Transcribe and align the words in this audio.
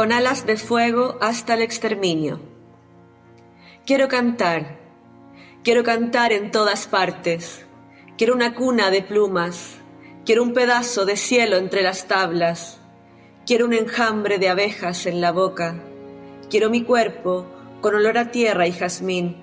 Con 0.00 0.12
alas 0.12 0.46
de 0.46 0.56
fuego 0.56 1.18
hasta 1.20 1.52
el 1.52 1.60
exterminio. 1.60 2.40
Quiero 3.84 4.08
cantar, 4.08 4.78
quiero 5.62 5.84
cantar 5.84 6.32
en 6.32 6.50
todas 6.50 6.86
partes, 6.86 7.66
quiero 8.16 8.32
una 8.32 8.54
cuna 8.54 8.90
de 8.90 9.02
plumas, 9.02 9.74
quiero 10.24 10.42
un 10.42 10.54
pedazo 10.54 11.04
de 11.04 11.18
cielo 11.18 11.58
entre 11.58 11.82
las 11.82 12.08
tablas, 12.08 12.80
quiero 13.44 13.66
un 13.66 13.74
enjambre 13.74 14.38
de 14.38 14.48
abejas 14.48 15.04
en 15.04 15.20
la 15.20 15.32
boca, 15.32 15.78
quiero 16.48 16.70
mi 16.70 16.82
cuerpo 16.82 17.44
con 17.82 17.94
olor 17.94 18.16
a 18.16 18.30
tierra 18.30 18.66
y 18.66 18.72
jazmín, 18.72 19.36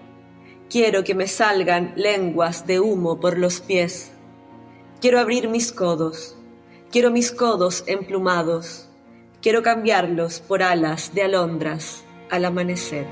quiero 0.71 1.03
que 1.03 1.13
me 1.13 1.27
salgan 1.27 1.93
lenguas 1.97 2.65
de 2.65 2.79
humo 2.79 3.19
por 3.19 3.37
los 3.37 3.61
pies, 3.61 4.11
quiero 5.01 5.19
abrir 5.19 5.49
mis 5.49 5.71
codos, 5.71 6.35
quiero 6.89 7.11
mis 7.11 7.31
codos 7.31 7.83
emplumados, 7.85 8.86
Quiero 9.41 9.61
cambiarlos 9.61 10.39
por 10.39 10.63
alas 10.63 11.13
de 11.13 11.23
alondras 11.23 12.03
al 12.31 12.45
amanecer. 12.45 13.05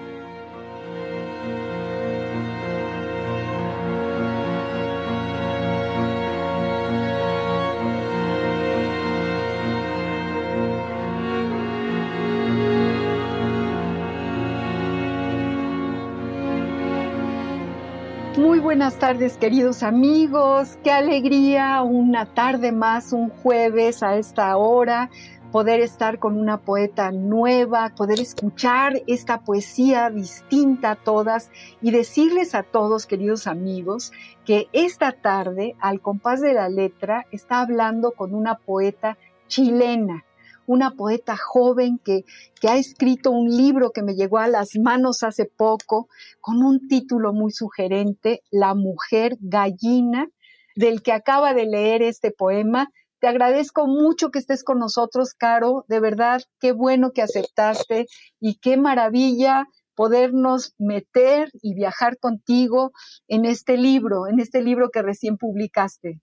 Muy 18.38 18.60
buenas 18.60 18.96
tardes 18.96 19.38
queridos 19.38 19.84
amigos, 19.84 20.78
qué 20.84 20.92
alegría 20.92 21.82
una 21.84 22.26
tarde 22.26 22.72
más, 22.72 23.14
un 23.14 23.30
jueves 23.30 24.04
a 24.04 24.18
esta 24.18 24.58
hora 24.58 25.10
poder 25.56 25.80
estar 25.80 26.20
con 26.20 26.38
una 26.38 26.58
poeta 26.58 27.14
nueva, 27.14 27.94
poder 27.96 28.20
escuchar 28.20 29.02
esta 29.08 29.40
poesía 29.40 30.10
distinta 30.10 30.92
a 30.92 30.96
todas 30.98 31.50
y 31.82 31.92
decirles 31.92 32.54
a 32.54 32.64
todos, 32.64 33.06
queridos 33.06 33.48
amigos, 33.48 34.12
que 34.44 34.68
esta 34.74 35.14
tarde, 35.14 35.78
al 35.80 36.02
compás 36.02 36.42
de 36.42 36.54
la 36.54 36.68
letra, 36.68 37.26
está 37.32 37.62
hablando 37.62 38.12
con 38.12 38.36
una 38.36 38.56
poeta 38.58 39.18
chilena, 39.48 40.26
una 40.68 40.92
poeta 40.92 41.38
joven 41.38 42.02
que, 42.04 42.26
que, 42.60 42.68
ha 42.68 42.76
escrito 42.76 43.32
un 43.32 43.50
libro 43.50 43.92
que 43.92 44.04
me 44.04 44.16
llegó 44.16 44.40
a 44.40 44.50
las 44.50 44.76
manos 44.76 45.24
hace 45.24 45.46
poco 45.46 46.10
con 46.42 46.64
un 46.64 46.90
título 46.90 47.32
muy 47.32 47.54
sugerente, 47.54 48.42
La 48.52 48.76
mujer 48.76 49.38
gallina, 49.40 50.28
del 50.76 51.02
que 51.02 51.14
acaba 51.14 51.54
de 51.54 51.66
leer 51.66 52.02
este 52.02 52.32
poema 52.32 52.90
te 53.26 53.30
agradezco 53.30 53.88
mucho 53.88 54.30
que 54.30 54.38
estés 54.38 54.64
con 54.64 54.78
nosotros, 54.78 55.34
Caro. 55.34 55.84
De 55.88 56.00
verdad, 56.00 56.44
qué 56.60 56.74
bueno 56.74 57.10
que 57.12 57.24
aceptaste 57.24 58.06
y 58.40 58.60
qué 58.60 58.78
maravilla 58.78 59.66
podernos 59.96 60.76
meter 60.78 61.50
y 61.60 61.74
viajar 61.74 62.20
contigo 62.20 62.92
en 63.28 63.46
este 63.46 63.78
libro, 63.78 64.28
en 64.28 64.40
este 64.40 64.62
libro 64.62 64.92
que 64.92 65.02
recién 65.02 65.38
publicaste. 65.38 66.20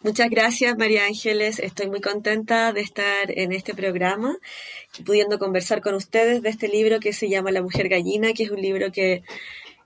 Muchas 0.00 0.30
gracias, 0.30 0.76
María 0.76 1.04
Ángeles. 1.04 1.60
Estoy 1.60 1.86
muy 1.86 2.00
contenta 2.00 2.72
de 2.72 2.80
estar 2.80 3.30
en 3.30 3.52
este 3.52 3.72
programa, 3.72 4.36
pudiendo 5.06 5.38
conversar 5.38 5.80
con 5.80 5.94
ustedes 5.94 6.42
de 6.42 6.48
este 6.48 6.66
libro 6.66 6.98
que 6.98 7.12
se 7.12 7.28
llama 7.28 7.52
La 7.52 7.62
Mujer 7.62 7.88
Gallina, 7.88 8.32
que 8.32 8.42
es 8.42 8.50
un 8.50 8.60
libro 8.60 8.90
que 8.90 9.22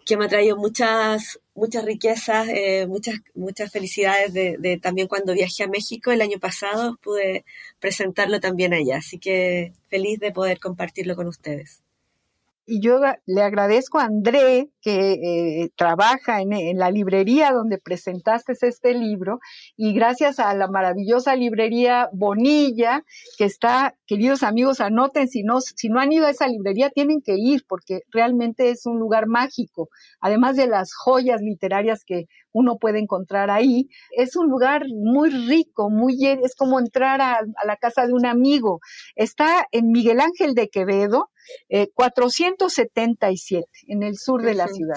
que 0.07 0.17
me 0.17 0.27
ha 0.27 0.29
traído 0.29 0.57
muchas, 0.57 1.41
muchas 1.57 1.85
riquezas, 1.85 2.49
eh, 2.49 2.87
muchas, 2.87 3.17
muchas 3.35 3.73
felicidades 3.73 4.33
de, 4.33 4.79
también 4.81 5.09
cuando 5.09 5.35
viajé 5.35 5.65
a 5.65 5.69
México 5.69 6.13
el 6.13 6.23
año 6.23 6.39
pasado, 6.39 6.99
pude 7.03 7.45
presentarlo 7.81 8.41
también 8.41 8.75
allá. 8.75 8.99
Así 8.99 9.19
que 9.19 9.73
feliz 9.89 10.21
de 10.21 10.33
poder 10.33 10.61
compartirlo 10.61 11.17
con 11.17 11.27
ustedes. 11.29 11.86
Y 12.69 12.81
yo 12.81 13.01
le 13.27 13.43
agradezco 13.43 13.99
a 13.99 14.05
André, 14.05 14.71
que 14.81 15.13
eh, 15.13 15.71
trabaja 15.77 16.41
en, 16.41 16.51
la 16.77 16.91
librería 16.91 17.53
donde 17.53 17.79
presentaste 17.79 18.55
este 18.61 18.93
libro, 18.93 19.39
y 19.77 19.93
gracias 19.93 20.41
a 20.41 20.53
la 20.55 20.69
maravillosa 20.69 21.37
librería 21.37 22.09
Bonilla, 22.13 23.05
que 23.39 23.45
está, 23.45 23.97
queridos 24.07 24.43
amigos, 24.43 24.81
anoten, 24.81 25.29
si 25.29 25.45
no, 25.45 25.61
si 25.61 25.89
no 25.89 26.01
han 26.01 26.11
ido 26.11 26.27
a 26.27 26.31
esa 26.31 26.49
librería, 26.49 26.91
tienen 26.91 27.23
que 27.23 27.37
ir, 27.37 27.65
porque 27.69 28.01
realmente 28.11 28.71
es 28.71 28.85
un 28.85 28.99
lugar 28.99 29.29
mágico. 29.29 29.89
Además 30.21 30.57
de 30.57 30.67
las 30.67 30.93
joyas 30.93 31.41
literarias 31.41 32.05
que 32.05 32.27
uno 32.57 32.79
puede 32.79 32.99
encontrar 32.99 33.51
ahí. 33.51 33.89
Es 34.11 34.35
un 34.35 34.49
lugar 34.49 34.87
muy 34.89 35.29
rico, 35.29 35.91
muy 35.91 36.17
es 36.27 36.55
como 36.57 36.81
entrar 36.81 37.21
a, 37.21 37.41
la 37.65 37.77
casa 37.77 38.07
de 38.07 38.15
un 38.15 38.25
amigo. 38.25 38.81
Está 39.15 39.67
en 39.73 39.93
Miguel 39.93 40.21
Ángel 40.21 40.55
de 40.55 40.69
Quevedo, 40.69 41.29
477 41.95 43.59
eh, 43.59 43.65
en 43.89 44.03
el 44.03 44.17
sur 44.17 44.43
de 44.43 44.55
la 44.55 44.69
ciudad. 44.69 44.97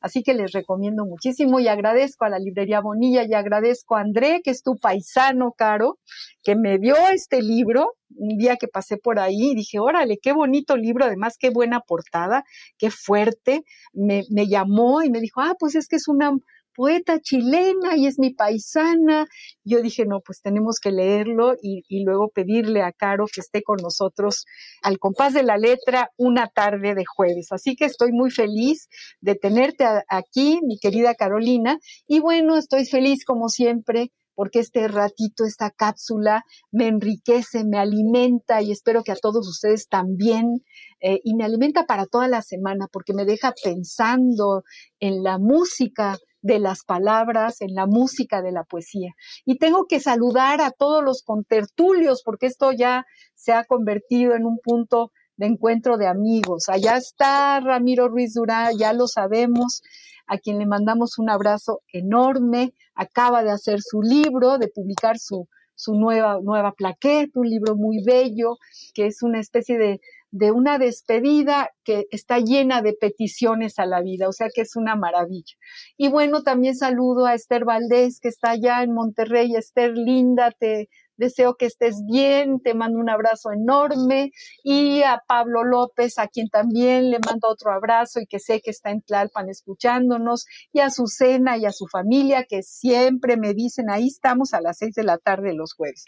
Así 0.00 0.22
que 0.22 0.34
les 0.34 0.52
recomiendo 0.52 1.04
muchísimo 1.04 1.60
y 1.60 1.68
agradezco 1.68 2.24
a 2.24 2.28
la 2.28 2.38
librería 2.38 2.80
Bonilla 2.80 3.24
y 3.24 3.34
agradezco 3.34 3.96
a 3.96 4.00
André, 4.00 4.40
que 4.42 4.50
es 4.50 4.62
tu 4.62 4.76
paisano 4.76 5.52
caro, 5.52 5.98
que 6.42 6.56
me 6.56 6.78
dio 6.78 6.96
este 7.12 7.42
libro 7.42 7.94
un 8.14 8.38
día 8.38 8.56
que 8.56 8.68
pasé 8.68 8.96
por 8.96 9.18
ahí 9.18 9.50
y 9.50 9.54
dije, 9.54 9.78
órale, 9.78 10.18
qué 10.22 10.32
bonito 10.32 10.76
libro, 10.76 11.04
además 11.04 11.36
qué 11.38 11.50
buena 11.50 11.80
portada, 11.80 12.44
qué 12.78 12.90
fuerte. 12.90 13.62
Me, 13.92 14.22
me 14.30 14.46
llamó 14.46 15.02
y 15.02 15.10
me 15.10 15.20
dijo, 15.20 15.40
ah, 15.40 15.54
pues 15.58 15.74
es 15.74 15.88
que 15.88 15.96
es 15.96 16.08
una 16.08 16.32
poeta 16.76 17.18
chilena 17.20 17.96
y 17.96 18.06
es 18.06 18.18
mi 18.18 18.34
paisana. 18.34 19.26
Yo 19.64 19.80
dije, 19.80 20.04
no, 20.06 20.20
pues 20.20 20.42
tenemos 20.42 20.78
que 20.78 20.92
leerlo 20.92 21.54
y, 21.60 21.82
luego 22.04 22.28
pedirle 22.28 22.82
a 22.82 22.92
Caro 22.92 23.24
que 23.32 23.40
esté 23.40 23.62
con 23.62 23.78
nosotros 23.82 24.44
al 24.82 24.98
compás 24.98 25.32
de 25.32 25.42
la 25.42 25.56
letra 25.56 26.10
una 26.16 26.48
tarde 26.48 26.94
de 26.94 27.04
jueves. 27.06 27.48
Así 27.50 27.74
que 27.74 27.86
estoy 27.86 28.12
muy 28.12 28.30
feliz 28.30 28.88
de 29.20 29.34
tenerte 29.34 29.84
aquí, 30.08 30.60
mi 30.62 30.78
querida 30.78 31.14
Carolina. 31.14 31.78
Y 32.06 32.20
bueno, 32.20 32.56
estoy 32.56 32.84
feliz 32.84 33.24
como 33.24 33.48
siempre 33.48 34.12
porque 34.36 34.60
este 34.60 34.86
ratito, 34.86 35.44
esta 35.44 35.70
cápsula 35.70 36.44
me 36.70 36.86
enriquece, 36.86 37.64
me 37.64 37.78
alimenta 37.78 38.60
y 38.60 38.70
espero 38.70 39.02
que 39.02 39.10
a 39.10 39.16
todos 39.16 39.48
ustedes 39.48 39.88
también. 39.88 40.62
Eh, 41.00 41.20
y 41.24 41.34
me 41.34 41.44
alimenta 41.44 41.86
para 41.86 42.06
toda 42.06 42.28
la 42.28 42.42
semana 42.42 42.86
porque 42.92 43.14
me 43.14 43.24
deja 43.24 43.54
pensando 43.64 44.62
en 45.00 45.22
la 45.22 45.38
música 45.38 46.18
de 46.46 46.60
las 46.60 46.84
palabras, 46.84 47.60
en 47.60 47.74
la 47.74 47.86
música 47.86 48.40
de 48.40 48.52
la 48.52 48.62
poesía. 48.62 49.14
Y 49.44 49.58
tengo 49.58 49.86
que 49.86 49.98
saludar 49.98 50.60
a 50.60 50.70
todos 50.70 51.02
los 51.02 51.22
contertulios, 51.22 52.22
porque 52.24 52.46
esto 52.46 52.70
ya 52.70 53.04
se 53.34 53.52
ha 53.52 53.64
convertido 53.64 54.34
en 54.34 54.46
un 54.46 54.58
punto 54.62 55.10
de 55.36 55.46
encuentro 55.46 55.96
de 55.98 56.06
amigos. 56.06 56.68
Allá 56.68 56.96
está 56.96 57.58
Ramiro 57.60 58.08
Ruiz 58.08 58.34
Durán, 58.34 58.78
ya 58.78 58.92
lo 58.92 59.08
sabemos, 59.08 59.82
a 60.28 60.38
quien 60.38 60.58
le 60.58 60.66
mandamos 60.66 61.18
un 61.18 61.30
abrazo 61.30 61.82
enorme. 61.92 62.72
Acaba 62.94 63.42
de 63.42 63.50
hacer 63.50 63.80
su 63.82 64.00
libro, 64.00 64.58
de 64.58 64.68
publicar 64.68 65.18
su, 65.18 65.48
su 65.76 65.94
nueva, 65.94 66.40
nueva 66.42 66.72
plaqueta, 66.72 67.38
un 67.38 67.48
libro 67.48 67.76
muy 67.76 68.02
bello, 68.04 68.56
que 68.94 69.06
es 69.06 69.22
una 69.22 69.38
especie 69.38 69.78
de 69.78 70.00
de 70.36 70.52
una 70.52 70.78
despedida 70.78 71.70
que 71.82 72.06
está 72.10 72.38
llena 72.40 72.82
de 72.82 72.92
peticiones 72.92 73.78
a 73.78 73.86
la 73.86 74.02
vida, 74.02 74.28
o 74.28 74.32
sea 74.32 74.48
que 74.54 74.62
es 74.62 74.76
una 74.76 74.94
maravilla. 74.94 75.54
Y 75.96 76.08
bueno, 76.08 76.42
también 76.42 76.76
saludo 76.76 77.26
a 77.26 77.34
Esther 77.34 77.64
Valdés, 77.64 78.20
que 78.20 78.28
está 78.28 78.50
allá 78.50 78.82
en 78.82 78.92
Monterrey. 78.92 79.54
Esther, 79.56 79.96
linda, 79.96 80.50
te, 80.50 80.88
deseo 81.16 81.56
que 81.56 81.66
estés 81.66 82.02
bien, 82.06 82.60
te 82.60 82.74
mando 82.74 82.98
un 82.98 83.10
abrazo 83.10 83.52
enorme 83.52 84.32
y 84.62 85.02
a 85.02 85.22
Pablo 85.26 85.64
López, 85.64 86.18
a 86.18 86.28
quien 86.28 86.48
también 86.48 87.10
le 87.10 87.18
mando 87.18 87.48
otro 87.48 87.72
abrazo 87.72 88.20
y 88.20 88.26
que 88.26 88.38
sé 88.38 88.60
que 88.60 88.70
está 88.70 88.90
en 88.90 89.02
Tlalpan 89.02 89.48
escuchándonos, 89.48 90.46
y 90.72 90.80
a 90.80 90.90
Susana 90.90 91.56
y 91.56 91.66
a 91.66 91.72
su 91.72 91.86
familia 91.86 92.44
que 92.44 92.62
siempre 92.62 93.36
me 93.36 93.54
dicen, 93.54 93.90
ahí 93.90 94.08
estamos 94.08 94.54
a 94.54 94.60
las 94.60 94.78
seis 94.78 94.94
de 94.94 95.04
la 95.04 95.18
tarde 95.18 95.54
los 95.54 95.74
jueves. 95.74 96.04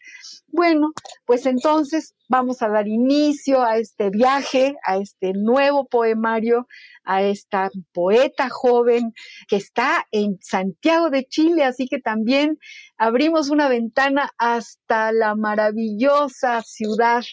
Bueno, 0.48 0.92
pues 1.24 1.46
entonces 1.46 2.14
vamos 2.28 2.62
a 2.62 2.68
dar 2.68 2.86
inicio 2.86 3.62
a 3.62 3.78
este 3.78 4.10
viaje, 4.10 4.74
a 4.84 4.96
este 4.98 5.32
nuevo 5.34 5.86
poemario, 5.86 6.66
a 7.04 7.22
esta 7.22 7.70
poeta 7.92 8.48
joven 8.50 9.12
que 9.48 9.56
está 9.56 10.06
en 10.10 10.38
Santiago 10.42 11.10
de 11.10 11.24
Chile, 11.24 11.64
así 11.64 11.86
que 11.88 11.98
también 11.98 12.58
abrimos 12.98 13.50
una 13.50 13.68
ventana 13.68 14.30
hasta 14.36 14.97
la 15.12 15.34
maravillosa 15.34 16.62
ciudad 16.62 17.24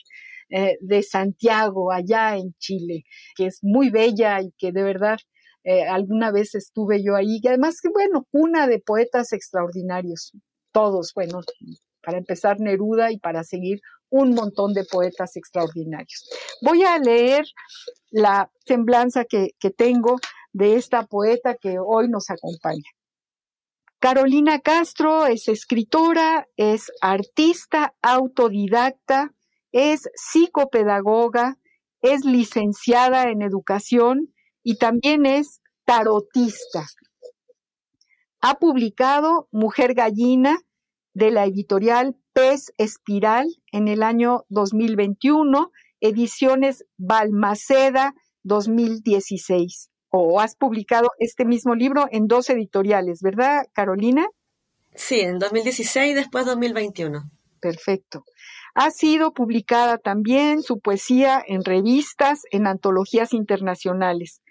eh, 0.49 0.77
de 0.81 1.01
Santiago, 1.01 1.91
allá 1.91 2.37
en 2.37 2.53
Chile, 2.59 3.03
que 3.35 3.47
es 3.47 3.59
muy 3.61 3.89
bella 3.89 4.41
y 4.41 4.51
que 4.57 4.71
de 4.71 4.83
verdad 4.83 5.17
eh, 5.63 5.87
alguna 5.87 6.31
vez 6.31 6.53
estuve 6.53 7.03
yo 7.03 7.15
ahí, 7.15 7.39
y 7.41 7.47
además 7.47 7.81
que 7.81 7.89
bueno, 7.89 8.27
una 8.31 8.67
de 8.67 8.79
poetas 8.79 9.33
extraordinarios, 9.33 10.31
todos, 10.71 11.11
bueno, 11.15 11.39
para 12.03 12.19
empezar 12.19 12.59
Neruda 12.59 13.11
y 13.11 13.17
para 13.17 13.43
seguir 13.43 13.79
un 14.09 14.35
montón 14.35 14.73
de 14.73 14.85
poetas 14.85 15.35
extraordinarios. 15.35 16.29
Voy 16.61 16.83
a 16.83 16.99
leer 16.99 17.45
la 18.11 18.49
semblanza 18.65 19.25
que, 19.25 19.51
tengo 19.75 20.17
de 20.53 20.75
esta 20.75 21.03
poeta 21.03 21.55
que 21.55 21.77
hoy 21.79 22.07
nos 22.07 22.29
acompaña. 22.29 22.89
Carolina 24.05 24.59
Castro 24.59 25.25
es 25.25 25.47
escritora, 25.47 26.47
es 26.57 26.91
artista 27.01 27.95
autodidacta, 28.03 29.33
es 29.71 30.11
psicopedagoga, 30.13 31.57
es 32.01 32.23
licenciada 32.23 33.31
en 33.31 33.41
educación 33.41 34.31
y 34.61 34.77
también 34.77 35.25
es 35.25 35.59
tarotista. 35.85 36.85
Ha 38.41 38.59
publicado 38.59 39.47
Mujer 39.51 39.95
Gallina 39.95 40.59
de 41.15 41.31
la 41.31 41.45
editorial 41.45 42.15
Pez 42.31 42.73
Espiral 42.77 43.47
en 43.71 43.87
el 43.87 44.03
año 44.03 44.45
2021, 44.49 45.71
ediciones 45.99 46.85
Balmaceda 46.97 48.13
2016. 48.43 49.89
O 50.17 50.39
has 50.39 50.55
publicado 50.55 51.09
este 51.19 51.43
mismo 51.43 51.75
libro 51.75 52.07
en 52.09 52.27
dos 52.27 52.49
editoriales, 52.49 53.19
¿verdad, 53.21 53.65
Carolina? 53.73 54.25
Sí, 54.93 55.19
en 55.19 55.39
2016 55.39 56.11
y 56.11 56.13
después 56.13 56.45
2021. 56.45 57.29
Perfecto. 57.59 58.23
Ha 58.75 58.91
sido 58.91 59.33
publicada 59.33 59.97
también 59.97 60.61
su 60.61 60.79
poesía 60.79 61.43
en 61.45 61.65
revistas, 61.65 62.43
en 62.51 62.65
antologías 62.65 63.33
internacionales. 63.33 64.41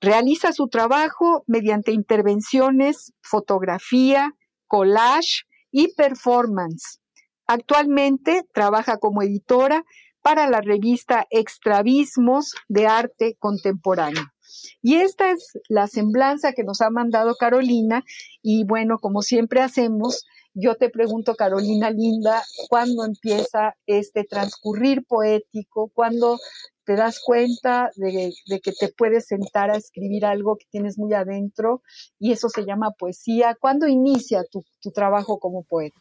Realiza 0.00 0.52
su 0.52 0.68
trabajo 0.68 1.42
mediante 1.48 1.90
intervenciones, 1.90 3.12
fotografía, 3.20 4.36
collage 4.68 5.42
y 5.72 5.92
performance. 5.94 7.00
Actualmente 7.48 8.44
trabaja 8.52 8.98
como 8.98 9.22
editora 9.22 9.82
para 10.22 10.48
la 10.48 10.60
revista 10.60 11.26
Extravismos 11.30 12.54
de 12.68 12.86
Arte 12.86 13.34
Contemporáneo. 13.40 14.33
Y 14.82 14.96
esta 14.96 15.30
es 15.30 15.58
la 15.68 15.86
semblanza 15.86 16.52
que 16.52 16.64
nos 16.64 16.80
ha 16.80 16.90
mandado 16.90 17.34
Carolina. 17.36 18.04
Y 18.42 18.64
bueno, 18.64 18.98
como 18.98 19.22
siempre 19.22 19.60
hacemos, 19.60 20.24
yo 20.54 20.76
te 20.76 20.88
pregunto, 20.88 21.34
Carolina 21.34 21.90
Linda, 21.90 22.44
¿cuándo 22.68 23.04
empieza 23.04 23.74
este 23.86 24.22
transcurrir 24.22 25.04
poético? 25.04 25.90
¿Cuándo 25.92 26.38
te 26.84 26.94
das 26.94 27.18
cuenta 27.18 27.90
de, 27.96 28.32
que 28.62 28.72
te 28.72 28.88
puedes 28.96 29.26
sentar 29.26 29.70
a 29.70 29.76
escribir 29.76 30.24
algo 30.24 30.56
que 30.56 30.66
tienes 30.70 30.96
muy 30.96 31.12
adentro? 31.12 31.82
Y 32.20 32.30
eso 32.30 32.48
se 32.48 32.64
llama 32.64 32.92
poesía. 32.92 33.56
¿Cuándo 33.58 33.88
inicia 33.88 34.44
tu, 34.44 34.64
trabajo 34.92 35.40
como 35.40 35.64
poeta? 35.64 35.98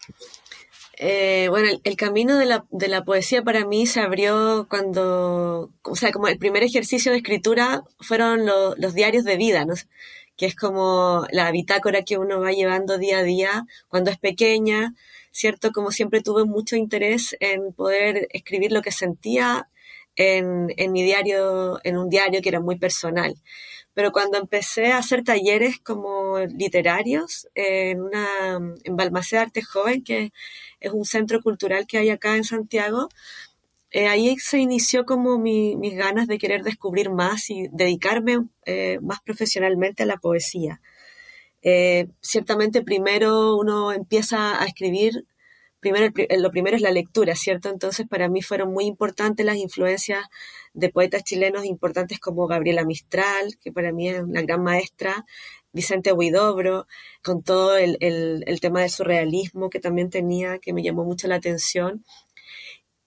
Eh, 0.98 1.48
bueno, 1.50 1.70
el, 1.84 1.96
camino 1.96 2.38
de 2.38 2.46
la, 2.46 2.66
de 2.70 2.88
la, 2.88 3.04
poesía 3.04 3.44
para 3.44 3.66
mí 3.66 3.88
se 3.88 4.00
abrió 4.00 4.68
cuando, 4.70 5.72
o 5.84 5.96
sea, 5.96 6.12
como 6.12 6.28
el 6.28 6.38
primer 6.38 6.64
ejercicio 6.64 7.12
de 7.12 7.18
escritura 7.18 7.84
fueron 8.00 8.46
los 8.46 8.94
diarios 8.94 9.24
de 9.24 9.38
vida, 9.38 9.66
¿no? 9.66 9.74
que 10.38 10.46
es 10.46 10.56
como 10.56 11.26
la 11.32 11.52
bitácora 11.52 12.04
que 12.04 12.18
uno 12.18 12.40
va 12.40 12.52
llevando 12.52 12.98
día 12.98 13.20
a 13.20 13.24
día 13.24 13.66
cuando 13.88 14.12
es 14.12 14.18
pequeña, 14.18 14.94
¿cierto? 15.32 15.72
Como 15.72 15.92
siempre 15.92 16.22
tuve 16.22 16.46
mucho 16.46 16.76
interés 16.76 17.36
en 17.40 17.74
poder 17.74 18.28
escribir 18.32 18.72
lo 18.72 18.82
que 18.82 18.92
sentía 18.92 19.68
en, 20.16 20.68
en 20.78 20.92
mi 20.92 21.04
diario, 21.04 21.80
en 21.84 21.98
un 21.98 22.10
diario 22.10 22.42
que 22.42 22.50
era 22.50 22.60
muy 22.60 22.78
personal. 22.78 23.36
Pero 23.94 24.12
cuando 24.12 24.38
empecé 24.38 24.92
a 24.92 24.98
hacer 24.98 25.24
talleres 25.24 25.80
como 25.80 26.40
literarios 26.40 27.48
en 27.54 28.02
una 28.02 28.28
en 28.84 28.96
Balmaceda 28.96 29.42
Arte 29.44 29.62
Joven, 29.62 30.04
que 30.04 30.32
es 30.80 30.92
un 30.92 31.06
centro 31.06 31.42
cultural 31.42 31.86
que 31.88 32.00
hay 32.00 32.10
acá 32.10 32.36
en 32.36 32.44
Santiago, 32.44 33.10
eh, 33.92 34.08
ahí 34.08 34.38
se 34.40 34.58
inició 34.58 35.06
como 35.06 35.38
mis 35.38 35.96
ganas 35.96 36.28
de 36.28 36.40
querer 36.40 36.64
descubrir 36.64 37.12
más 37.12 37.50
y 37.52 37.68
dedicarme 37.72 38.40
eh, 38.66 38.98
más 39.02 39.22
profesionalmente 39.22 40.04
a 40.04 40.08
la 40.08 40.18
poesía. 40.18 40.82
Eh, 41.62 42.08
ciertamente 42.20 42.82
primero 42.82 43.56
uno 43.56 43.94
empieza 43.94 44.62
a 44.62 44.66
escribir 44.66 45.26
primero, 45.84 46.12
eh, 46.16 46.40
lo 46.40 46.50
primero 46.50 46.76
es 46.76 46.82
la 46.82 46.92
lectura, 46.92 47.36
¿cierto? 47.36 47.70
Entonces 47.70 48.08
para 48.08 48.30
mí 48.30 48.42
fueron 48.42 48.74
muy 48.74 48.86
importantes 48.86 49.46
las 49.46 49.58
influencias 49.58 50.26
de 50.74 50.90
poetas 50.90 51.24
chilenos 51.24 51.66
importantes 51.66 52.20
como 52.20 52.48
Gabriela 52.48 52.86
Mistral, 52.86 53.58
que 53.62 53.72
para 53.72 53.92
mí 53.92 54.10
es 54.10 54.22
una 54.22 54.42
gran 54.42 54.64
maestra, 54.64 55.26
Vicente 55.74 56.12
Huidobro, 56.14 56.88
con 57.24 57.44
todo 57.44 57.78
el, 57.78 57.98
tema 58.62 58.82
del 58.82 58.90
surrealismo 58.90 59.70
que 59.70 59.80
también 59.80 60.10
tenía, 60.10 60.60
que 60.60 60.74
me 60.74 60.84
llamó 60.84 61.04
mucho 61.04 61.28
la 61.28 61.36
atención, 61.36 62.04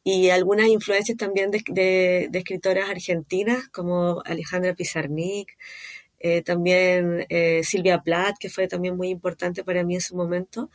y 0.05 0.31
algunas 0.31 0.69
influencias 0.69 1.19
también 1.19 1.51
de, 1.51 2.31
escritoras 2.33 2.89
argentinas 2.91 3.69
como 3.71 4.23
Alejandra 4.25 4.75
Pizarnik, 4.75 5.57
eh, 6.21 6.43
también 6.43 7.27
eh, 7.29 7.63
Silvia 7.65 8.03
Plath, 8.03 8.37
que 8.39 8.49
fue 8.49 8.69
también 8.69 8.97
muy 8.97 9.09
importante 9.09 9.65
para 9.65 9.85
mí 9.85 9.97
en 9.97 10.01
su 10.01 10.17
momento. 10.17 10.71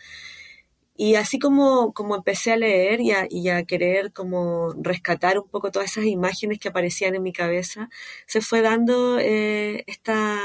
Y 1.04 1.16
así 1.16 1.40
como, 1.40 1.94
como 1.94 2.16
empecé 2.16 2.52
a 2.52 2.58
leer 2.58 3.00
y 3.02 3.50
a, 3.50 3.64
querer 3.64 4.14
como 4.14 4.72
rescatar 4.74 5.40
un 5.40 5.48
poco 5.50 5.72
todas 5.72 5.90
esas 5.90 6.06
imágenes 6.06 6.60
que 6.60 6.70
aparecían 6.70 7.16
en 7.16 7.24
mi 7.24 7.34
cabeza, 7.34 7.90
se 8.28 8.40
fue 8.40 8.62
dando 8.62 9.18
eh, 9.18 9.84
esta, 9.88 10.38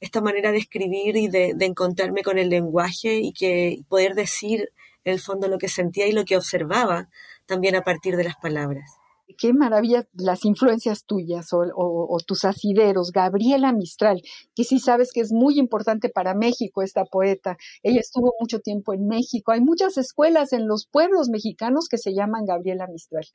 esta 0.00 0.20
manera 0.20 0.52
de 0.52 0.58
escribir 0.58 1.16
y 1.16 1.28
de, 1.28 1.54
de, 1.56 1.64
encontrarme 1.64 2.22
con 2.22 2.36
el 2.38 2.50
lenguaje 2.50 3.20
y 3.20 3.32
que 3.32 3.78
poder 3.88 4.14
decir 4.14 4.70
en 5.04 5.14
el 5.14 5.20
fondo 5.20 5.48
lo 5.48 5.56
que 5.56 5.68
sentía 5.68 6.06
y 6.06 6.12
lo 6.12 6.26
que 6.26 6.36
observaba 6.36 7.08
también 7.46 7.74
a 7.74 7.84
partir 7.84 8.16
de 8.18 8.24
las 8.24 8.36
palabras 8.36 8.98
qué 9.38 9.52
maravilla 9.52 10.06
las 10.12 10.44
influencias 10.44 11.04
tuyas 11.04 11.48
o, 11.52 12.18
tus 12.26 12.44
asideros. 12.44 13.12
Gabriela 13.12 13.72
Mistral, 13.72 14.22
que 14.54 14.64
sí 14.64 14.78
sabes 14.78 15.12
que 15.12 15.20
es 15.20 15.32
muy 15.32 15.58
importante 15.58 16.08
para 16.08 16.34
México 16.34 16.82
esta 16.82 17.04
poeta. 17.04 17.56
Ella 17.82 18.00
estuvo 18.00 18.34
mucho 18.38 18.60
tiempo 18.60 18.92
en 18.92 19.06
México. 19.06 19.52
Hay 19.52 19.60
muchas 19.60 19.96
escuelas 19.96 20.52
en 20.52 20.66
los 20.66 20.86
pueblos 20.86 21.28
mexicanos 21.28 21.88
que 21.88 21.98
se 21.98 22.14
llaman 22.14 22.44
Gabriela 22.44 22.86
Mistral. 22.86 23.26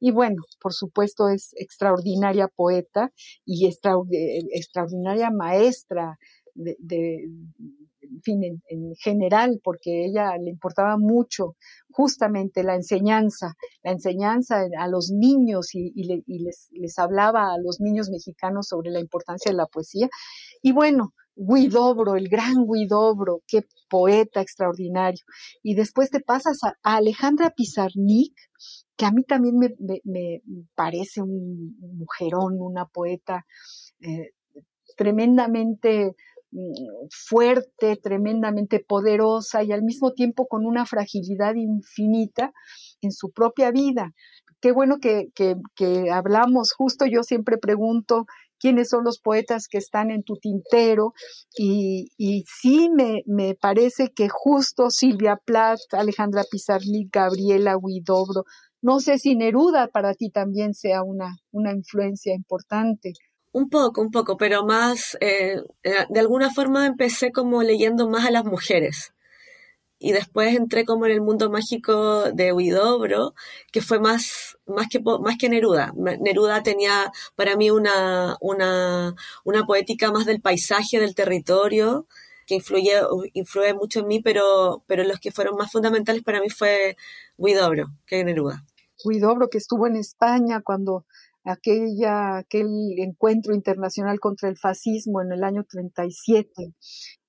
Y 0.00 0.10
bueno, 0.10 0.42
por 0.60 0.72
supuesto 0.72 1.28
es 1.28 1.54
extraordinaria 1.56 2.48
poeta 2.48 3.12
y 3.44 3.66
extraordinaria 3.66 5.30
maestra 5.30 6.18
de, 6.54 7.28
en 8.10 8.22
fin, 8.22 8.62
en, 8.68 8.94
general, 8.96 9.60
porque 9.62 10.06
ella 10.06 10.36
le 10.36 10.50
importaba 10.50 10.96
mucho 10.98 11.56
justamente 11.90 12.62
la 12.62 12.74
enseñanza, 12.74 13.54
la 13.82 13.92
enseñanza 13.92 14.66
a 14.78 14.88
los 14.88 15.10
niños 15.10 15.74
y, 15.74 15.92
les, 16.04 16.68
les, 16.70 16.98
hablaba 16.98 17.52
a 17.52 17.58
los 17.58 17.80
niños 17.80 18.10
mexicanos 18.10 18.68
sobre 18.68 18.90
la 18.90 19.00
importancia 19.00 19.50
de 19.50 19.56
la 19.56 19.66
poesía. 19.66 20.08
Y 20.62 20.72
bueno, 20.72 21.12
Guidobro, 21.36 22.16
el 22.16 22.28
gran 22.28 22.64
Guidobro, 22.66 23.42
qué 23.46 23.62
poeta 23.88 24.40
extraordinario. 24.40 25.24
Y 25.62 25.74
después 25.74 26.10
te 26.10 26.20
pasas 26.20 26.58
a, 26.62 26.74
Alejandra 26.82 27.50
Pizarnik, 27.50 28.34
que 28.96 29.06
a 29.06 29.10
mí 29.10 29.24
también 29.24 29.58
me, 29.58 29.74
me, 30.04 30.42
parece 30.74 31.22
un 31.22 31.76
mujerón, 31.80 32.60
una 32.60 32.86
poeta 32.86 33.44
eh, 34.00 34.30
tremendamente 34.96 36.14
fuerte, 37.10 37.96
tremendamente 37.96 38.80
poderosa 38.80 39.62
y 39.62 39.72
al 39.72 39.82
mismo 39.82 40.12
tiempo 40.12 40.46
con 40.46 40.66
una 40.66 40.86
fragilidad 40.86 41.54
infinita 41.54 42.52
en 43.00 43.12
su 43.12 43.30
propia 43.30 43.70
vida. 43.70 44.12
Qué 44.60 44.72
bueno 44.72 44.98
que, 44.98 45.30
hablamos, 46.10 46.72
justo 46.72 47.04
yo 47.06 47.22
siempre 47.22 47.58
pregunto 47.58 48.26
quiénes 48.58 48.88
son 48.88 49.04
los 49.04 49.20
poetas 49.20 49.68
que 49.68 49.78
están 49.78 50.10
en 50.10 50.22
tu 50.22 50.36
tintero 50.36 51.12
y, 51.54 52.12
y 52.16 52.44
sí 52.46 52.88
me, 52.88 53.22
me, 53.26 53.54
parece 53.54 54.12
que 54.14 54.28
justo 54.30 54.88
Silvia 54.88 55.38
Plath, 55.44 55.80
Alejandra 55.92 56.44
Pizarnik, 56.50 57.12
Gabriela 57.12 57.76
Huidobro, 57.76 58.44
no 58.80 59.00
sé 59.00 59.18
si 59.18 59.34
Neruda 59.34 59.88
para 59.88 60.12
ti 60.12 60.28
también 60.28 60.74
sea 60.74 61.02
una, 61.02 61.36
una 61.52 61.72
influencia 61.72 62.34
importante. 62.34 63.14
Un 63.54 63.68
poco, 63.70 64.00
un 64.02 64.10
poco, 64.10 64.36
pero 64.36 64.66
más, 64.66 65.16
eh, 65.20 65.62
eh, 65.84 66.06
de 66.10 66.20
alguna 66.20 66.52
forma 66.52 66.86
empecé 66.86 67.30
como 67.32 67.62
leyendo 67.62 68.08
más 68.08 68.26
a 68.26 68.32
las 68.32 68.44
mujeres 68.44 69.14
y 69.98 70.12
después 70.12 70.54
entré 70.54 70.84
como 70.84 71.06
en 71.06 71.12
el 71.12 71.20
mundo 71.22 71.50
mágico 71.50 72.30
de 72.32 72.52
Huidobro, 72.52 73.34
que 73.72 73.80
fue 73.80 74.00
más, 74.00 74.58
más, 74.66 74.88
que, 74.88 75.00
más 75.00 75.38
que 75.38 75.48
Neruda. 75.48 75.92
Neruda 75.96 76.62
tenía 76.62 77.10
para 77.36 77.56
mí 77.56 77.70
una, 77.70 78.36
una, 78.40 79.14
una 79.44 79.64
poética 79.64 80.10
más 80.12 80.26
del 80.26 80.40
paisaje, 80.42 81.00
del 81.00 81.14
territorio, 81.14 82.06
que 82.46 82.56
influye, 82.56 83.00
influye 83.34 83.72
mucho 83.72 84.00
en 84.00 84.08
mí, 84.08 84.20
pero, 84.20 84.82
pero 84.86 85.04
los 85.04 85.20
que 85.20 85.32
fueron 85.32 85.56
más 85.56 85.72
fundamentales 85.72 86.22
para 86.22 86.40
mí 86.40 86.50
fue 86.50 86.96
Huidobro 87.38 87.86
que 88.04 88.24
Neruda. 88.24 88.64
Huidobro, 89.04 89.48
que 89.48 89.58
estuvo 89.58 89.86
en 89.86 89.96
España 89.96 90.60
cuando 90.60 91.06
aquella, 91.44 92.38
aquel 92.38 92.68
encuentro 92.98 93.54
internacional 93.54 94.18
contra 94.18 94.48
el 94.48 94.56
fascismo 94.56 95.22
en 95.22 95.32
el 95.32 95.44
año 95.44 95.64
37 95.68 96.74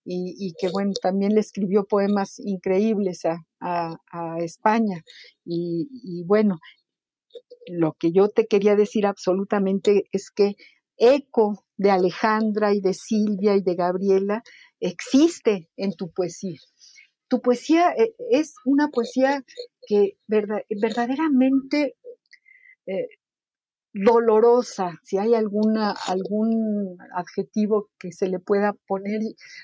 y, 0.08 0.54
que 0.60 0.70
bueno, 0.70 0.94
también 1.02 1.34
le 1.34 1.40
escribió 1.40 1.86
poemas 1.86 2.40
increíbles 2.40 3.24
a, 3.26 3.42
España. 4.40 5.02
Y, 5.44 6.24
bueno, 6.26 6.60
lo 7.68 7.94
que 7.94 8.12
yo 8.12 8.30
te 8.30 8.46
quería 8.46 8.76
decir 8.76 9.08
absolutamente 9.08 10.08
es 10.12 10.30
que 10.30 10.56
eco 10.98 11.66
de 11.78 11.90
Alejandra 11.90 12.74
y 12.74 12.82
de 12.82 12.94
Silvia 12.94 13.56
y 13.56 13.62
de 13.62 13.76
Gabriela 13.76 14.44
existe 14.80 15.70
en 15.76 15.94
tu 15.94 16.12
poesía. 16.12 16.60
Tu 17.28 17.42
poesía 17.42 17.92
eh, 17.98 18.14
es 18.30 18.54
una 18.66 18.90
poesía 18.90 19.44
que 19.88 20.18
verdaderamente 20.28 21.96
eh, 22.86 23.08
dolorosa, 23.96 25.00
si 25.04 25.18
hay 25.18 25.34
alguna, 25.36 25.92
algún 26.08 26.98
adjetivo 27.16 27.88
que 27.98 28.12
se 28.12 28.28
le 28.28 28.40
pueda 28.40 28.74
poner, 28.88 29.22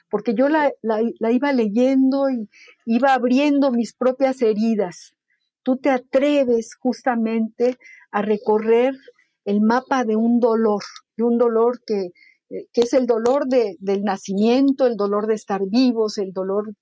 porque 0.09 0.33
yo 0.33 0.47
la, 0.47 0.71
la, 0.81 1.31
iba 1.31 1.51
leyendo 1.51 2.29
y 2.29 2.47
iba 2.85 3.13
abriendo 3.13 3.71
mis 3.71 3.93
propias 3.93 4.41
heridas. 4.41 5.15
Tú 5.63 5.77
te 5.77 5.89
atreves 5.89 6.75
justamente 6.75 7.77
a 8.09 8.21
recorrer 8.21 8.95
el 9.43 9.59
mapa 9.59 10.05
de 10.05 10.15
un 10.15 10.39
dolor, 10.39 10.81
de 11.17 11.23
un 11.23 11.37
dolor 11.37 11.81
que, 11.85 12.11
eh, 12.49 12.67
que 12.71 12.81
es 12.81 12.93
el 12.93 13.07
dolor 13.07 13.47
de, 13.47 13.75
del 13.79 14.03
nacimiento, 14.03 14.87
el 14.87 14.95
dolor 14.95 15.27
de 15.27 15.33
estar 15.33 15.61
vivos, 15.67 16.17
el 16.17 16.31
dolor 16.31 16.73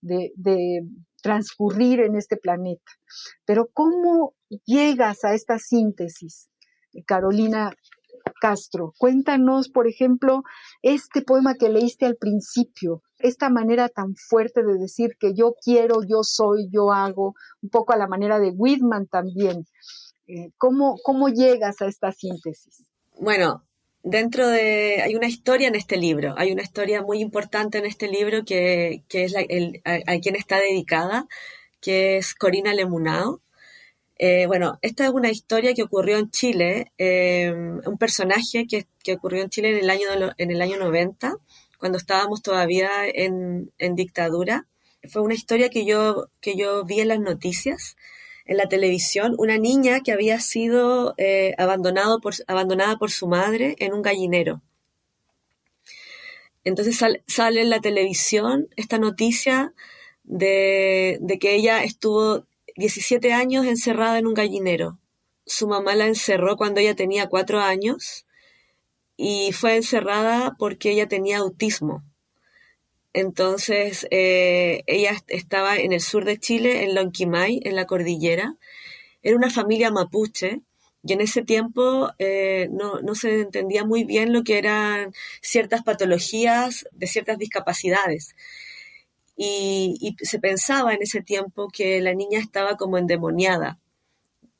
de, 0.00 0.32
de 0.34 0.80
transcurrir 1.22 2.00
en 2.00 2.16
este 2.16 2.36
planeta. 2.36 2.92
Pero 3.44 3.68
¿cómo 3.72 4.34
llegas 4.64 5.24
a 5.24 5.34
esta 5.34 5.60
síntesis? 5.60 6.50
Carolina 7.04 7.72
Castro. 8.40 8.94
Cuéntanos, 8.98 9.68
por 9.68 9.86
ejemplo, 9.86 10.42
este 10.82 11.22
poema 11.22 11.54
que 11.54 11.68
leíste 11.68 12.06
al 12.06 12.16
principio, 12.16 13.02
esta 13.18 13.50
manera 13.50 13.88
tan 13.88 14.14
fuerte 14.14 14.62
de 14.62 14.74
decir 14.78 15.16
que 15.18 15.32
yo 15.34 15.54
quiero, 15.62 16.02
yo 16.02 16.22
soy, 16.22 16.68
yo 16.70 16.92
hago, 16.92 17.34
un 17.62 17.70
poco 17.70 17.92
a 17.92 17.96
la 17.96 18.06
manera 18.06 18.38
de 18.38 18.50
Whitman 18.50 19.06
también. 19.06 19.66
Eh, 20.26 20.50
¿cómo, 20.58 20.96
¿Cómo 21.02 21.28
llegas 21.28 21.80
a 21.80 21.86
esta 21.86 22.12
síntesis? 22.12 22.84
Bueno, 23.18 23.64
dentro 24.02 24.48
de, 24.48 25.00
hay 25.02 25.14
una 25.14 25.28
historia 25.28 25.68
en 25.68 25.74
este 25.74 25.96
libro, 25.96 26.34
hay 26.36 26.52
una 26.52 26.62
historia 26.62 27.02
muy 27.02 27.20
importante 27.20 27.78
en 27.78 27.86
este 27.86 28.08
libro 28.08 28.44
que, 28.44 29.02
es 29.08 29.34
a, 29.36 30.18
quien 30.20 30.36
está 30.36 30.58
dedicada, 30.58 31.26
que 31.80 32.18
es 32.18 32.34
Corina 32.34 32.74
Lemunao. 32.74 33.40
Eh, 34.18 34.46
bueno, 34.46 34.78
esta 34.80 35.04
es 35.04 35.10
una 35.10 35.30
historia 35.30 35.74
que 35.74 35.82
ocurrió 35.82 36.16
en 36.16 36.30
Chile, 36.30 36.92
eh, 36.96 37.52
un 37.52 37.98
personaje 37.98 38.66
que, 38.66 38.86
ocurrió 39.12 39.42
en 39.42 39.50
Chile 39.50 39.70
en 39.70 39.78
el 39.84 39.90
año, 39.90 40.06
en 40.38 40.50
el 40.50 40.62
año 40.62 40.78
90, 40.78 41.34
cuando 41.78 41.98
estábamos 41.98 42.42
todavía 42.42 42.90
en, 43.06 43.70
dictadura. 43.94 44.66
Fue 45.08 45.22
una 45.22 45.34
historia 45.34 45.68
que 45.68 45.84
yo, 45.84 46.28
que 46.40 46.56
yo 46.56 46.84
vi 46.84 47.00
en 47.00 47.08
las 47.08 47.20
noticias, 47.20 47.96
en 48.46 48.56
la 48.56 48.68
televisión, 48.68 49.34
una 49.38 49.58
niña 49.58 50.00
que 50.00 50.12
había 50.12 50.40
sido 50.40 51.14
eh, 51.18 51.54
abandonado 51.58 52.20
por, 52.20 52.34
abandonada 52.46 52.96
por 52.96 53.10
su 53.10 53.28
madre 53.28 53.76
en 53.80 53.92
un 53.92 54.02
gallinero. 54.02 54.62
Entonces 56.64 56.98
sale 57.26 57.60
en 57.60 57.70
la 57.70 57.80
televisión 57.80 58.68
esta 58.76 58.98
noticia 58.98 59.72
de, 60.24 61.18
de 61.20 61.38
que 61.38 61.54
ella 61.54 61.84
estuvo 61.84 62.44
17 62.76 63.32
años 63.32 63.66
encerrada 63.66 64.18
en 64.18 64.26
un 64.26 64.34
gallinero. 64.34 64.98
Su 65.46 65.66
mamá 65.68 65.94
la 65.94 66.06
encerró 66.06 66.56
cuando 66.56 66.80
ella 66.80 66.94
tenía 66.94 67.28
cuatro 67.28 67.60
años 67.60 68.26
y 69.16 69.52
fue 69.52 69.76
encerrada 69.76 70.54
porque 70.58 70.90
ella 70.90 71.08
tenía 71.08 71.38
autismo. 71.38 72.04
Entonces, 73.14 74.06
eh, 74.10 74.82
ella 74.86 75.12
estaba 75.28 75.78
en 75.78 75.92
el 75.92 76.02
sur 76.02 76.26
de 76.26 76.38
Chile, 76.38 76.84
en 76.84 76.94
Lonquimay, 76.94 77.60
en 77.64 77.74
la 77.76 77.86
cordillera. 77.86 78.56
Era 79.22 79.36
una 79.36 79.50
familia 79.50 79.90
mapuche 79.90 80.60
y 81.02 81.12
en 81.14 81.22
ese 81.22 81.42
tiempo 81.42 82.10
eh, 82.18 82.68
no, 82.72 83.14
se 83.14 83.40
entendía 83.40 83.84
muy 83.84 84.04
bien 84.04 84.32
lo 84.34 84.42
que 84.42 84.58
eran 84.58 85.14
ciertas 85.40 85.82
patologías 85.82 86.86
de 86.92 87.06
ciertas 87.06 87.38
discapacidades 87.38 88.34
y, 89.36 90.16
se 90.22 90.38
pensaba 90.38 90.94
en 90.94 91.02
ese 91.02 91.22
tiempo 91.22 91.68
que 91.68 92.00
la 92.00 92.14
niña 92.14 92.40
estaba 92.40 92.76
como 92.76 92.98
endemoniada. 92.98 93.78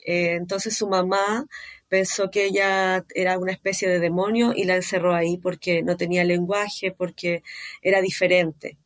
Eh, 0.00 0.34
entonces 0.34 0.76
su 0.76 0.88
mamá 0.88 1.46
pensó 1.88 2.30
que 2.30 2.46
ella 2.46 3.04
era 3.14 3.38
una 3.38 3.52
especie 3.52 3.88
de 3.88 4.00
demonio 4.00 4.52
y 4.54 4.64
la 4.64 4.76
encerró 4.76 5.14
ahí 5.14 5.38
porque 5.38 5.82
no 5.82 5.96
tenía 5.96 6.24
lenguaje, 6.24 6.92
porque 6.92 7.42
era 7.82 8.00
diferente. 8.02 8.78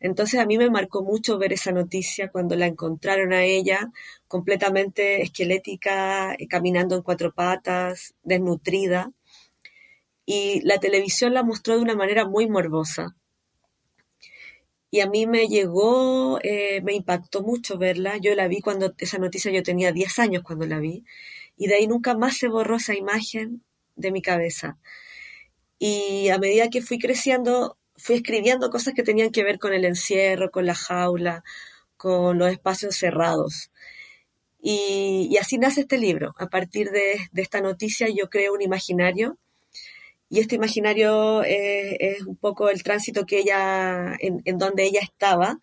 Entonces 0.00 0.40
a 0.40 0.46
mí 0.46 0.58
me 0.58 0.70
marcó 0.70 1.02
mucho 1.02 1.38
ver 1.38 1.52
esa 1.52 1.72
noticia 1.72 2.30
cuando 2.30 2.56
la 2.56 2.66
encontraron 2.66 3.32
a 3.32 3.44
ella 3.44 3.92
completamente 4.28 5.22
esquelética, 5.22 6.34
eh, 6.34 6.48
caminando 6.48 6.96
en 6.96 7.02
cuatro 7.02 7.32
patas, 7.34 8.14
desnutrida. 8.22 9.12
Y 10.26 10.60
la 10.62 10.78
televisión 10.78 11.34
la 11.34 11.42
mostró 11.42 11.76
de 11.76 11.82
una 11.82 11.96
manera 11.96 12.26
muy 12.26 12.48
morbosa 12.48 13.16
y 14.90 15.00
a 15.00 15.06
mí 15.06 15.26
me 15.26 15.48
llegó, 15.48 16.38
eh, 16.42 16.80
me 16.82 16.94
impactó 16.94 17.42
mucho 17.42 17.78
verla. 17.78 18.16
Yo 18.18 18.34
la 18.34 18.48
vi 18.48 18.60
cuando 18.60 18.94
esa 18.98 19.18
noticia 19.18 19.50
yo 19.52 19.62
tenía 19.62 19.92
10 19.92 20.18
años 20.18 20.42
cuando 20.42 20.66
la 20.66 20.78
vi 20.78 21.04
y 21.56 21.66
de 21.68 21.74
ahí 21.74 21.86
nunca 21.86 22.16
más 22.16 22.38
se 22.38 22.48
borró 22.48 22.76
esa 22.76 22.94
imagen 22.94 23.62
de 23.96 24.12
mi 24.12 24.22
cabeza. 24.22 24.78
Y 25.78 26.28
a 26.30 26.38
medida 26.38 26.70
que 26.70 26.82
fui 26.82 26.98
creciendo, 26.98 27.78
fui 27.96 28.16
escribiendo 28.16 28.70
cosas 28.70 28.94
que 28.94 29.02
tenían 29.02 29.30
que 29.30 29.44
ver 29.44 29.58
con 29.58 29.72
el 29.74 29.84
encierro, 29.84 30.50
con 30.50 30.66
la 30.66 30.74
jaula, 30.74 31.44
con 31.96 32.38
los 32.38 32.50
espacios 32.50 32.96
cerrados. 32.96 33.70
Y, 34.60 35.36
así 35.40 35.58
nace 35.58 35.82
este 35.82 35.98
libro. 35.98 36.34
A 36.38 36.48
partir 36.48 36.90
de, 36.90 37.18
de 37.32 37.42
esta 37.42 37.60
noticia 37.60 38.08
yo 38.08 38.28
creo 38.30 38.54
un 38.54 38.62
imaginario 38.62 39.38
y 40.30 40.40
este 40.40 40.56
imaginario 40.56 41.42
es, 41.42 42.22
un 42.22 42.36
poco 42.36 42.68
el 42.70 42.82
tránsito 42.82 43.26
que 43.26 43.38
ella, 43.38 44.14
en, 44.20 44.58
donde 44.58 44.84
ella 44.84 45.00
estaba, 45.02 45.60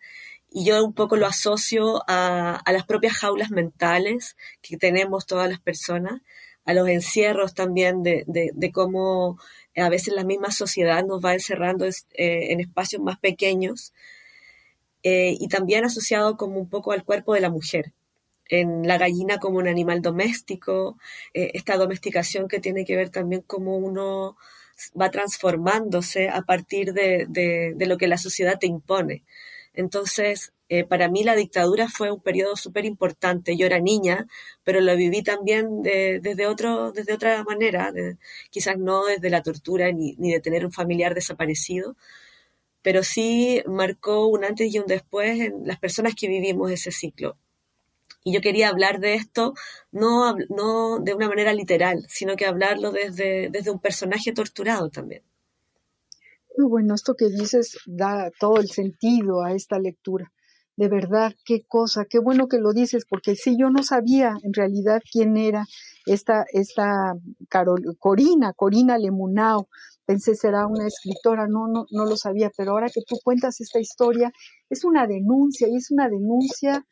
y 0.50 0.64
yo 0.64 0.84
un 0.84 0.94
poco 0.94 1.16
lo 1.16 1.26
asocio 1.26 2.02
a, 2.08 2.62
las 2.72 2.84
propias 2.86 3.14
jaulas 3.14 3.50
mentales 3.50 4.36
que 4.62 4.76
tenemos 4.76 5.26
todas 5.26 5.48
las 5.48 5.60
personas, 5.60 6.20
a 6.64 6.74
los 6.74 6.88
encierros 6.88 7.54
también 7.54 8.02
de, 8.02 8.70
cómo 8.72 9.38
a 9.76 9.88
veces 9.88 10.14
la 10.14 10.24
misma 10.24 10.50
sociedad 10.50 11.04
nos 11.04 11.24
va 11.24 11.34
encerrando 11.34 11.86
eh, 11.86 11.92
en 12.16 12.60
espacios 12.60 13.02
más 13.02 13.18
pequeños, 13.18 13.92
eh, 15.02 15.36
y 15.38 15.48
también 15.48 15.84
asociado 15.84 16.36
como 16.36 16.58
un 16.58 16.68
poco 16.68 16.90
al 16.92 17.04
cuerpo 17.04 17.34
de 17.34 17.40
la 17.40 17.50
mujer 17.50 17.92
en 18.48 18.86
la 18.86 18.98
gallina 18.98 19.38
como 19.38 19.58
un 19.58 19.68
animal 19.68 20.02
doméstico, 20.02 20.98
eh, 21.34 21.50
esta 21.54 21.76
domesticación 21.76 22.48
que 22.48 22.60
tiene 22.60 22.84
que 22.84 22.96
ver 22.96 23.10
también 23.10 23.42
como 23.42 23.76
uno 23.76 24.36
va 25.00 25.10
transformándose 25.10 26.28
a 26.28 26.42
partir 26.42 26.92
de, 26.92 27.26
de, 27.28 27.86
lo 27.86 27.96
que 27.98 28.08
la 28.08 28.18
sociedad 28.18 28.58
te 28.58 28.66
impone. 28.66 29.24
Entonces, 29.74 30.52
eh, 30.68 30.84
para 30.84 31.08
mí 31.08 31.24
la 31.24 31.36
dictadura 31.36 31.88
fue 31.88 32.10
un 32.10 32.20
periodo 32.20 32.56
súper 32.56 32.84
importante. 32.86 33.56
Yo 33.56 33.66
era 33.66 33.78
niña, 33.80 34.26
pero 34.64 34.80
lo 34.80 34.96
viví 34.96 35.22
también 35.22 35.82
desde, 35.82 36.46
otro, 36.46 36.92
desde 36.92 37.12
otra 37.14 37.44
manera, 37.44 37.92
quizás 38.50 38.78
no 38.78 39.06
desde 39.06 39.30
la 39.30 39.42
tortura 39.42 39.92
ni, 39.92 40.14
ni 40.18 40.32
de 40.32 40.40
tener 40.40 40.64
un 40.64 40.72
familiar 40.72 41.14
desaparecido, 41.14 41.96
pero 42.82 43.02
sí 43.02 43.62
marcó 43.66 44.26
un 44.28 44.44
antes 44.44 44.72
y 44.72 44.78
un 44.78 44.86
después 44.86 45.40
en 45.40 45.66
las 45.66 45.78
personas 45.78 46.14
que 46.14 46.28
vivimos 46.28 46.70
ese 46.70 46.90
ciclo 46.92 47.36
Y 48.26 48.32
yo 48.32 48.40
quería 48.40 48.70
hablar 48.70 48.98
de 48.98 49.14
esto 49.14 49.54
no, 49.92 50.34
no 50.48 50.98
de 50.98 51.14
una 51.14 51.28
manera 51.28 51.54
literal, 51.54 52.04
sino 52.08 52.34
que 52.34 52.44
hablarlo 52.44 52.90
desde, 52.90 53.50
desde 53.50 53.70
un 53.70 53.78
personaje 53.78 54.32
torturado 54.32 54.90
también. 54.90 55.22
Muy 56.58 56.66
bueno, 56.66 56.96
esto 56.96 57.14
que 57.14 57.28
dices 57.28 57.78
da 57.86 58.32
todo 58.40 58.56
el 58.56 58.66
sentido 58.66 59.44
a 59.44 59.52
esta 59.52 59.78
lectura. 59.78 60.32
De 60.74 60.88
verdad, 60.88 61.36
qué 61.44 61.62
cosa, 61.68 62.04
qué 62.04 62.18
bueno 62.18 62.48
que 62.48 62.58
lo 62.58 62.72
dices, 62.72 63.04
porque 63.08 63.36
si 63.36 63.56
yo 63.56 63.70
no 63.70 63.84
sabía 63.84 64.34
en 64.42 64.52
realidad 64.52 65.00
quién 65.08 65.36
era 65.36 65.64
esta, 66.04 66.46
esta 66.52 67.14
Corina, 68.00 68.54
Corina 68.54 68.98
Lemunao. 68.98 69.68
Pensé 70.04 70.34
será 70.34 70.66
una 70.66 70.88
escritora, 70.88 71.46
no, 71.46 71.68
no, 71.68 71.86
no 71.92 72.04
lo 72.04 72.16
sabía, 72.16 72.50
pero 72.56 72.72
ahora 72.72 72.88
que 72.88 73.02
tú 73.06 73.20
cuentas 73.22 73.60
esta 73.60 73.78
historia, 73.78 74.32
es 74.68 74.84
una 74.84 75.06
denuncia 75.06 75.68
y 75.68 75.76
es 75.76 75.92
una 75.92 76.08
denuncia 76.08 76.84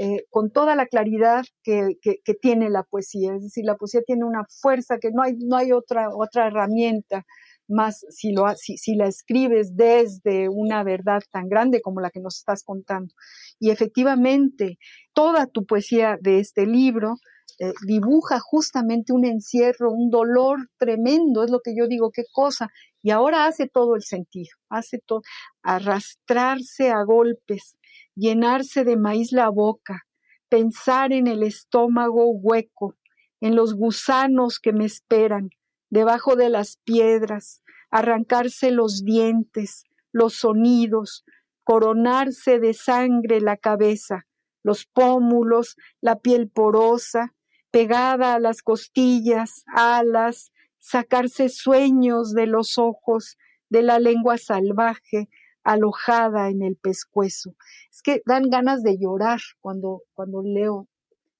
eh, 0.00 0.26
con 0.30 0.52
toda 0.52 0.76
la 0.76 0.86
claridad 0.86 1.44
que, 1.64 1.96
tiene 2.40 2.70
la 2.70 2.84
poesía. 2.84 3.34
Es 3.34 3.42
decir, 3.42 3.64
la 3.64 3.76
poesía 3.76 4.00
tiene 4.06 4.24
una 4.24 4.44
fuerza 4.48 4.98
que 4.98 5.10
no 5.10 5.22
hay, 5.22 5.34
no 5.38 5.56
hay 5.56 5.72
otra, 5.72 6.10
otra 6.14 6.46
herramienta 6.46 7.24
más 7.66 8.06
si, 8.08 8.32
la 8.32 9.06
escribes 9.08 9.76
desde 9.76 10.48
una 10.48 10.84
verdad 10.84 11.20
tan 11.32 11.48
grande 11.48 11.82
como 11.82 12.00
la 12.00 12.10
que 12.10 12.20
nos 12.20 12.36
estás 12.38 12.62
contando. 12.62 13.12
Y 13.58 13.70
efectivamente, 13.70 14.78
toda 15.12 15.46
tu 15.46 15.66
poesía 15.66 16.16
de 16.20 16.38
este 16.38 16.64
libro 16.64 17.16
eh, 17.58 17.72
dibuja 17.84 18.38
justamente 18.38 19.12
un 19.12 19.24
encierro, 19.24 19.90
un 19.90 20.10
dolor 20.10 20.68
tremendo, 20.78 21.42
es 21.42 21.50
lo 21.50 21.58
que 21.58 21.74
yo 21.76 21.88
digo, 21.88 22.12
qué 22.12 22.22
cosa. 22.32 22.68
Y 23.02 23.10
ahora 23.10 23.46
hace 23.46 23.68
todo 23.68 23.96
el 23.96 24.02
sentido, 24.02 24.50
hace 24.68 25.00
todo, 25.04 25.22
arrastrarse 25.62 26.90
a 26.90 27.02
golpes, 27.02 27.77
llenarse 28.18 28.84
de 28.84 28.96
maíz 28.96 29.32
la 29.32 29.48
boca, 29.48 30.06
pensar 30.48 31.12
en 31.12 31.26
el 31.26 31.42
estómago 31.42 32.30
hueco, 32.30 32.96
en 33.40 33.54
los 33.54 33.74
gusanos 33.74 34.58
que 34.58 34.72
me 34.72 34.84
esperan, 34.84 35.50
debajo 35.88 36.34
de 36.34 36.48
las 36.48 36.78
piedras, 36.84 37.62
arrancarse 37.90 38.70
los 38.72 39.04
dientes, 39.04 39.84
los 40.12 40.34
sonidos, 40.34 41.24
coronarse 41.62 42.58
de 42.58 42.74
sangre 42.74 43.40
la 43.40 43.56
cabeza, 43.56 44.26
los 44.64 44.84
pómulos, 44.86 45.76
la 46.00 46.18
piel 46.18 46.50
porosa, 46.50 47.34
pegada 47.70 48.34
a 48.34 48.40
las 48.40 48.62
costillas, 48.62 49.64
alas, 49.72 50.50
sacarse 50.78 51.48
sueños 51.48 52.32
de 52.32 52.46
los 52.46 52.78
ojos, 52.78 53.36
de 53.68 53.82
la 53.82 53.98
lengua 53.98 54.38
salvaje, 54.38 55.28
alojada 55.68 56.48
en 56.48 56.62
el 56.62 56.76
pescuezo. 56.76 57.54
Es 57.92 58.00
que 58.00 58.22
dan 58.24 58.44
ganas 58.48 58.82
de 58.82 58.96
llorar 58.98 59.38
cuando, 59.60 60.02
cuando 60.14 60.42
leo 60.42 60.88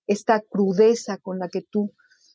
esta 0.07 0.43
crudeza 0.43 1.17
con 1.17 1.39
la 1.39 1.49
que 1.49 1.63
tú 1.63 1.95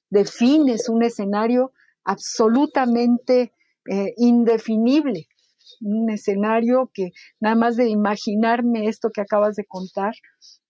defines 0.09 0.89
un 0.89 1.03
escenario 1.03 1.71
absolutamente 2.03 3.53
eh, 3.87 4.13
indefinible, 4.17 5.27
un 5.81 6.09
escenario 6.09 6.89
que 6.91 7.11
nada 7.39 7.55
más 7.55 7.75
de 7.75 7.89
imaginarme 7.89 8.87
esto 8.87 9.11
que 9.11 9.21
acabas 9.21 9.55
de 9.55 9.65
contar, 9.65 10.13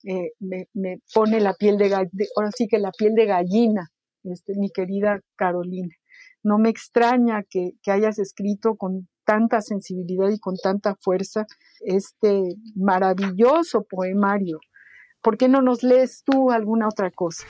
eh, 0.03 0.33
me, 0.39 0.67
pone 1.13 1.39
la 1.39 1.53
piel 1.53 1.77
de, 1.77 1.87
gallina, 1.87 2.25
ahora 2.35 2.51
sí 2.53 2.67
que 2.67 2.79
la 2.79 2.91
piel 2.91 3.15
de 3.15 3.27
gallina, 3.27 3.91
este, 4.25 4.55
mi 4.57 4.69
querida 4.69 5.21
Carolina. 5.37 5.95
No 6.43 6.57
me 6.57 6.67
extraña 6.67 7.43
que, 7.49 7.71
que 7.81 7.91
hayas 7.91 8.19
escrito 8.19 8.75
con 8.75 9.07
tanta 9.25 9.61
sensibilidad 9.61 10.29
y 10.29 10.39
con 10.39 10.55
tanta 10.57 10.95
fuerza 10.95 11.45
este 11.81 12.55
maravilloso 12.75 13.83
poemario. 13.83 14.59
¿Por 15.21 15.37
qué 15.37 15.47
no 15.47 15.61
nos 15.61 15.83
lees 15.83 16.23
tú 16.23 16.51
alguna 16.51 16.87
otra 16.87 17.11
cosa? 17.11 17.45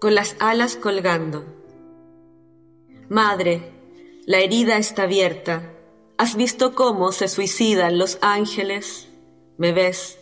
Con 0.00 0.14
las 0.14 0.36
alas 0.38 0.76
colgando. 0.76 1.44
Madre, 3.08 3.72
la 4.26 4.38
herida 4.38 4.76
está 4.76 5.04
abierta. 5.04 5.72
¿Has 6.18 6.36
visto 6.36 6.74
cómo 6.74 7.10
se 7.12 7.26
suicidan 7.26 7.98
los 7.98 8.18
ángeles? 8.20 9.08
¿Me 9.56 9.72
ves? 9.72 10.18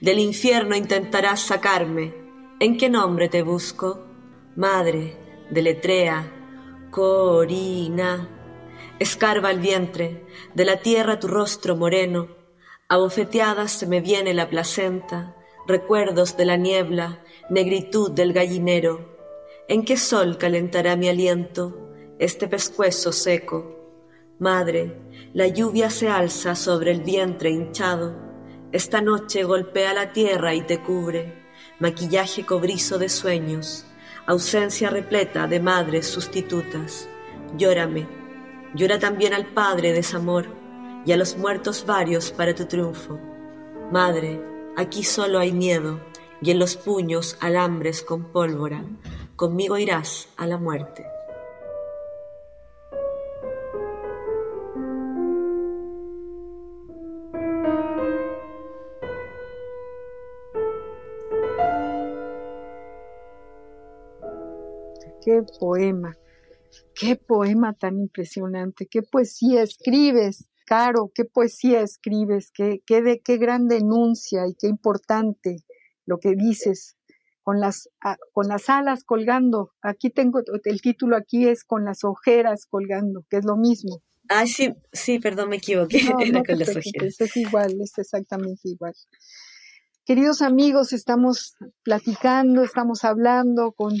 Del 0.00 0.18
infierno 0.18 0.76
intentarás 0.76 1.40
sacarme. 1.40 2.12
¿En 2.60 2.76
qué 2.76 2.90
nombre 2.90 3.28
te 3.28 3.42
busco? 3.42 4.04
Madre, 4.56 5.16
deletrea, 5.50 6.33
Corina. 6.94 8.28
Escarba 9.00 9.50
el 9.50 9.58
vientre, 9.58 10.24
de 10.54 10.64
la 10.64 10.76
tierra 10.76 11.18
tu 11.18 11.26
rostro 11.26 11.74
moreno, 11.74 12.28
abofeteadas 12.88 13.72
se 13.72 13.88
me 13.88 14.00
viene 14.00 14.32
la 14.32 14.48
placenta, 14.48 15.34
recuerdos 15.66 16.36
de 16.36 16.44
la 16.44 16.56
niebla, 16.56 17.20
negritud 17.50 18.12
del 18.12 18.32
gallinero. 18.32 19.18
¿En 19.66 19.84
qué 19.84 19.96
sol 19.96 20.38
calentará 20.38 20.94
mi 20.94 21.08
aliento 21.08 21.90
este 22.20 22.46
pescuezo 22.46 23.10
seco? 23.10 23.74
Madre, 24.38 24.96
la 25.32 25.48
lluvia 25.48 25.90
se 25.90 26.08
alza 26.08 26.54
sobre 26.54 26.92
el 26.92 27.00
vientre 27.00 27.50
hinchado, 27.50 28.14
esta 28.70 29.00
noche 29.00 29.42
golpea 29.42 29.94
la 29.94 30.12
tierra 30.12 30.54
y 30.54 30.60
te 30.60 30.80
cubre, 30.80 31.42
maquillaje 31.80 32.46
cobrizo 32.46 32.98
de 32.98 33.08
sueños, 33.08 33.84
ausencia 34.26 34.90
repleta 34.90 35.46
de 35.46 35.60
madres 35.60 36.06
sustitutas. 36.06 37.08
Llórame, 37.56 38.08
llora 38.74 38.98
también 38.98 39.34
al 39.34 39.46
Padre 39.46 39.92
desamor 39.92 40.46
y 41.04 41.12
a 41.12 41.16
los 41.16 41.36
muertos 41.36 41.84
varios 41.86 42.32
para 42.32 42.54
tu 42.54 42.66
triunfo. 42.66 43.18
Madre, 43.92 44.40
aquí 44.76 45.04
solo 45.04 45.38
hay 45.38 45.52
miedo 45.52 46.00
y 46.40 46.50
en 46.50 46.58
los 46.58 46.76
puños 46.76 47.36
alambres 47.40 48.02
con 48.02 48.24
pólvora. 48.32 48.84
Conmigo 49.36 49.78
irás 49.78 50.28
a 50.36 50.46
la 50.46 50.56
muerte. 50.56 51.13
Qué 65.24 65.42
poema, 65.58 66.16
qué 66.94 67.16
poema 67.16 67.72
tan 67.72 67.98
impresionante, 67.98 68.86
qué 68.86 69.02
poesía 69.02 69.62
escribes, 69.62 70.48
Caro, 70.66 71.10
qué 71.14 71.24
poesía 71.26 71.82
escribes, 71.82 72.50
qué, 72.50 72.80
qué, 72.86 73.02
de, 73.02 73.20
qué 73.20 73.36
gran 73.36 73.68
denuncia 73.68 74.46
y 74.48 74.54
qué 74.54 74.66
importante 74.66 75.56
lo 76.06 76.18
que 76.18 76.34
dices 76.34 76.96
con 77.42 77.60
las, 77.60 77.90
con 78.32 78.48
las 78.48 78.70
alas 78.70 79.04
colgando. 79.04 79.72
Aquí 79.82 80.08
tengo 80.08 80.40
el 80.64 80.80
título 80.80 81.16
aquí 81.16 81.46
es 81.46 81.64
con 81.64 81.84
las 81.84 82.02
ojeras 82.02 82.66
colgando, 82.66 83.24
que 83.28 83.36
es 83.36 83.44
lo 83.44 83.56
mismo. 83.56 84.02
Ah, 84.30 84.46
sí, 84.46 84.72
sí, 84.90 85.18
perdón, 85.18 85.50
me 85.50 85.56
equivoqué. 85.56 86.00
con 86.46 86.58
las 86.58 86.74
ojeras. 86.74 87.20
Es 87.20 87.36
igual, 87.36 87.76
es 87.82 87.98
exactamente 87.98 88.62
igual. 88.64 88.94
Queridos 90.06 90.42
amigos, 90.42 90.92
estamos 90.92 91.54
platicando, 91.82 92.62
estamos 92.62 93.04
hablando 93.04 93.72
con 93.72 93.94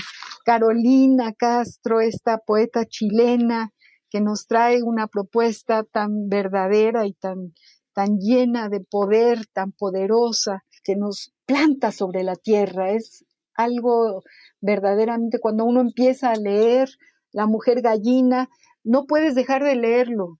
Carolina 0.44 1.32
Castro, 1.32 2.02
esta 2.02 2.36
poeta 2.36 2.84
chilena 2.84 3.70
que 4.10 4.20
nos 4.20 4.46
trae 4.46 4.82
una 4.82 5.06
propuesta 5.06 5.82
tan 5.82 6.28
verdadera 6.28 7.06
y 7.06 7.14
tan, 7.14 7.54
tan 7.94 8.18
llena 8.18 8.68
de 8.68 8.80
poder, 8.80 9.46
tan 9.54 9.72
poderosa, 9.72 10.62
que 10.82 10.94
nos 10.94 11.32
planta 11.46 11.90
sobre 11.90 12.22
la 12.22 12.36
tierra. 12.36 12.90
Es 12.90 13.24
algo 13.54 14.24
verdaderamente, 14.60 15.38
cuando 15.38 15.64
uno 15.64 15.80
empieza 15.80 16.32
a 16.32 16.36
leer 16.36 16.90
La 17.32 17.46
mujer 17.46 17.80
gallina, 17.80 18.50
no 18.82 19.06
puedes 19.06 19.34
dejar 19.34 19.64
de 19.64 19.76
leerlo, 19.76 20.38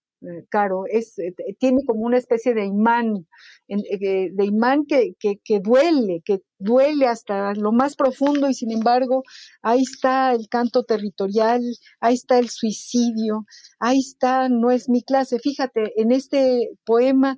Caro, 0.49 0.85
es, 0.87 1.19
eh, 1.19 1.35
tiene 1.59 1.85
como 1.87 2.03
una 2.03 2.19
especie 2.19 2.55
de 2.55 2.65
imán, 2.67 3.27
eh, 3.69 4.31
de 4.33 4.45
imán 4.45 4.85
que, 4.87 5.15
que, 5.19 5.61
duele, 5.61 6.23
que 6.25 6.41
duele 6.59 7.07
hasta 7.07 7.53
lo 7.55 7.73
más 7.73 7.97
profundo 7.97 8.49
y 8.49 8.55
sin 8.55 8.71
embargo 8.73 9.23
ahí 9.63 9.83
está 9.83 10.33
el 10.33 10.49
canto 10.49 10.85
territorial, 10.85 11.63
ahí 12.01 12.15
está 12.15 12.39
el 12.39 12.49
suicidio, 12.49 13.45
ahí 13.79 13.99
está 13.99 14.49
No 14.49 14.71
es 14.71 14.89
mi 14.89 15.03
clase. 15.03 15.39
Fíjate, 15.39 16.01
en 16.01 16.13
este 16.13 16.71
poema 16.85 17.37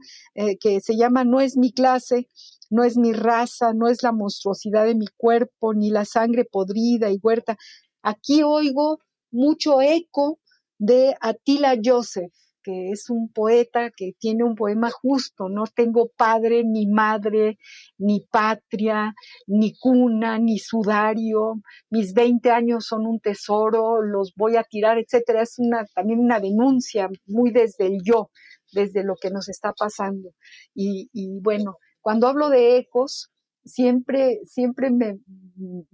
que 0.61 0.81
se 0.81 0.97
llama 0.97 1.25
No 1.25 1.41
es 1.41 1.57
mi 1.57 1.73
clase, 1.73 2.29
no 2.71 2.85
es 2.85 2.97
mi 2.97 3.13
raza, 3.13 3.73
no 3.75 3.89
es 3.89 4.03
la 4.03 4.13
monstruosidad 4.13 4.85
de 4.87 4.95
mi 4.95 5.07
cuerpo, 5.17 5.75
ni 5.75 5.91
la 5.91 6.05
sangre 6.05 6.45
podrida 6.45 7.11
y 7.11 7.19
huerta. 7.23 7.57
Aquí 8.03 8.43
oigo 8.43 8.99
mucho 9.31 9.81
eco 9.81 10.39
de 10.79 11.17
Attila 11.21 11.77
Joseph, 11.83 12.33
que 12.67 12.91
es 12.91 13.11
un 13.11 13.29
poeta 13.29 13.93
que 13.97 14.15
tiene 14.19 14.43
un 14.43 14.57
poema 14.57 14.91
justo, 14.91 15.49
no 15.49 15.67
tengo 15.73 16.11
padre, 16.17 16.65
ni 16.65 16.89
madre, 16.89 17.59
ni 17.97 18.27
patria, 18.29 19.15
ni 19.47 19.79
cuna, 19.79 20.41
ni 20.41 20.59
sudario, 20.59 21.63
mis 21.91 22.13
20 22.13 22.51
años 22.51 22.87
son 22.87 23.07
un 23.07 23.21
tesoro, 23.21 24.03
los 24.03 24.35
voy 24.35 24.57
a 24.57 24.65
tirar, 24.65 24.99
etcétera. 24.99 25.43
Es 25.43 25.61
una, 25.61 25.85
también 25.95 26.19
una 26.19 26.41
denuncia 26.41 27.09
muy 27.27 27.53
desde 27.53 27.87
el 27.87 27.99
yo, 28.03 28.31
desde 28.73 29.05
lo 29.05 29.15
que 29.15 29.31
nos 29.31 29.49
está 29.49 29.73
pasando. 29.73 30.31
Y, 30.75 31.09
bueno, 31.41 31.77
cuando 32.01 32.27
hablo 32.27 32.51
de 32.51 32.79
ecos, 32.79 33.31
siempre, 33.65 34.41
siempre 34.45 34.91
me, 34.91 35.21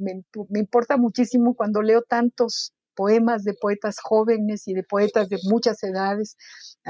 me 0.00 0.58
importa 0.58 0.96
muchísimo 0.96 1.54
cuando 1.54 1.82
leo 1.82 2.00
tantos 2.00 2.72
poemas 2.94 3.44
de 3.44 3.54
poetas 3.54 3.96
jóvenes 4.02 4.66
y 4.66 4.74
de 4.74 4.82
poetas 4.82 5.28
de 5.28 5.38
muchas 5.50 5.82
edades, 5.82 6.36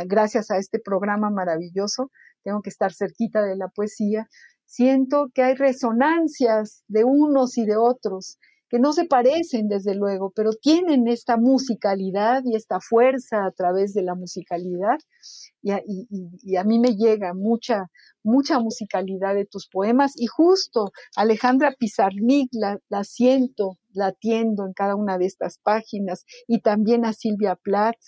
gracias 0.07 0.51
a 0.51 0.59
este 0.59 0.79
programa 0.79 1.31
maravilloso, 1.31 2.11
tengo 2.43 2.63
que 2.63 2.71
estar 2.71 2.93
cerquita 2.93 3.43
de 3.43 3.57
la 3.57 3.69
poesía, 3.69 4.29
siento 4.67 5.29
que 5.35 5.43
hay 5.43 5.55
resonancias 5.55 6.85
de 6.89 7.05
unos 7.05 7.59
y 7.59 7.67
de 7.67 7.77
otros 7.77 8.39
que 8.73 8.79
no 8.79 8.95
se 8.95 9.05
parecen 9.05 9.69
desde 9.69 9.95
luego, 9.95 10.33
pero 10.35 10.53
tienen 10.55 11.07
esta 11.07 11.37
musicalidad 11.37 12.43
y 12.47 12.57
esta 12.57 12.81
fuerza 12.81 13.45
a 13.45 13.51
través 13.51 13.93
de 13.93 14.01
la 14.01 14.15
musicalidad. 14.15 14.99
Y 15.61 16.57
a, 16.57 16.65
mí 16.65 16.79
me 16.79 16.97
llega 16.97 17.35
mucha, 17.35 17.91
mucha 18.23 18.61
musicalidad 18.61 19.35
de 19.35 19.45
tus 19.45 19.69
poemas 19.69 20.15
y 20.17 20.25
justo 20.25 20.91
Alejandra 21.17 21.75
Pizarnik 21.79 22.49
la, 22.53 22.79
la 22.89 23.05
siento, 23.05 23.77
la 23.93 24.07
atiendo 24.07 24.65
en 24.65 24.73
cada 24.73 24.97
una 24.97 25.19
de 25.19 25.27
estas 25.27 25.59
páginas 25.59 26.25
y 26.49 26.63
también 26.63 27.05
a 27.05 27.13
Silvia 27.13 27.57
Plath 27.57 28.01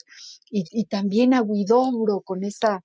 y, 0.50 0.86
también 0.86 1.34
a 1.34 1.42
Guidobro 1.42 2.22
con 2.22 2.42
esa 2.42 2.80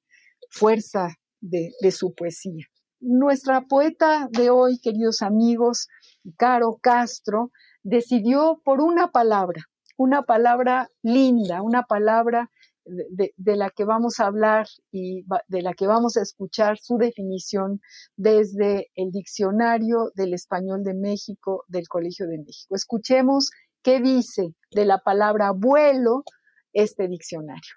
fuerza 0.50 1.16
de, 1.40 1.72
de 1.82 1.92
su 1.92 2.14
poesía. 2.14 2.66
Nuestra 3.00 3.62
poeta 3.62 4.28
de 4.30 4.50
hoy, 4.50 4.80
queridos 4.80 5.22
amigos, 5.22 5.88
Caro 6.36 6.78
Castro, 6.82 7.52
decidió 7.84 8.62
por 8.64 8.82
una 8.82 9.12
palabra, 9.12 9.64
una 9.98 10.24
palabra 10.24 10.90
linda, 11.02 11.62
una 11.62 11.84
palabra 11.84 12.50
de, 12.86 13.56
la 13.56 13.70
que 13.70 13.86
vamos 13.86 14.20
a 14.20 14.28
hablar 14.28 14.68
y 14.92 15.24
de 15.48 15.62
la 15.62 15.74
que 15.74 15.88
vamos 15.88 16.18
a 16.18 16.22
escuchar 16.22 16.78
su 16.80 16.98
definición 16.98 17.82
desde 18.16 18.88
el 18.96 19.12
diccionario 19.12 20.12
del 20.16 20.34
español 20.34 20.84
de 20.84 20.94
México 20.96 21.64
del 21.68 21.88
Colegio 21.88 22.28
de 22.28 22.40
México. 22.40 22.76
Escuchemos 22.76 23.52
qué 23.84 24.00
dice 24.00 24.56
de 24.72 24.86
la 24.86 25.00
palabra 25.00 25.52
vuelo 25.52 26.24
este 26.74 27.08
diccionario. 27.08 27.76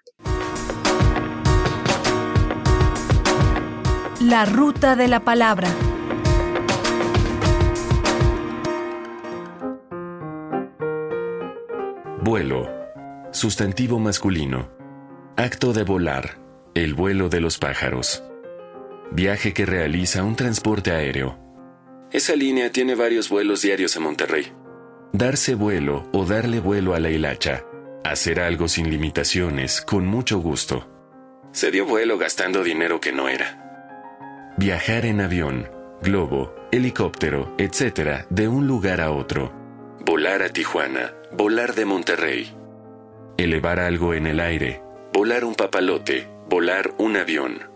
La 4.21 4.45
ruta 4.45 4.95
de 4.95 5.07
la 5.07 5.19
palabra. 5.19 5.67
Vuelo. 12.25 12.69
Sustantivo 13.31 13.99
masculino. 13.99 14.71
Acto 15.35 15.73
de 15.73 15.83
volar. 15.83 16.39
El 16.73 16.93
vuelo 16.93 17.27
de 17.27 17.41
los 17.41 17.57
pájaros. 17.57 18.23
Viaje 19.11 19.53
que 19.53 19.65
realiza 19.65 20.23
un 20.23 20.37
transporte 20.37 20.91
aéreo. 20.91 21.37
Esa 22.13 22.37
línea 22.37 22.71
tiene 22.71 22.95
varios 22.95 23.27
vuelos 23.27 23.61
diarios 23.61 23.97
a 23.97 23.99
Monterrey. 23.99 24.53
Darse 25.11 25.55
vuelo 25.55 26.07
o 26.13 26.23
darle 26.23 26.61
vuelo 26.61 26.95
a 26.95 27.01
la 27.01 27.09
hilacha. 27.09 27.65
Hacer 28.05 28.39
algo 28.39 28.69
sin 28.69 28.89
limitaciones, 28.89 29.81
con 29.81 30.07
mucho 30.07 30.39
gusto. 30.39 30.89
Se 31.51 31.71
dio 31.71 31.85
vuelo 31.85 32.17
gastando 32.17 32.63
dinero 32.63 33.01
que 33.01 33.11
no 33.11 33.27
era. 33.27 34.53
Viajar 34.55 35.05
en 35.05 35.19
avión, 35.19 35.67
globo, 36.01 36.55
helicóptero, 36.71 37.53
etc., 37.57 38.25
de 38.29 38.47
un 38.47 38.65
lugar 38.65 39.01
a 39.01 39.11
otro. 39.11 39.62
Volar 40.05 40.41
a 40.41 40.49
Tijuana, 40.49 41.13
Volar 41.31 41.75
de 41.75 41.85
Monterrey. 41.85 42.53
Elevar 43.37 43.79
algo 43.79 44.13
en 44.13 44.27
el 44.27 44.41
aire. 44.41 44.81
Volar 45.13 45.45
un 45.45 45.55
papalote. 45.55 46.27
Volar 46.49 46.93
un 46.97 47.15
avión. 47.15 47.71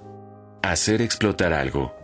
Hacer 0.61 1.01
explotar 1.01 1.53
algo. 1.53 1.95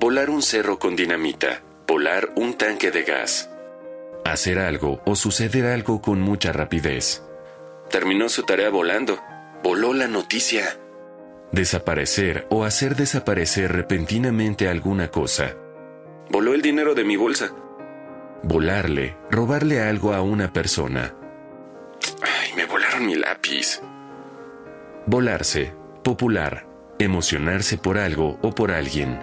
Volar 0.00 0.30
un 0.30 0.40
cerro 0.40 0.78
con 0.78 0.96
dinamita. 0.96 1.60
Volar 1.86 2.30
un 2.36 2.54
tanque 2.54 2.90
de 2.90 3.02
gas. 3.02 3.50
Hacer 4.24 4.58
algo 4.58 5.02
o 5.04 5.14
suceder 5.14 5.66
algo 5.66 6.00
con 6.00 6.22
mucha 6.22 6.52
rapidez. 6.52 7.22
Terminó 7.90 8.30
su 8.30 8.44
tarea 8.44 8.70
volando. 8.70 9.18
Voló 9.62 9.92
la 9.92 10.08
noticia. 10.08 10.78
Desaparecer 11.52 12.46
o 12.48 12.64
hacer 12.64 12.96
desaparecer 12.96 13.72
repentinamente 13.72 14.70
alguna 14.70 15.10
cosa. 15.10 15.54
Voló 16.30 16.54
el 16.54 16.62
dinero 16.62 16.94
de 16.94 17.04
mi 17.04 17.16
bolsa 17.16 17.52
volarle, 18.46 19.16
robarle 19.30 19.80
algo 19.80 20.12
a 20.14 20.22
una 20.22 20.52
persona. 20.52 21.14
Ay, 22.22 22.54
me 22.56 22.64
volaron 22.64 23.04
mi 23.04 23.16
lápiz. 23.16 23.80
Volarse, 25.06 25.74
popular, 26.04 26.66
emocionarse 26.98 27.76
por 27.76 27.98
algo 27.98 28.38
o 28.42 28.52
por 28.52 28.70
alguien. 28.70 29.18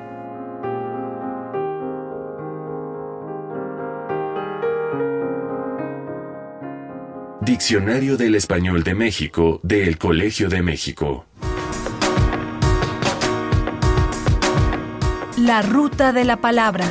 Diccionario 7.41 8.15
del 8.17 8.36
Español 8.36 8.83
de 8.83 8.95
México 8.95 9.59
del 9.63 9.97
Colegio 9.97 10.49
de 10.49 10.62
México. 10.62 11.25
La 15.38 15.62
ruta 15.62 16.13
de 16.13 16.23
la 16.23 16.38
palabra. 16.38 16.86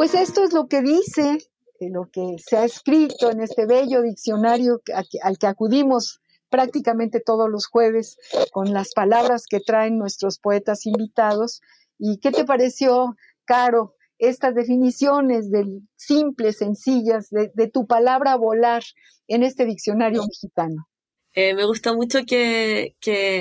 Pues 0.00 0.14
esto 0.14 0.42
es 0.44 0.54
lo 0.54 0.66
que 0.66 0.80
dice, 0.80 1.36
eh, 1.78 1.90
lo 1.90 2.08
que 2.10 2.36
se 2.38 2.56
ha 2.56 2.64
escrito 2.64 3.30
en 3.30 3.42
este 3.42 3.66
bello 3.66 4.00
diccionario 4.00 4.80
al 5.22 5.36
que 5.36 5.46
acudimos 5.46 6.22
prácticamente 6.48 7.20
todos 7.20 7.50
los 7.50 7.66
jueves 7.66 8.16
con 8.50 8.72
las 8.72 8.94
palabras 8.94 9.44
que 9.46 9.60
traen 9.60 9.98
nuestros 9.98 10.38
poetas 10.38 10.86
invitados. 10.86 11.60
¿Y 11.98 12.16
qué 12.16 12.30
te 12.30 12.46
pareció, 12.46 13.14
Caro, 13.44 13.94
estas 14.18 14.54
definiciones 14.54 15.50
del 15.50 15.82
simples, 15.96 16.56
sencillas, 16.56 17.28
de, 17.28 17.68
tu 17.68 17.86
palabra 17.86 18.36
volar 18.36 18.82
en 19.28 19.42
este 19.42 19.66
diccionario 19.66 20.22
mexicano? 20.22 20.88
Eh, 21.34 21.52
me 21.52 21.66
gusta 21.66 21.92
mucho 21.92 22.20
que, 22.26 22.96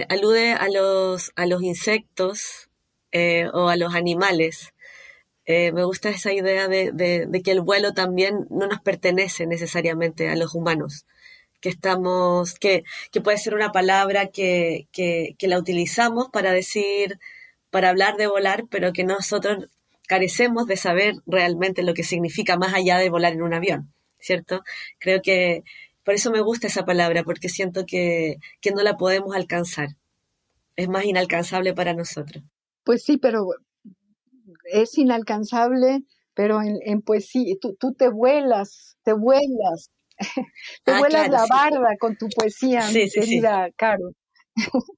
alude 0.09 0.51
a 0.51 0.67
los, 0.67 1.31
a 1.37 1.45
los 1.45 1.63
insectos 1.63 2.69
eh, 3.13 3.47
o 3.53 3.69
a 3.69 3.77
los 3.77 3.95
animales. 3.95 4.73
Eh, 5.51 5.71
me 5.71 5.83
gusta 5.83 6.09
esa 6.09 6.31
idea 6.31 6.67
de, 6.67 7.41
que 7.43 7.49
el 7.49 7.61
vuelo 7.61 7.91
también 7.95 8.45
no 8.51 8.67
nos 8.67 8.81
pertenece 8.81 9.47
necesariamente 9.47 10.29
a 10.29 10.35
los 10.35 10.53
humanos, 10.53 11.07
que 11.59 11.69
estamos, 11.69 12.59
que, 12.59 12.83
puede 13.23 13.39
ser 13.39 13.55
una 13.55 13.71
palabra 13.71 14.27
que, 14.27 14.85
la 15.39 15.57
utilizamos 15.57 16.29
para 16.29 16.51
decir, 16.51 17.17
para 17.71 17.89
hablar 17.89 18.15
de 18.17 18.27
volar, 18.27 18.65
pero 18.69 18.93
que 18.93 19.03
nosotros 19.03 19.69
carecemos 20.07 20.67
de 20.67 20.77
saber 20.77 21.15
realmente 21.25 21.81
lo 21.81 21.95
que 21.95 22.03
significa 22.03 22.55
más 22.55 22.75
allá 22.75 22.99
de 22.99 23.09
volar 23.09 23.33
en 23.33 23.41
un 23.41 23.55
avión, 23.55 23.91
¿cierto? 24.19 24.61
Creo 24.99 25.23
que 25.23 25.63
por 26.03 26.13
eso 26.13 26.29
me 26.29 26.41
gusta 26.41 26.67
esa 26.67 26.85
palabra, 26.85 27.23
porque 27.23 27.49
siento 27.49 27.87
que, 27.87 28.37
que 28.61 28.69
no 28.69 28.83
la 28.83 28.97
podemos 28.97 29.35
alcanzar. 29.35 29.95
Es 30.75 30.89
más 30.89 31.05
inalcanzable 31.05 31.73
para 31.73 31.95
nosotros. 31.95 32.43
Pues 32.83 33.03
sí, 33.03 33.17
pero 33.17 33.47
es 34.71 34.97
inalcanzable, 34.97 36.03
pero 36.33 36.59
en, 36.61 37.01
poesía, 37.01 37.55
tú, 37.59 37.75
tú, 37.79 37.93
te 37.93 38.09
vuelas, 38.09 38.97
te 39.03 39.13
vuelas, 39.13 39.91
te 40.83 40.91
ah, 40.91 40.99
vuelas 40.99 41.29
la 41.29 41.45
barda 41.49 41.95
con 41.99 42.15
tu 42.15 42.27
poesía, 42.29 42.87
mi 42.93 43.09
querida 43.09 43.69
Caro. 43.75 44.11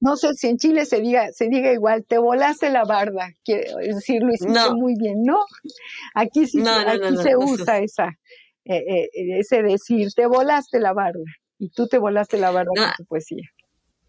no 0.00 0.16
sé 0.16 0.34
si 0.34 0.48
en 0.48 0.56
Chile 0.56 0.86
se 0.86 1.00
diga, 1.00 1.32
se 1.32 1.48
diga 1.48 1.72
igual, 1.72 2.04
te 2.06 2.18
volaste 2.18 2.70
la 2.70 2.84
barda, 2.84 3.30
quiero 3.44 3.76
decir, 3.78 4.22
lo 4.22 4.32
hiciste 4.32 4.74
muy 4.74 4.94
bien, 4.98 5.22
¿no? 5.22 5.38
Aquí 6.14 6.46
sí, 6.46 6.62
aquí 6.66 7.16
se 7.16 7.36
usa 7.36 7.78
esa, 7.78 8.08
eh, 8.64 8.82
eh, 8.86 9.08
ese 9.38 9.62
decir, 9.62 10.08
te 10.14 10.26
volaste 10.26 10.80
la 10.80 10.92
barda, 10.92 11.24
y 11.58 11.70
tú 11.70 11.86
te 11.86 11.98
volaste 11.98 12.38
la 12.38 12.50
barda 12.50 12.70
con 12.74 12.90
tu 12.96 13.04
poesía 13.04 13.48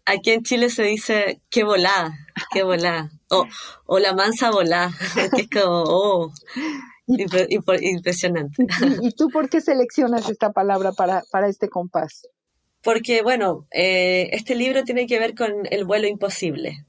aquí 0.04 0.30
en 0.30 0.42
Chile 0.42 0.70
se 0.70 0.82
dice 0.84 1.40
qué 1.50 1.64
volada, 1.64 2.12
qué 2.52 2.62
volada. 2.62 3.10
O, 3.30 3.46
o 3.86 3.98
la 3.98 4.14
mansa 4.14 4.50
volada, 4.50 4.92
que 5.34 5.42
es 5.42 5.48
como, 5.50 5.84
oh, 5.86 6.32
impresionante. 7.06 8.64
¿Y, 9.00 9.12
tú 9.12 9.28
por 9.30 9.48
qué 9.48 9.60
seleccionas 9.60 10.28
esta 10.28 10.52
palabra 10.52 10.92
para, 10.92 11.22
para 11.30 11.48
este 11.48 11.68
compás? 11.68 12.22
Porque, 12.82 13.22
bueno, 13.22 13.66
eh, 13.70 14.30
este 14.32 14.54
libro 14.54 14.82
tiene 14.84 15.06
que 15.06 15.18
ver 15.18 15.34
con 15.34 15.52
el 15.70 15.84
vuelo 15.84 16.08
imposible. 16.08 16.84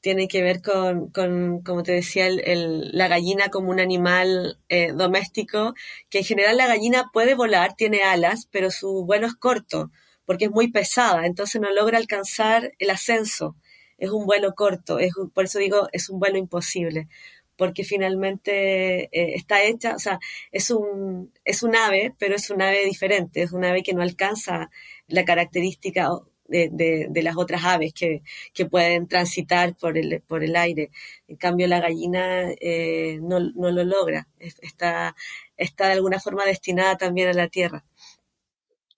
Tiene 0.00 0.28
que 0.28 0.42
ver 0.42 0.62
con, 0.62 1.10
con 1.10 1.62
como 1.62 1.82
te 1.82 1.92
decía, 1.92 2.26
el, 2.26 2.96
la 2.96 3.08
gallina 3.08 3.48
como 3.48 3.70
un 3.70 3.80
animal 3.80 4.58
eh, 4.68 4.92
doméstico, 4.92 5.74
que 6.08 6.18
en 6.18 6.24
general 6.24 6.56
la 6.56 6.66
gallina 6.66 7.10
puede 7.12 7.34
volar, 7.34 7.74
tiene 7.74 8.02
alas, 8.02 8.48
pero 8.50 8.70
su 8.70 9.04
vuelo 9.04 9.26
es 9.26 9.34
corto 9.34 9.90
porque 10.28 10.44
es 10.44 10.50
muy 10.50 10.70
pesada, 10.70 11.24
entonces 11.24 11.58
no 11.58 11.72
logra 11.72 11.96
alcanzar 11.96 12.74
el 12.78 12.90
ascenso. 12.90 13.56
Es 13.96 14.10
un 14.10 14.26
vuelo 14.26 14.54
corto, 14.54 14.98
es, 14.98 15.14
por 15.32 15.46
eso 15.46 15.58
digo, 15.58 15.88
es 15.92 16.10
un 16.10 16.20
vuelo 16.20 16.36
imposible, 16.36 17.08
porque 17.56 17.82
finalmente 17.82 19.04
eh, 19.04 19.34
está 19.36 19.62
hecha, 19.62 19.94
o 19.94 19.98
sea, 19.98 20.18
es 20.52 20.70
un, 20.70 21.32
es 21.46 21.62
un 21.62 21.74
ave, 21.74 22.14
pero 22.18 22.34
es 22.36 22.50
un 22.50 22.60
ave 22.60 22.84
diferente, 22.84 23.40
es 23.40 23.52
un 23.52 23.64
ave 23.64 23.82
que 23.82 23.94
no 23.94 24.02
alcanza 24.02 24.70
la 25.06 25.24
característica, 25.24 26.10
de, 26.46 27.08
las 27.22 27.36
otras 27.38 27.64
aves 27.64 27.94
que, 27.94 28.22
pueden 28.66 29.08
transitar 29.08 29.74
por 29.76 29.96
el, 29.96 30.22
por 30.26 30.44
el 30.44 30.56
aire. 30.56 30.90
En 31.26 31.36
cambio, 31.36 31.66
la 31.68 31.80
gallina 31.80 32.50
eh, 32.60 33.18
no, 33.22 33.40
lo 33.40 33.84
logra, 33.84 34.28
está, 34.38 35.16
está 35.56 35.86
de 35.86 35.92
alguna 35.94 36.20
forma 36.20 36.44
destinada 36.44 36.98
también 36.98 37.28
a 37.28 37.32
la 37.32 37.48
tierra. 37.48 37.84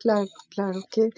Claro, 0.01 0.27
claro, 0.49 0.81
qué, 0.91 1.11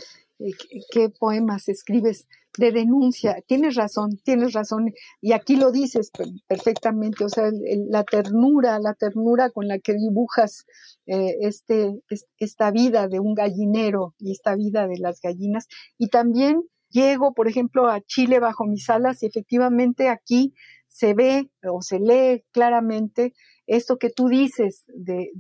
qué 0.91 1.09
poemas 1.09 1.69
escribes 1.69 2.27
de 2.59 2.73
denuncia. 2.73 3.43
Tienes 3.47 3.77
razón, 3.77 4.19
tienes 4.25 4.53
razón. 4.53 4.93
Y 5.21 5.33
aquí 5.33 5.57
lo 5.57 5.71
dices 5.71 6.11
perfectamente, 6.47 7.25
o 7.25 7.29
sea, 7.29 7.51
la 7.89 8.05
ternura, 8.05 8.79
la 8.79 8.95
ternura 8.95 9.51
con 9.51 9.69
la 9.69 9.79
que 9.79 9.95
dibujas 9.95 10.67
eh, 11.07 11.37
este, 11.41 12.01
esta 12.39 12.71
vida 12.71 13.09
de 13.09 13.21
un 13.21 13.35
gallinero 13.35 14.15
y 14.19 14.33
esta 14.33 14.55
vida 14.55 14.87
de 14.87 14.99
las 14.99 15.21
gallinas. 15.21 15.69
Y 15.99 16.09
también 16.09 16.63
llego, 16.91 17.33
por 17.33 17.49
ejemplo, 17.49 17.89
a 17.89 18.01
Chile 18.03 18.39
bajo 18.39 18.67
mis 18.67 18.91
alas 18.91 19.23
y 19.23 19.27
efectivamente 19.27 20.09
aquí 20.09 20.53
se 20.89 21.15
ve 21.15 21.51
o 21.65 21.81
se 21.81 22.01
lee 22.01 22.45
claramente 22.51 23.33
esto 23.67 23.97
que 23.97 24.11
tú 24.11 24.29
dices 24.29 24.85
de, 24.89 25.31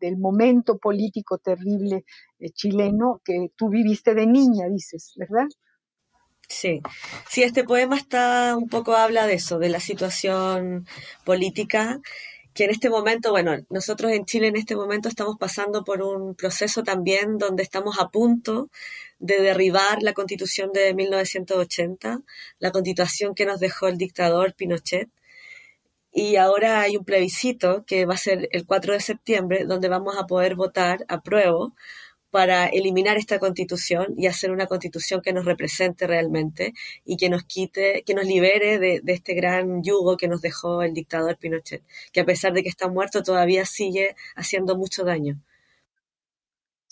del 0.00 0.16
momento 0.16 0.78
político 0.78 1.38
terrible 1.38 2.04
eh, 2.38 2.50
chileno 2.50 3.20
que 3.24 3.50
tú 3.56 3.68
viviste 3.68 4.14
de 4.14 4.26
niña, 4.26 4.66
dices, 4.68 5.14
¿verdad? 5.16 5.46
Sí, 6.48 6.80
sí, 7.28 7.42
este 7.42 7.64
poema 7.64 7.96
está 7.96 8.56
un 8.56 8.68
poco 8.68 8.96
habla 8.96 9.26
de 9.26 9.34
eso, 9.34 9.58
de 9.58 9.68
la 9.68 9.80
situación 9.80 10.86
política, 11.24 12.00
que 12.54 12.64
en 12.64 12.70
este 12.70 12.90
momento, 12.90 13.30
bueno, 13.30 13.56
nosotros 13.70 14.10
en 14.12 14.24
Chile 14.24 14.48
en 14.48 14.56
este 14.56 14.74
momento 14.74 15.08
estamos 15.08 15.36
pasando 15.38 15.84
por 15.84 16.02
un 16.02 16.34
proceso 16.34 16.82
también 16.82 17.38
donde 17.38 17.62
estamos 17.62 18.00
a 18.00 18.08
punto 18.08 18.70
de 19.18 19.40
derribar 19.40 20.02
la 20.02 20.12
constitución 20.14 20.72
de 20.72 20.94
1980, 20.94 22.20
la 22.58 22.70
constitución 22.72 23.34
que 23.34 23.46
nos 23.46 23.60
dejó 23.60 23.86
el 23.88 23.98
dictador 23.98 24.54
Pinochet. 24.54 25.08
Y 26.12 26.36
ahora 26.36 26.80
hay 26.80 26.96
un 26.96 27.04
plebiscito 27.04 27.84
que 27.86 28.06
va 28.06 28.14
a 28.14 28.18
ser 28.18 28.48
el 28.52 28.66
4 28.66 28.94
de 28.94 29.00
septiembre, 29.00 29.64
donde 29.66 29.88
vamos 29.88 30.16
a 30.18 30.26
poder 30.26 30.54
votar 30.56 31.04
a 31.08 31.20
prueba 31.22 31.70
para 32.30 32.66
eliminar 32.66 33.16
esta 33.16 33.38
constitución 33.38 34.14
y 34.16 34.26
hacer 34.26 34.50
una 34.50 34.66
constitución 34.66 35.22
que 35.22 35.32
nos 35.32 35.44
represente 35.44 36.06
realmente 36.06 36.74
y 37.04 37.16
que 37.16 37.30
nos 37.30 37.44
quite, 37.44 38.02
que 38.04 38.14
nos 38.14 38.26
libere 38.26 38.78
de, 38.78 39.02
este 39.06 39.34
gran 39.34 39.82
yugo 39.82 40.16
que 40.16 40.28
nos 40.28 40.42
dejó 40.42 40.82
el 40.82 40.94
dictador 40.94 41.38
Pinochet, 41.38 41.82
que 42.12 42.20
a 42.20 42.26
pesar 42.26 42.52
de 42.52 42.62
que 42.62 42.68
está 42.68 42.88
muerto 42.88 43.22
todavía 43.22 43.64
sigue 43.64 44.14
haciendo 44.36 44.76
mucho 44.76 45.04
daño. 45.04 45.40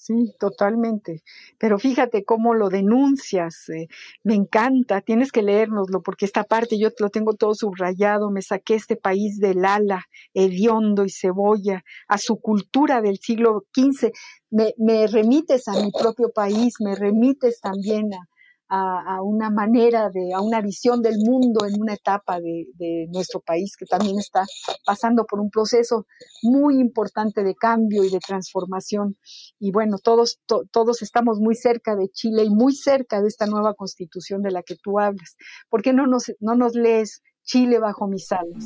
Sí, 0.06 0.32
totalmente. 0.38 1.24
Pero 1.58 1.80
fíjate 1.80 2.24
cómo 2.24 2.54
lo 2.54 2.68
denuncias. 2.68 3.68
Eh, 3.70 3.88
me 4.22 4.34
encanta. 4.34 5.00
Tienes 5.00 5.32
que 5.32 5.42
leérnoslo 5.42 6.00
porque 6.00 6.26
esta 6.26 6.44
parte 6.44 6.78
yo 6.78 6.90
lo 7.00 7.10
tengo 7.10 7.34
todo 7.34 7.54
subrayado. 7.54 8.30
Me 8.30 8.40
saqué 8.40 8.76
este 8.76 8.94
país 8.94 9.40
del 9.40 9.64
ala, 9.64 10.04
hediondo 10.32 11.04
y 11.04 11.10
cebolla, 11.10 11.82
a 12.06 12.18
su 12.18 12.36
cultura 12.40 13.00
del 13.00 13.18
siglo 13.18 13.64
XV. 13.74 14.12
Me, 14.50 14.74
me 14.78 15.08
remites 15.08 15.66
a 15.66 15.72
mi 15.72 15.90
propio 15.90 16.30
país, 16.32 16.74
me 16.78 16.94
remites 16.94 17.60
también 17.60 18.14
a, 18.14 18.28
a, 18.68 19.22
una 19.22 19.50
manera 19.50 20.10
de, 20.10 20.32
a 20.34 20.40
una 20.40 20.60
visión 20.60 21.02
del 21.02 21.18
mundo 21.18 21.64
en 21.66 21.80
una 21.80 21.94
etapa 21.94 22.40
de, 22.40 23.06
nuestro 23.12 23.40
país 23.40 23.76
que 23.76 23.86
también 23.86 24.18
está 24.18 24.44
pasando 24.84 25.24
por 25.24 25.40
un 25.40 25.50
proceso 25.50 26.06
muy 26.42 26.80
importante 26.80 27.44
de 27.44 27.54
cambio 27.54 28.04
y 28.04 28.10
de 28.10 28.18
transformación. 28.18 29.16
Y 29.58 29.70
bueno, 29.70 29.98
todos, 30.02 30.40
todos 30.70 31.02
estamos 31.02 31.38
muy 31.38 31.54
cerca 31.54 31.94
de 31.94 32.08
Chile 32.08 32.44
y 32.44 32.50
muy 32.50 32.74
cerca 32.74 33.20
de 33.20 33.28
esta 33.28 33.46
nueva 33.46 33.74
constitución 33.74 34.42
de 34.42 34.50
la 34.50 34.62
que 34.62 34.76
tú 34.76 34.98
hablas. 34.98 35.36
¿Por 35.68 35.82
qué 35.82 35.92
no 35.92 36.06
nos, 36.06 36.32
no 36.40 36.54
nos 36.54 36.74
lees 36.74 37.22
Chile 37.42 37.78
bajo 37.78 38.08
mis 38.08 38.30
alas? 38.32 38.64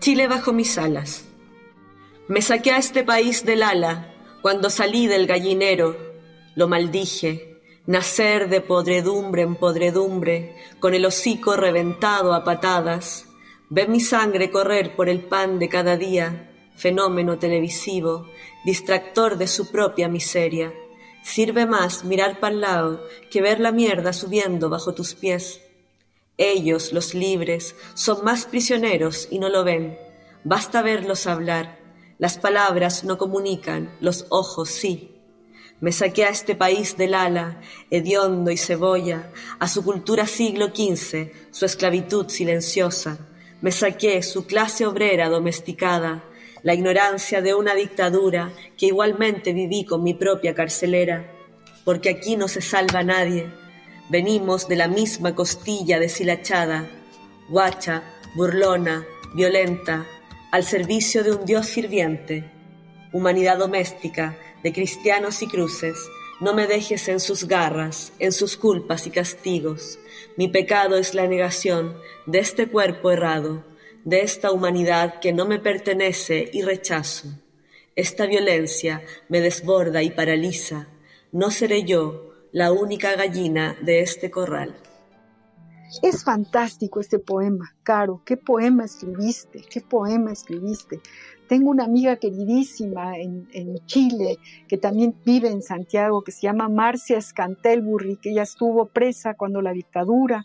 Chile 0.00 0.28
bajo 0.28 0.52
mis 0.52 0.76
alas. 0.78 1.24
Me 2.28 2.42
saqué 2.42 2.72
a 2.72 2.78
este 2.78 3.02
país 3.02 3.44
del 3.44 3.62
ala 3.62 4.15
cuando 4.46 4.70
salí 4.70 5.08
del 5.08 5.26
gallinero, 5.26 5.96
lo 6.54 6.68
maldije, 6.68 7.58
nacer 7.84 8.48
de 8.48 8.60
podredumbre 8.60 9.42
en 9.42 9.56
podredumbre, 9.56 10.54
con 10.78 10.94
el 10.94 11.04
hocico 11.04 11.56
reventado 11.56 12.32
a 12.32 12.44
patadas. 12.44 13.26
Ve 13.70 13.88
mi 13.88 13.98
sangre 13.98 14.52
correr 14.52 14.94
por 14.94 15.08
el 15.08 15.24
pan 15.24 15.58
de 15.58 15.68
cada 15.68 15.96
día, 15.96 16.48
fenómeno 16.76 17.40
televisivo, 17.40 18.28
distractor 18.64 19.36
de 19.36 19.48
su 19.48 19.72
propia 19.72 20.08
miseria. 20.08 20.72
Sirve 21.24 21.66
más 21.66 22.04
mirar 22.04 22.38
para 22.38 22.54
lado 22.54 23.04
que 23.32 23.42
ver 23.42 23.58
la 23.58 23.72
mierda 23.72 24.12
subiendo 24.12 24.70
bajo 24.70 24.94
tus 24.94 25.16
pies. 25.16 25.60
Ellos, 26.38 26.92
los 26.92 27.14
libres, 27.14 27.74
son 27.94 28.24
más 28.24 28.46
prisioneros 28.46 29.26
y 29.28 29.40
no 29.40 29.48
lo 29.48 29.64
ven. 29.64 29.98
Basta 30.44 30.82
verlos 30.82 31.26
hablar 31.26 31.75
las 32.18 32.38
palabras 32.38 33.04
no 33.04 33.18
comunican, 33.18 33.94
los 34.00 34.26
ojos 34.30 34.70
sí. 34.70 35.12
Me 35.80 35.92
saqué 35.92 36.24
a 36.24 36.30
este 36.30 36.54
país 36.54 36.96
del 36.96 37.14
ala, 37.14 37.60
hediondo 37.90 38.50
y 38.50 38.56
cebolla, 38.56 39.30
a 39.58 39.68
su 39.68 39.84
cultura 39.84 40.26
siglo 40.26 40.68
XV, 40.68 41.30
su 41.50 41.66
esclavitud 41.66 42.28
silenciosa. 42.30 43.18
Me 43.60 43.70
saqué 43.70 44.22
su 44.22 44.46
clase 44.46 44.86
obrera 44.86 45.28
domesticada, 45.28 46.24
la 46.62 46.72
ignorancia 46.72 47.42
de 47.42 47.54
una 47.54 47.74
dictadura 47.74 48.50
que 48.78 48.86
igualmente 48.86 49.52
viví 49.52 49.84
con 49.84 50.02
mi 50.02 50.14
propia 50.14 50.54
carcelera, 50.54 51.30
porque 51.84 52.08
aquí 52.08 52.36
no 52.36 52.48
se 52.48 52.62
salva 52.62 53.02
nadie. 53.02 53.46
Venimos 54.08 54.68
de 54.68 54.76
la 54.76 54.88
misma 54.88 55.34
costilla 55.34 55.98
deshilachada, 55.98 56.88
guacha, 57.50 58.02
burlona, 58.34 59.04
violenta, 59.34 60.06
al 60.56 60.64
servicio 60.64 61.22
de 61.22 61.32
un 61.32 61.44
Dios 61.44 61.66
sirviente, 61.66 62.50
humanidad 63.12 63.58
doméstica, 63.58 64.38
de 64.62 64.72
cristianos 64.72 65.42
y 65.42 65.48
cruces, 65.48 65.98
no 66.40 66.54
me 66.54 66.66
dejes 66.66 67.08
en 67.08 67.20
sus 67.20 67.46
garras, 67.46 68.14
en 68.20 68.32
sus 68.32 68.56
culpas 68.56 69.06
y 69.06 69.10
castigos. 69.10 69.98
Mi 70.38 70.48
pecado 70.48 70.96
es 70.96 71.12
la 71.12 71.26
negación 71.26 71.98
de 72.24 72.38
este 72.38 72.68
cuerpo 72.68 73.10
errado, 73.10 73.66
de 74.06 74.22
esta 74.22 74.50
humanidad 74.50 75.20
que 75.20 75.34
no 75.34 75.44
me 75.44 75.58
pertenece 75.58 76.48
y 76.50 76.62
rechazo. 76.62 77.28
Esta 77.94 78.24
violencia 78.24 79.02
me 79.28 79.42
desborda 79.42 80.02
y 80.02 80.08
paraliza. 80.08 80.88
No 81.32 81.50
seré 81.50 81.82
yo 81.82 82.32
la 82.50 82.72
única 82.72 83.14
gallina 83.14 83.76
de 83.82 84.00
este 84.00 84.30
corral. 84.30 84.74
Es 86.02 86.24
fantástico 86.24 87.00
este 87.00 87.18
poema, 87.18 87.76
Caro. 87.82 88.22
¿Qué 88.24 88.36
poema 88.36 88.84
escribiste? 88.84 89.62
¿Qué 89.70 89.80
poema 89.80 90.32
escribiste? 90.32 91.00
Tengo 91.48 91.70
una 91.70 91.84
amiga 91.84 92.16
queridísima 92.16 93.16
en, 93.16 93.46
Chile 93.86 94.38
que 94.68 94.78
también 94.78 95.14
vive 95.24 95.48
en 95.48 95.62
Santiago, 95.62 96.22
que 96.22 96.32
se 96.32 96.42
llama 96.42 96.68
Marcia 96.68 97.20
Scantelburri, 97.20 98.16
que 98.16 98.30
ella 98.30 98.42
estuvo 98.42 98.86
presa 98.86 99.34
cuando 99.34 99.62
la 99.62 99.72
dictadura 99.72 100.44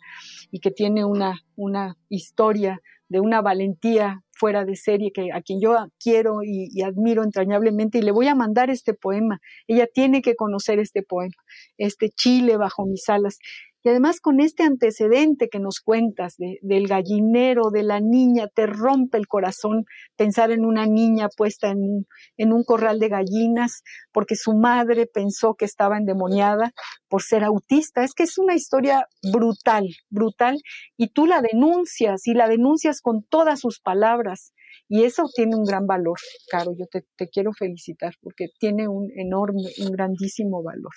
y 0.51 0.59
que 0.59 0.69
tiene 0.69 1.05
una, 1.05 1.41
una 1.55 1.97
historia 2.07 2.79
de 3.09 3.19
una 3.19 3.41
valentía 3.41 4.23
fuera 4.31 4.63
de 4.63 4.75
serie 4.75 5.11
que 5.11 5.31
a 5.33 5.41
quien 5.41 5.59
yo 5.59 5.75
quiero 5.99 6.43
y, 6.43 6.69
y, 6.71 6.83
admiro 6.83 7.23
entrañablemente 7.23 7.97
y 7.97 8.01
le 8.01 8.11
voy 8.11 8.27
a 8.27 8.35
mandar 8.35 8.69
este 8.69 8.93
poema. 8.93 9.39
Ella 9.67 9.87
tiene 9.91 10.21
que 10.21 10.35
conocer 10.35 10.79
este 10.79 11.03
poema, 11.03 11.35
este 11.77 12.09
Chile 12.09 12.57
bajo 12.57 12.85
mis 12.85 13.09
alas. 13.09 13.39
Y 13.83 13.89
además 13.89 14.19
con 14.19 14.39
este 14.39 14.63
antecedente 14.63 15.49
que 15.49 15.59
nos 15.59 15.79
cuentas 15.79 16.35
del 16.37 16.87
gallinero, 16.87 17.71
de 17.71 17.83
la 17.83 17.99
niña, 17.99 18.47
te 18.47 18.67
rompe 18.67 19.17
el 19.17 19.27
corazón 19.27 19.85
pensar 20.15 20.51
en 20.51 20.65
una 20.65 20.85
niña 20.85 21.29
puesta 21.35 21.69
en, 21.69 22.05
en 22.37 22.53
un 22.53 22.63
corral 22.63 22.99
de 22.99 23.09
gallinas 23.09 23.83
porque 24.11 24.35
su 24.35 24.53
madre 24.53 25.07
pensó 25.07 25.55
que 25.55 25.65
estaba 25.65 25.97
endemoniada 25.97 26.71
por 27.07 27.23
ser 27.23 27.43
autista. 27.43 28.03
Es 28.03 28.13
que 28.13 28.23
es 28.23 28.37
una 28.37 28.55
historia 28.55 29.05
brutal, 29.31 29.87
brutal, 30.09 30.57
y 30.97 31.09
tú 31.09 31.25
la 31.25 31.41
denuncias 31.41 32.27
y 32.27 32.33
la 32.33 32.47
denuncias 32.47 33.01
con 33.01 33.23
todas 33.23 33.59
sus 33.59 33.79
palabras. 33.79 34.53
Y 34.87 35.03
eso 35.03 35.23
tiene 35.33 35.55
un 35.55 35.63
gran 35.63 35.87
valor, 35.87 36.17
Caro. 36.49 36.71
Yo 36.77 36.85
te, 36.85 37.05
te, 37.15 37.29
quiero 37.29 37.51
felicitar 37.53 38.13
porque 38.21 38.47
tiene 38.59 38.87
un 38.87 39.09
enorme, 39.15 39.63
un 39.79 39.91
grandísimo 39.91 40.63
valor. 40.63 40.91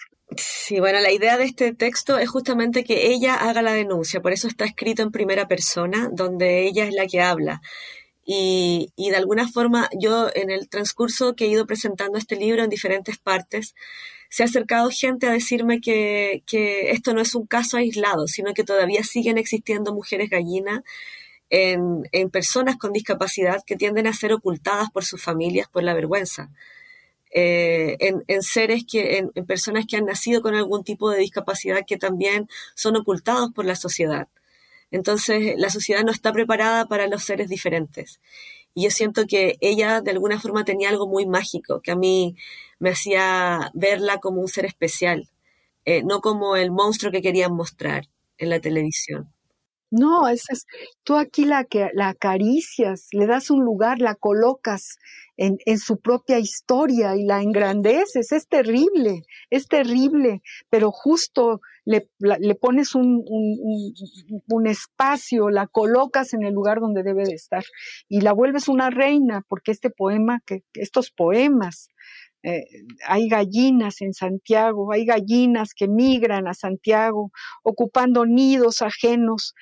Sí, 0.66 0.80
bueno, 0.80 0.98
la 1.00 1.12
idea 1.12 1.36
de 1.36 1.44
este 1.44 1.74
texto 1.74 2.16
es 2.18 2.30
justamente 2.30 2.84
que 2.84 3.08
ella 3.12 3.34
haga 3.34 3.60
la 3.60 3.74
denuncia, 3.74 4.22
por 4.22 4.32
eso 4.32 4.48
está 4.48 4.64
escrito 4.64 5.02
en 5.02 5.10
primera 5.10 5.46
persona, 5.46 6.08
donde 6.10 6.66
ella 6.66 6.86
es 6.86 6.94
la 6.94 7.06
que 7.06 7.20
habla. 7.20 7.60
Y, 8.24 8.90
y 8.96 9.10
de 9.10 9.16
alguna 9.16 9.46
forma 9.46 9.90
yo 10.00 10.30
en 10.34 10.50
el 10.50 10.70
transcurso 10.70 11.34
que 11.34 11.44
he 11.44 11.48
ido 11.48 11.66
presentando 11.66 12.16
este 12.16 12.36
libro 12.36 12.62
en 12.62 12.70
diferentes 12.70 13.18
partes, 13.18 13.74
se 14.30 14.42
ha 14.42 14.46
acercado 14.46 14.88
gente 14.90 15.26
a 15.26 15.32
decirme 15.32 15.82
que, 15.82 16.42
que 16.46 16.92
esto 16.92 17.12
no 17.12 17.20
es 17.20 17.34
un 17.34 17.46
caso 17.46 17.76
aislado, 17.76 18.26
sino 18.26 18.54
que 18.54 18.64
todavía 18.64 19.04
siguen 19.04 19.36
existiendo 19.36 19.92
mujeres 19.92 20.30
gallinas 20.30 20.80
en, 21.50 22.08
en, 22.12 22.30
personas 22.30 22.76
con 22.78 22.94
discapacidad 22.94 23.62
que 23.66 23.76
tienden 23.76 24.06
a 24.06 24.14
ser 24.14 24.32
ocultadas 24.32 24.90
por 24.90 25.04
sus 25.04 25.22
familias 25.22 25.68
por 25.68 25.82
la 25.82 25.92
vergüenza. 25.92 26.50
Eh, 27.36 27.96
en, 27.98 28.42
seres 28.42 28.84
que, 28.88 29.18
en, 29.18 29.30
personas 29.44 29.86
que 29.86 29.96
han 29.96 30.06
nacido 30.06 30.40
con 30.40 30.54
algún 30.54 30.84
tipo 30.84 31.10
de 31.10 31.18
discapacidad 31.18 31.80
que 31.86 31.96
también 31.96 32.48
son 32.76 32.96
ocultados 32.96 33.50
por 33.52 33.64
la 33.64 33.74
sociedad. 33.74 34.28
Entonces, 34.92 35.54
la 35.58 35.68
sociedad 35.70 36.04
no 36.04 36.12
está 36.12 36.32
preparada 36.32 36.86
para 36.86 37.08
los 37.08 37.24
seres 37.24 37.48
diferentes. 37.48 38.20
Y 38.72 38.84
yo 38.84 38.90
siento 38.90 39.26
que 39.26 39.56
ella 39.60 40.00
de 40.00 40.12
alguna 40.12 40.40
forma 40.40 40.64
tenía 40.64 40.90
algo 40.90 41.08
muy 41.08 41.26
mágico, 41.26 41.80
que 41.80 41.90
a 41.90 41.96
mí 41.96 42.36
me 42.78 42.90
hacía 42.90 43.70
verla 43.74 44.18
como 44.20 44.40
un 44.40 44.48
ser 44.48 44.66
especial, 44.66 45.28
eh, 45.84 46.02
no 46.04 46.20
como 46.20 46.56
el 46.56 46.70
monstruo 46.70 47.10
que 47.12 47.22
querían 47.22 47.52
mostrar 47.54 48.08
en 48.38 48.50
la 48.50 48.60
televisión. 48.60 49.32
No, 49.96 50.26
es, 50.26 50.42
es, 50.50 50.66
tú 51.04 51.16
aquí 51.16 51.44
la, 51.44 51.68
la 51.92 52.08
acaricias, 52.08 53.06
le 53.12 53.28
das 53.28 53.48
un 53.48 53.64
lugar, 53.64 54.00
la 54.00 54.16
colocas 54.16 54.98
en, 55.36 55.58
en, 55.66 55.78
su 55.78 56.00
propia 56.00 56.40
historia 56.40 57.14
y 57.16 57.24
la 57.24 57.40
engrandeces. 57.40 58.32
Es 58.32 58.48
terrible, 58.48 59.22
es 59.50 59.68
terrible, 59.68 60.42
pero 60.68 60.90
justo 60.90 61.60
le, 61.84 62.08
le 62.18 62.54
pones 62.56 62.96
un, 62.96 63.22
un, 63.24 64.66
espacio, 64.66 65.48
la 65.48 65.68
colocas 65.68 66.34
en 66.34 66.42
el 66.42 66.54
lugar 66.54 66.80
donde 66.80 67.04
debe 67.04 67.22
de 67.22 67.34
estar 67.34 67.62
y 68.08 68.20
la 68.20 68.32
vuelves 68.32 68.66
una 68.66 68.90
reina, 68.90 69.42
porque 69.48 69.70
este 69.70 69.90
poema, 69.90 70.40
que, 70.44 70.64
estos 70.74 71.12
poemas, 71.12 71.88
eh, 72.42 72.64
hay 73.06 73.26
gallinas 73.28 74.02
en 74.02 74.12
Santiago, 74.12 74.92
hay 74.92 75.06
gallinas 75.06 75.72
que 75.74 75.88
migran 75.88 76.46
a 76.46 76.52
Santiago, 76.52 77.30
ocupando 77.62 78.26
nidos 78.26 78.82
ajenos 78.82 79.54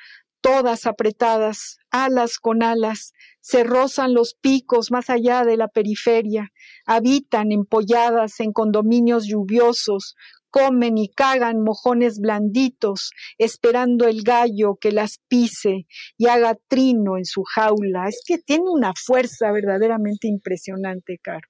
todas 0.42 0.86
apretadas, 0.86 1.78
alas 1.90 2.38
con 2.38 2.62
alas, 2.62 3.12
se 3.40 3.64
rozan 3.64 4.12
los 4.12 4.34
picos 4.34 4.90
más 4.90 5.08
allá 5.08 5.44
de 5.44 5.56
la 5.56 5.68
periferia, 5.68 6.50
habitan 6.84 7.52
empolladas 7.52 8.40
en 8.40 8.52
condominios 8.52 9.26
lluviosos, 9.26 10.16
comen 10.50 10.98
y 10.98 11.08
cagan 11.08 11.62
mojones 11.62 12.18
blanditos, 12.18 13.12
esperando 13.38 14.06
el 14.06 14.22
gallo 14.22 14.76
que 14.78 14.92
las 14.92 15.20
pise 15.28 15.86
y 16.18 16.26
haga 16.26 16.56
trino 16.68 17.16
en 17.16 17.24
su 17.24 17.42
jaula. 17.44 18.08
Es 18.08 18.22
que 18.26 18.38
tiene 18.38 18.64
una 18.68 18.92
fuerza 18.94 19.50
verdaderamente 19.50 20.28
impresionante, 20.28 21.18
Caro. 21.22 21.48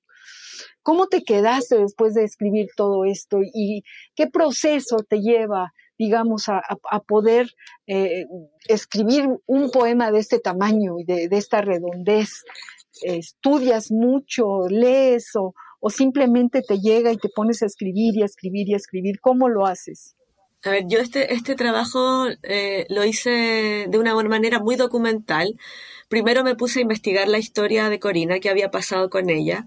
¿Cómo 0.82 1.06
te 1.08 1.22
quedaste 1.22 1.78
después 1.78 2.14
de 2.14 2.24
escribir 2.24 2.66
todo 2.76 3.04
esto 3.04 3.38
y 3.42 3.82
qué 4.14 4.28
proceso 4.28 4.98
te 5.08 5.18
lleva 5.18 5.72
digamos, 6.02 6.48
a, 6.48 6.60
poder 7.06 7.54
eh, 7.86 8.24
escribir 8.66 9.28
un 9.46 9.70
poema 9.70 10.10
de 10.10 10.18
este 10.18 10.40
tamaño 10.40 10.98
y 10.98 11.04
de, 11.04 11.28
esta 11.30 11.60
redondez. 11.60 12.42
estudias 13.02 13.92
mucho, 13.92 14.66
lees 14.68 15.30
o, 15.36 15.54
simplemente 15.90 16.62
te 16.62 16.78
llega 16.78 17.12
y 17.12 17.18
te 17.18 17.28
pones 17.28 17.62
a 17.62 17.66
escribir 17.66 18.16
y 18.16 18.22
a 18.22 18.26
escribir 18.26 18.68
y 18.68 18.74
a 18.74 18.78
escribir. 18.78 19.20
¿Cómo 19.20 19.48
lo 19.48 19.64
haces? 19.64 20.16
A 20.64 20.70
ver, 20.70 20.84
yo 20.88 20.98
este, 20.98 21.34
este 21.34 21.54
trabajo 21.54 22.26
eh, 22.42 22.86
lo 22.88 23.04
hice 23.04 23.86
de 23.88 23.98
una 23.98 24.14
manera 24.14 24.58
muy 24.58 24.74
documental. 24.74 25.56
Primero 26.08 26.42
me 26.42 26.56
puse 26.56 26.80
a 26.80 26.82
investigar 26.82 27.28
la 27.28 27.38
historia 27.38 27.88
de 27.90 28.00
Corina, 28.00 28.40
qué 28.40 28.50
había 28.50 28.72
pasado 28.72 29.08
con 29.08 29.30
ella, 29.30 29.66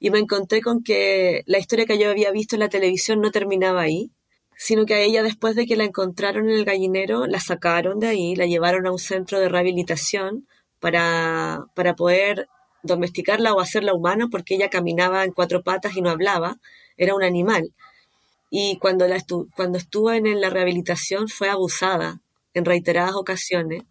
y 0.00 0.10
me 0.10 0.18
encontré 0.18 0.60
con 0.62 0.82
que 0.82 1.42
la 1.46 1.58
historia 1.58 1.86
que 1.86 1.98
yo 1.98 2.10
había 2.10 2.32
visto 2.32 2.56
en 2.56 2.60
la 2.60 2.68
televisión 2.68 3.20
no 3.20 3.30
terminaba 3.30 3.82
ahí, 3.82 4.12
sino 4.56 4.86
que 4.86 4.94
a 4.94 5.00
ella 5.00 5.22
después 5.22 5.54
de 5.54 5.66
que 5.66 5.76
la 5.76 5.84
encontraron 5.84 6.48
en 6.48 6.56
el 6.56 6.64
gallinero, 6.64 7.26
la 7.26 7.40
sacaron 7.40 8.00
de 8.00 8.08
ahí, 8.08 8.34
la 8.34 8.46
llevaron 8.46 8.86
a 8.86 8.92
un 8.92 8.98
centro 8.98 9.38
de 9.38 9.48
rehabilitación 9.48 10.48
para, 10.80 11.66
para 11.74 11.94
poder 11.94 12.48
domesticarla 12.82 13.52
o 13.52 13.60
hacerla 13.60 13.94
humana, 13.94 14.28
porque 14.30 14.54
ella 14.54 14.70
caminaba 14.70 15.24
en 15.24 15.32
cuatro 15.32 15.62
patas 15.62 15.96
y 15.96 16.00
no 16.00 16.10
hablaba, 16.10 16.58
era 16.96 17.14
un 17.14 17.22
animal. 17.22 17.74
Y 18.48 18.78
cuando, 18.78 19.06
la 19.06 19.22
cuando 19.54 19.76
estuvo 19.76 20.12
en 20.12 20.40
la 20.40 20.50
rehabilitación 20.50 21.28
fue 21.28 21.50
abusada 21.50 22.20
en 22.54 22.64
reiteradas 22.64 23.14
ocasiones, 23.14 23.82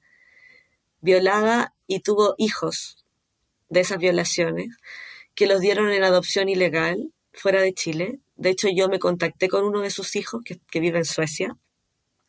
violada 1.02 1.76
y 1.86 2.00
tuvo 2.00 2.34
hijos 2.38 3.06
de 3.70 3.82
esas 3.82 4.00
violaciones, 4.00 4.70
que 5.36 5.46
los 5.46 5.60
dieron 5.60 5.92
en 5.92 6.04
adopción 6.04 6.50
ilegal 6.50 7.12
fuera 7.34 7.62
de 7.62 7.74
Chile 7.74 8.20
de 8.36 8.50
hecho, 8.50 8.68
yo 8.70 8.90
me 8.90 9.00
contacté 9.00 9.48
con 9.48 9.64
uno 9.64 9.82
de 9.82 9.90
sus 9.90 10.16
hijos 10.16 10.42
que, 10.44 10.80
vive 10.80 10.98
en 10.98 11.06
Suecia, 11.06 11.58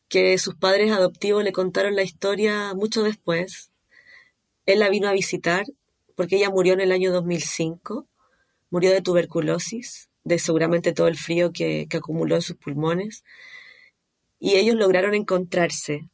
que 0.08 0.38
sus 0.38 0.54
padres 0.54 0.92
adoptivos 0.92 1.42
le 1.42 1.52
contaron 1.52 1.96
la 1.96 2.04
historia 2.04 2.74
mucho 2.74 3.02
después. 3.02 3.72
Él 4.66 4.80
la 4.80 4.88
vino 4.88 5.08
a 5.08 5.12
visitar 5.12 5.66
porque 6.14 6.36
ella 6.36 6.50
murió 6.50 6.74
en 6.74 6.80
el 6.80 6.92
año 6.92 7.12
2005, 7.12 8.06
murió 8.70 8.92
de 8.92 9.02
tuberculosis, 9.02 10.08
de 10.24 10.38
seguramente 10.38 10.92
todo 10.92 11.08
el 11.08 11.18
frío 11.18 11.52
que, 11.52 11.88
acumuló 11.94 12.36
en 12.36 12.42
sus 12.42 12.56
pulmones, 12.56 13.24
y 14.38 14.54
ellos 14.56 14.76
lograron 14.76 15.14
encontrarse. 15.14 16.08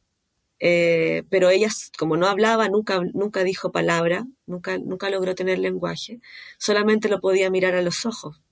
Eh, 0.59 1.23
pero 1.29 1.49
ella, 1.49 1.69
como 1.97 2.17
no 2.17 2.27
hablaba, 2.27 2.69
nunca, 2.69 3.01
nunca 3.13 3.43
dijo 3.43 3.71
palabra, 3.71 4.25
nunca, 4.45 4.77
nunca 4.77 5.09
logró 5.09 5.35
tener 5.35 5.59
lenguaje, 5.59 6.19
solamente 6.57 7.09
lo 7.09 7.19
podía 7.21 7.49
mirar 7.49 7.75
a 7.75 7.81
los 7.81 8.05
ojos 8.05 8.42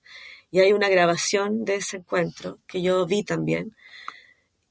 y 0.52 0.60
hay 0.60 0.74
una 0.74 0.90
grabación 0.90 1.64
de 1.64 1.76
ese 1.76 1.96
encuentro 1.96 2.60
que 2.66 2.82
yo 2.82 3.06
vi 3.06 3.24
también. 3.24 3.74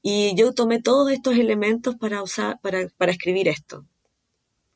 Y 0.00 0.34
yo 0.36 0.54
tomé 0.54 0.80
todos 0.80 1.10
estos 1.10 1.36
elementos 1.36 1.96
para, 1.96 2.22
usar, 2.22 2.60
para, 2.62 2.88
para 2.96 3.10
escribir 3.10 3.48
esto, 3.48 3.84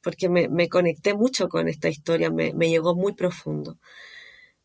porque 0.02 0.28
me, 0.28 0.68
conecté 0.68 1.14
mucho 1.14 1.48
con 1.48 1.68
esta 1.68 1.88
historia, 1.88 2.30
me, 2.30 2.52
llegó 2.68 2.96
muy 2.96 3.14
profundo. 3.14 3.78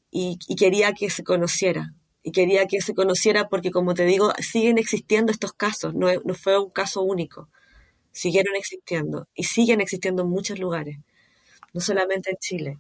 Y, 0.10 0.40
y, 0.48 0.56
quería 0.56 0.94
que 0.94 1.12
se 1.12 1.24
conociera, 1.24 1.94
y 2.24 2.32
quería 2.32 2.66
que 2.66 2.82
se 2.82 2.96
conociera 2.96 3.48
porque, 3.48 3.70
como 3.70 3.94
te 3.94 4.06
digo, 4.06 4.34
siguen 4.40 4.80
existiendo 4.80 5.32
estos 5.32 5.54
casos, 5.54 5.94
no, 5.94 6.08
no 6.26 6.34
fue 6.34 6.60
un 6.60 6.72
caso 6.72 7.04
único, 7.04 7.50
siguieron 8.12 8.56
existiendo 8.56 9.28
y 9.36 9.44
siguen 9.44 9.80
existiendo 9.80 10.24
en 10.24 10.30
muchos 10.30 10.58
lugares, 10.60 10.98
no 11.74 11.82
solamente 11.82 12.32
en 12.32 12.38
Chile. 12.38 12.80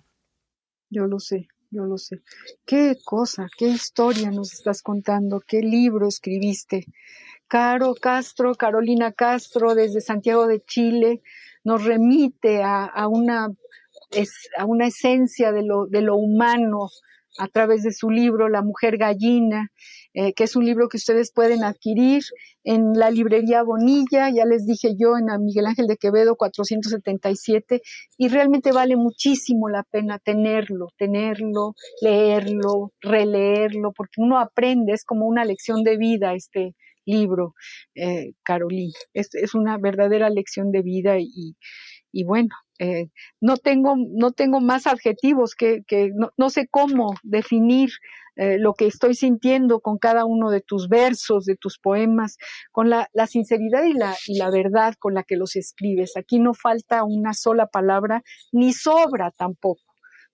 Yo 0.89 1.06
lo 1.06 1.19
sé, 1.19 1.47
yo 1.71 1.86
lo 1.86 1.97
sé. 1.97 2.21
Qué 2.65 2.97
cosa, 3.03 3.47
qué 3.57 3.67
historia 3.67 4.29
nos 4.29 4.53
estás 4.53 4.81
contando, 4.81 5.41
qué 5.45 5.62
libro 5.62 6.07
escribiste. 6.07 6.86
Caro 7.47 7.95
Castro, 7.95 8.55
Carolina 8.55 9.12
Castro, 9.12 9.73
desde 9.73 10.01
Santiago 10.01 10.47
de 10.47 10.62
Chile, 10.62 11.21
nos 11.63 11.84
remite 11.84 12.62
a, 12.63 13.07
una, 13.07 13.49
a 14.57 14.65
una 14.65 14.88
esencia 14.88 15.51
de 15.51 15.63
lo, 15.63 15.86
de 15.88 16.01
lo 16.01 16.15
humano 16.15 16.89
a 17.37 17.47
través 17.47 17.83
de 17.83 17.91
su 17.91 18.09
libro 18.09 18.49
La 18.49 18.61
Mujer 18.61 18.97
Gallina, 18.97 19.71
eh, 20.13 20.33
que 20.33 20.43
es 20.43 20.55
un 20.55 20.65
libro 20.65 20.89
que 20.89 20.97
ustedes 20.97 21.31
pueden 21.31 21.63
adquirir 21.63 22.23
en 22.63 22.93
la 22.93 23.09
librería 23.09 23.63
Bonilla, 23.63 24.29
ya 24.29 24.45
les 24.45 24.65
dije 24.65 24.95
yo, 24.97 25.17
en 25.17 25.25
Miguel 25.43 25.65
Ángel 25.65 25.87
de 25.87 25.97
Quevedo 25.97 26.35
477, 26.35 27.81
y 28.17 28.27
realmente 28.27 28.71
vale 28.71 28.95
muchísimo 28.95 29.69
la 29.69 29.83
pena 29.83 30.19
tenerlo, 30.19 30.87
tenerlo, 30.97 31.75
leerlo, 32.01 32.91
releerlo, 32.99 33.93
porque 33.93 34.21
uno 34.21 34.39
aprende, 34.39 34.93
es 34.93 35.05
como 35.05 35.25
una 35.25 35.45
lección 35.45 35.83
de 35.83 35.97
vida 35.97 36.33
este 36.33 36.75
libro, 37.05 37.55
eh, 37.95 38.33
Carolina, 38.43 38.93
es, 39.13 39.55
una 39.55 39.77
verdadera 39.77 40.29
lección 40.29 40.71
de 40.71 40.81
vida 40.81 41.17
y, 41.19 41.55
y 42.11 42.23
bueno, 42.23 42.49
eh, 42.83 43.11
no, 43.39 43.57
tengo, 43.57 43.93
no 43.95 44.31
tengo 44.31 44.59
más 44.59 44.87
adjetivos 44.87 45.53
que, 45.53 45.83
no, 46.15 46.31
no, 46.35 46.49
sé 46.49 46.67
cómo 46.67 47.13
definir 47.21 47.91
eh, 48.35 48.57
lo 48.57 48.73
que 48.73 48.87
estoy 48.87 49.13
sintiendo 49.13 49.81
con 49.81 49.99
cada 49.99 50.25
uno 50.25 50.49
de 50.49 50.61
tus 50.61 50.89
versos, 50.89 51.45
de 51.45 51.55
tus 51.55 51.77
poemas, 51.77 52.37
con 52.71 52.89
la, 52.89 53.07
la 53.13 53.27
sinceridad 53.27 53.83
y 53.83 53.93
la, 53.93 54.15
y 54.25 54.39
la 54.39 54.49
verdad 54.49 54.95
con 54.97 55.13
la 55.13 55.21
que 55.21 55.35
los 55.35 55.55
escribes. 55.55 56.17
Aquí 56.17 56.39
no 56.39 56.55
falta 56.55 57.03
una 57.03 57.35
sola 57.35 57.67
palabra, 57.67 58.23
ni 58.51 58.73
sobra 58.73 59.29
tampoco 59.29 59.83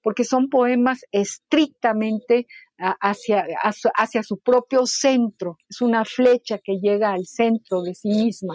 porque 0.02 0.24
son 0.24 0.48
poemas 0.48 1.02
estrictamente 1.12 2.48
hacia, 2.78 3.46
hacia, 3.62 4.24
su 4.24 4.38
propio 4.40 4.86
centro, 4.86 5.58
es 5.68 5.82
una 5.82 6.06
flecha 6.06 6.60
que 6.64 6.80
llega 6.82 7.12
al 7.12 7.26
centro 7.26 7.82
de 7.82 7.94
sí 7.94 8.08
misma. 8.08 8.54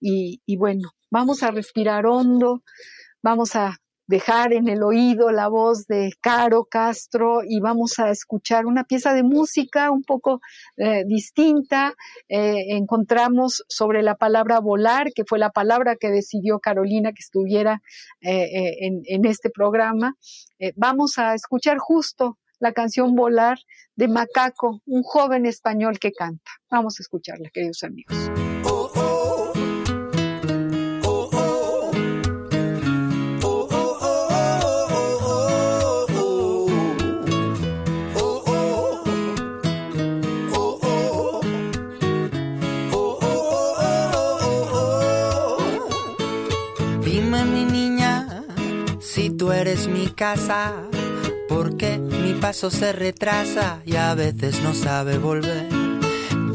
Y, 0.00 0.56
bueno, 0.56 0.90
vamos 1.10 1.42
a 1.42 1.50
respirar 1.50 2.06
hondo, 2.06 2.62
Vamos 3.20 3.56
a 3.56 3.76
dejar 4.08 4.52
en 4.54 4.68
el 4.68 4.82
oído 4.82 5.30
la 5.30 5.48
voz 5.48 5.86
de 5.86 6.12
Caro 6.20 6.64
Castro 6.64 7.40
y 7.46 7.60
vamos 7.60 7.98
a 7.98 8.10
escuchar 8.10 8.64
una 8.64 8.84
pieza 8.84 9.12
de 9.12 9.22
música 9.22 9.90
un 9.90 10.02
poco 10.02 10.40
eh, 10.76 11.04
distinta. 11.06 11.94
Eh, 12.28 12.76
encontramos 12.76 13.64
sobre 13.68 14.02
la 14.02 14.14
palabra 14.14 14.60
volar, 14.60 15.12
que 15.14 15.24
fue 15.24 15.38
la 15.38 15.50
palabra 15.50 15.96
que 15.96 16.10
decidió 16.10 16.58
Carolina 16.58 17.10
que 17.10 17.20
estuviera 17.20 17.82
eh, 18.20 18.76
en, 18.80 19.02
en, 19.04 19.24
este 19.26 19.50
programa. 19.50 20.14
vamos 20.76 21.18
a 21.18 21.34
escuchar 21.34 21.78
justo 21.78 22.38
la 22.60 22.72
canción 22.72 23.14
Volar 23.14 23.58
de 23.94 24.08
Macaco, 24.08 24.80
un 24.86 25.02
joven 25.02 25.44
español 25.44 25.98
que 25.98 26.12
canta. 26.12 26.50
Vamos 26.70 26.98
a 26.98 27.02
escucharla, 27.02 27.50
queridos 27.50 27.82
amigos. 27.84 28.57
Eres 49.58 49.88
mi 49.88 50.06
casa, 50.06 50.72
porque 51.48 51.98
mi 51.98 52.34
paso 52.34 52.70
se 52.70 52.92
retrasa 52.92 53.80
y 53.84 53.96
a 53.96 54.14
veces 54.14 54.62
no 54.62 54.72
sabe 54.72 55.18
volver. 55.18 55.68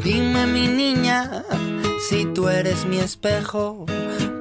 Dime 0.02 0.48
mi 0.48 0.68
niña, 0.68 1.44
si 2.08 2.26
tú 2.26 2.48
eres 2.48 2.86
mi 2.86 3.00
espejo, 3.00 3.86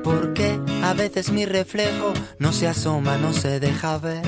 porque 0.04 0.60
a 0.84 0.94
veces 0.94 1.32
mi 1.32 1.44
reflejo 1.44 2.12
no 2.38 2.52
se 2.52 2.68
asoma, 2.68 3.18
no 3.18 3.32
se 3.32 3.58
deja 3.58 3.98
ver. 3.98 4.22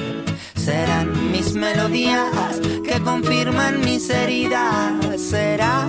Serán 0.57 1.31
mis 1.31 1.55
melodías 1.55 2.61
que 2.85 3.01
confirman 3.03 3.81
mis 3.83 4.11
heridas, 4.11 5.21
será 5.21 5.87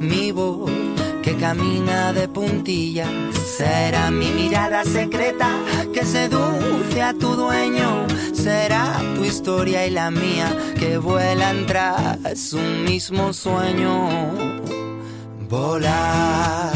mi 0.00 0.32
voz 0.32 0.81
que 1.22 1.36
camina 1.36 2.12
de 2.12 2.28
puntillas. 2.28 3.08
Será 3.56 4.10
mi 4.10 4.30
mirada 4.30 4.84
secreta 4.84 5.48
que 5.94 6.04
seduce 6.04 7.00
a 7.02 7.14
tu 7.14 7.36
dueño. 7.36 8.06
Será 8.34 9.00
tu 9.14 9.24
historia 9.24 9.86
y 9.86 9.90
la 9.90 10.10
mía 10.10 10.48
que 10.78 10.98
vuelan 10.98 11.64
tras 11.66 12.52
un 12.52 12.84
mismo 12.84 13.32
sueño. 13.32 14.08
Volar, 15.48 16.72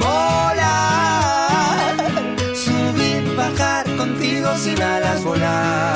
volar, 0.00 1.94
subir, 2.54 3.36
bajar 3.36 3.84
contigo 3.96 4.48
sin 4.56 4.82
alas, 4.82 5.22
volar, 5.22 5.91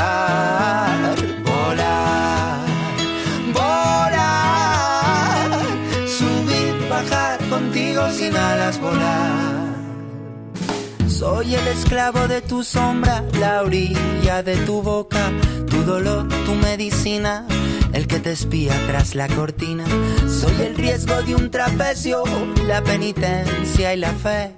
Soy 11.09 11.55
el 11.55 11.67
esclavo 11.69 12.29
de 12.29 12.43
tu 12.43 12.63
sombra, 12.63 13.25
la 13.41 13.63
orilla 13.63 14.43
de 14.43 14.57
tu 14.59 14.83
boca, 14.83 15.31
tu 15.69 15.83
dolor, 15.83 16.29
tu 16.45 16.55
medicina 16.55 17.47
el 17.93 18.07
que 18.07 18.21
te 18.21 18.33
espía 18.33 18.75
tras 18.87 19.15
la 19.15 19.29
cortina. 19.29 19.85
Soy 20.29 20.61
el 20.61 20.77
riesgo 20.77 21.23
de 21.23 21.35
un 21.35 21.51
trapecio, 21.51 22.25
la 22.67 22.83
penitencia 22.83 23.95
y 23.95 23.97
la 23.97 24.13
fe. 24.13 24.53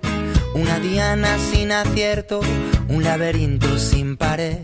Una 0.55 0.81
diana 0.81 1.39
sin 1.39 1.71
acierto, 1.71 2.41
un 2.89 3.05
laberinto 3.05 3.79
sin 3.79 4.17
pared. 4.17 4.59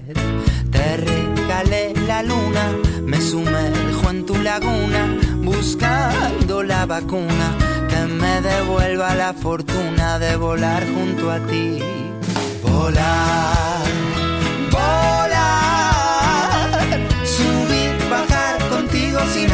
Te 0.73 0.97
regalé 0.97 1.95
la 2.09 2.25
luna, 2.25 2.73
me 3.03 3.21
sumerjo 3.21 4.11
en 4.11 4.27
tu 4.27 4.37
laguna, 4.43 5.17
buscando 5.43 6.65
la 6.65 6.87
vacuna 6.87 7.74
que 7.95 8.07
me 8.07 8.41
devuelva 8.41 9.15
la 9.15 9.33
fortuna 9.33 10.19
de 10.19 10.37
volar 10.37 10.83
junto 10.95 11.31
a 11.31 11.39
ti. 11.51 11.81
Volar, 12.63 13.85
volar, 14.71 15.41
subir, 17.37 17.93
bajar 18.11 18.55
contigo 18.69 19.19
sin 19.33 19.51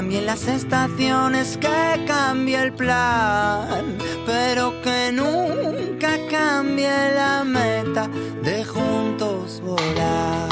Que 0.00 0.06
cambien 0.06 0.24
las 0.24 0.48
estaciones, 0.48 1.58
que 1.58 2.06
cambie 2.06 2.56
el 2.56 2.72
plan, 2.72 3.98
pero 4.24 4.80
que 4.80 5.12
nunca 5.12 6.16
cambie 6.30 6.88
la 7.14 7.44
meta 7.44 8.08
de 8.42 8.64
juntos 8.64 9.60
volar. 9.60 10.48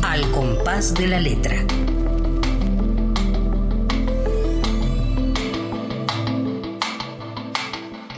Al 0.00 0.30
compás 0.30 0.94
de 0.94 1.08
la 1.08 1.18
letra. 1.18 1.63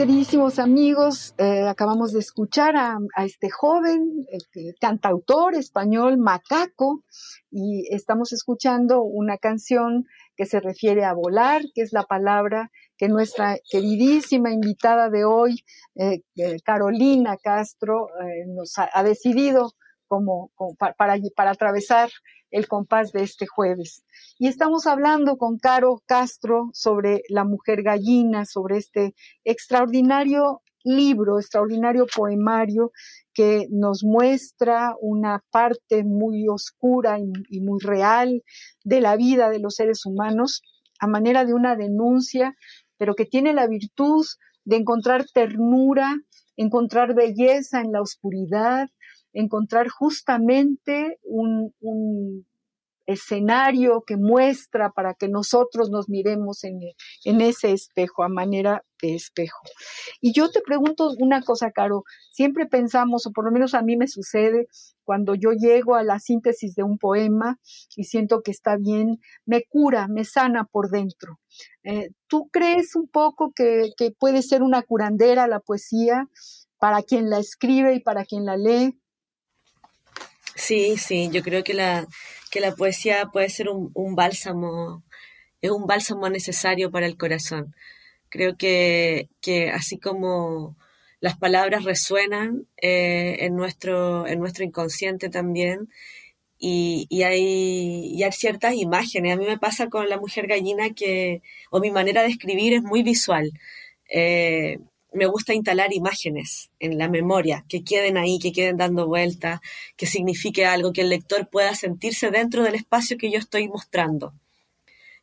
Queridísimos 0.06 0.60
amigos, 0.60 1.34
eh, 1.36 1.66
acabamos 1.66 2.12
de 2.12 2.20
escuchar 2.20 2.76
a, 2.76 2.96
este 3.24 3.50
joven 3.50 4.24
eh, 4.30 4.72
cantautor 4.80 5.56
español 5.56 6.16
Macaco 6.16 7.02
y 7.50 7.92
estamos 7.92 8.32
escuchando 8.32 9.02
una 9.02 9.36
canción 9.36 10.04
que 10.36 10.46
se 10.46 10.60
refiere 10.60 11.04
a 11.04 11.12
volar, 11.12 11.62
que 11.74 11.82
es 11.82 11.92
la 11.92 12.04
palabra 12.04 12.70
que 12.96 13.08
nuestra 13.08 13.56
queridísima 13.68 14.52
invitada 14.52 15.10
de 15.10 15.24
hoy, 15.24 15.64
eh, 15.96 16.20
Carolina 16.64 17.36
Castro, 17.42 18.06
nos 18.46 18.74
ha, 18.78 19.02
decidido 19.02 19.72
como, 20.06 20.52
como 20.54 20.76
pa- 20.76 20.92
para, 20.92 21.16
para 21.34 21.50
atravesar 21.50 22.10
el 22.56 22.68
compás 22.68 23.12
de 23.12 23.22
este 23.22 23.46
jueves. 23.46 24.02
Y 24.38 24.48
estamos 24.48 24.86
hablando 24.86 25.36
con 25.36 25.58
Caro 25.58 26.02
Castro 26.06 26.70
sobre 26.72 27.20
la 27.28 27.44
mujer 27.44 27.82
gallina, 27.82 28.46
sobre 28.46 28.78
este 28.78 29.14
extraordinario 29.44 30.62
libro, 30.82 31.38
extraordinario 31.38 32.06
poemario 32.06 32.92
que 33.34 33.66
nos 33.70 34.04
muestra 34.04 34.94
una 35.02 35.44
parte 35.50 36.02
muy 36.02 36.48
oscura 36.48 37.18
y, 37.18 37.30
y 37.50 37.60
muy 37.60 37.78
real 37.80 38.42
de 38.84 39.02
la 39.02 39.16
vida 39.16 39.50
de 39.50 39.58
los 39.58 39.74
seres 39.74 40.06
humanos 40.06 40.62
a 40.98 41.08
manera 41.08 41.44
de 41.44 41.52
una 41.52 41.76
denuncia, 41.76 42.54
pero 42.96 43.14
que 43.14 43.26
tiene 43.26 43.52
la 43.52 43.66
virtud 43.66 44.24
de 44.64 44.76
encontrar 44.76 45.26
ternura, 45.34 46.16
encontrar 46.56 47.14
belleza 47.14 47.82
en 47.82 47.92
la 47.92 48.00
oscuridad, 48.00 48.88
encontrar 49.36 49.88
justamente 49.88 51.18
un, 51.22 52.44
escenario 53.08 54.02
que 54.04 54.16
muestra 54.16 54.90
para 54.90 55.14
que 55.14 55.28
nosotros 55.28 55.90
nos 55.90 56.08
miremos 56.08 56.64
en, 56.64 56.80
ese 57.40 57.70
espejo, 57.70 58.24
a 58.24 58.28
manera 58.28 58.84
de 59.00 59.14
espejo. 59.14 59.60
Y 60.20 60.32
yo 60.32 60.50
te 60.50 60.60
pregunto 60.60 61.12
una 61.20 61.40
cosa, 61.42 61.70
Caro, 61.70 62.02
siempre 62.32 62.66
pensamos, 62.66 63.24
o 63.24 63.30
por 63.30 63.44
lo 63.44 63.52
menos 63.52 63.74
a 63.74 63.82
mí 63.82 63.96
me 63.96 64.08
sucede, 64.08 64.66
cuando 65.04 65.36
yo 65.36 65.52
llego 65.52 65.94
a 65.94 66.02
la 66.02 66.18
síntesis 66.18 66.74
de 66.74 66.82
un 66.82 66.98
poema 66.98 67.60
y 67.94 68.02
siento 68.02 68.42
que 68.42 68.50
está 68.50 68.76
bien, 68.76 69.20
me 69.44 69.62
cura, 69.62 70.08
me 70.08 70.24
sana 70.24 70.64
por 70.64 70.90
dentro. 70.90 71.38
Eh, 71.84 72.08
¿Tú 72.26 72.48
crees 72.50 72.96
un 72.96 73.06
poco 73.06 73.52
que 73.54 73.92
puede 74.18 74.42
ser 74.42 74.64
una 74.64 74.82
curandera 74.82 75.46
la 75.46 75.60
poesía 75.60 76.28
para 76.80 77.02
quien 77.02 77.30
la 77.30 77.38
escribe 77.38 77.94
y 77.94 78.00
para 78.00 78.24
quien 78.24 78.44
la 78.44 78.56
lee? 78.56 78.98
Sí, 80.56 80.96
sí, 80.96 81.28
yo 81.32 81.42
creo 81.42 81.62
que 81.64 81.74
la, 81.74 82.06
que 82.50 82.60
la 82.60 82.72
poesía 82.74 83.26
puede 83.32 83.50
ser 83.50 83.68
un, 83.68 83.90
un 83.94 84.14
bálsamo, 84.14 85.04
es 85.62 85.70
un 85.70 85.86
bálsamo 85.86 86.28
necesario 86.30 86.90
para 86.90 87.06
el 87.06 87.16
corazón. 87.18 87.74
Creo 88.30 88.56
que, 88.56 89.28
que 89.42 89.70
así 89.70 89.98
como 89.98 90.76
las 91.20 91.38
palabras 91.38 91.84
resuenan 91.84 92.68
eh, 92.82 93.38
en, 93.40 93.56
nuestro, 93.56 94.26
en 94.26 94.40
nuestro 94.40 94.64
inconsciente 94.64 95.28
también, 95.30 95.88
y, 96.58 97.06
y, 97.10 97.22
hay, 97.24 97.42
y 98.14 98.22
hay 98.24 98.32
ciertas 98.32 98.74
imágenes. 98.76 99.34
A 99.34 99.36
mí 99.36 99.46
me 99.46 99.58
pasa 99.58 99.88
con 99.88 100.08
la 100.08 100.18
mujer 100.18 100.46
gallina 100.48 100.90
que, 100.94 101.42
o 101.70 101.80
mi 101.80 101.90
manera 101.90 102.22
de 102.22 102.28
escribir 102.30 102.74
es 102.74 102.82
muy 102.82 103.02
visual. 103.02 103.52
Eh, 104.10 104.78
me 105.12 105.26
gusta 105.26 105.54
instalar 105.54 105.92
imágenes 105.92 106.70
en 106.78 106.98
la 106.98 107.08
memoria, 107.08 107.64
que 107.68 107.84
queden 107.84 108.16
ahí, 108.18 108.38
que 108.38 108.52
queden 108.52 108.76
dando 108.76 109.06
vueltas, 109.06 109.60
que 109.96 110.06
signifique 110.06 110.66
algo, 110.66 110.92
que 110.92 111.02
el 111.02 111.08
lector 111.10 111.48
pueda 111.48 111.74
sentirse 111.74 112.30
dentro 112.30 112.62
del 112.62 112.74
espacio 112.74 113.16
que 113.16 113.30
yo 113.30 113.38
estoy 113.38 113.68
mostrando. 113.68 114.34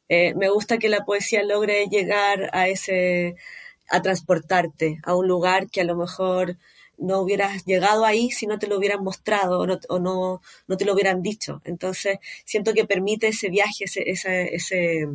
Eh, 0.09 0.33
me 0.35 0.49
gusta 0.49 0.77
que 0.77 0.89
la 0.89 1.05
poesía 1.05 1.43
logre 1.43 1.87
llegar 1.87 2.49
a 2.53 2.67
ese, 2.67 3.35
a 3.89 4.01
transportarte 4.01 4.99
a 5.03 5.15
un 5.15 5.27
lugar 5.27 5.69
que 5.69 5.81
a 5.81 5.85
lo 5.85 5.95
mejor 5.95 6.57
no 6.97 7.19
hubieras 7.19 7.65
llegado 7.65 8.05
ahí 8.05 8.29
si 8.31 8.45
no 8.47 8.59
te 8.59 8.67
lo 8.67 8.77
hubieran 8.77 9.03
mostrado 9.03 9.59
o 9.59 9.67
no, 9.67 9.79
o 9.89 9.99
no, 9.99 10.41
no 10.67 10.77
te 10.77 10.85
lo 10.85 10.93
hubieran 10.93 11.21
dicho. 11.21 11.61
Entonces, 11.65 12.19
siento 12.45 12.73
que 12.73 12.85
permite 12.85 13.27
ese 13.27 13.49
viaje, 13.49 13.85
ese, 13.85 14.09
ese, 14.09 14.55
ese 14.55 15.07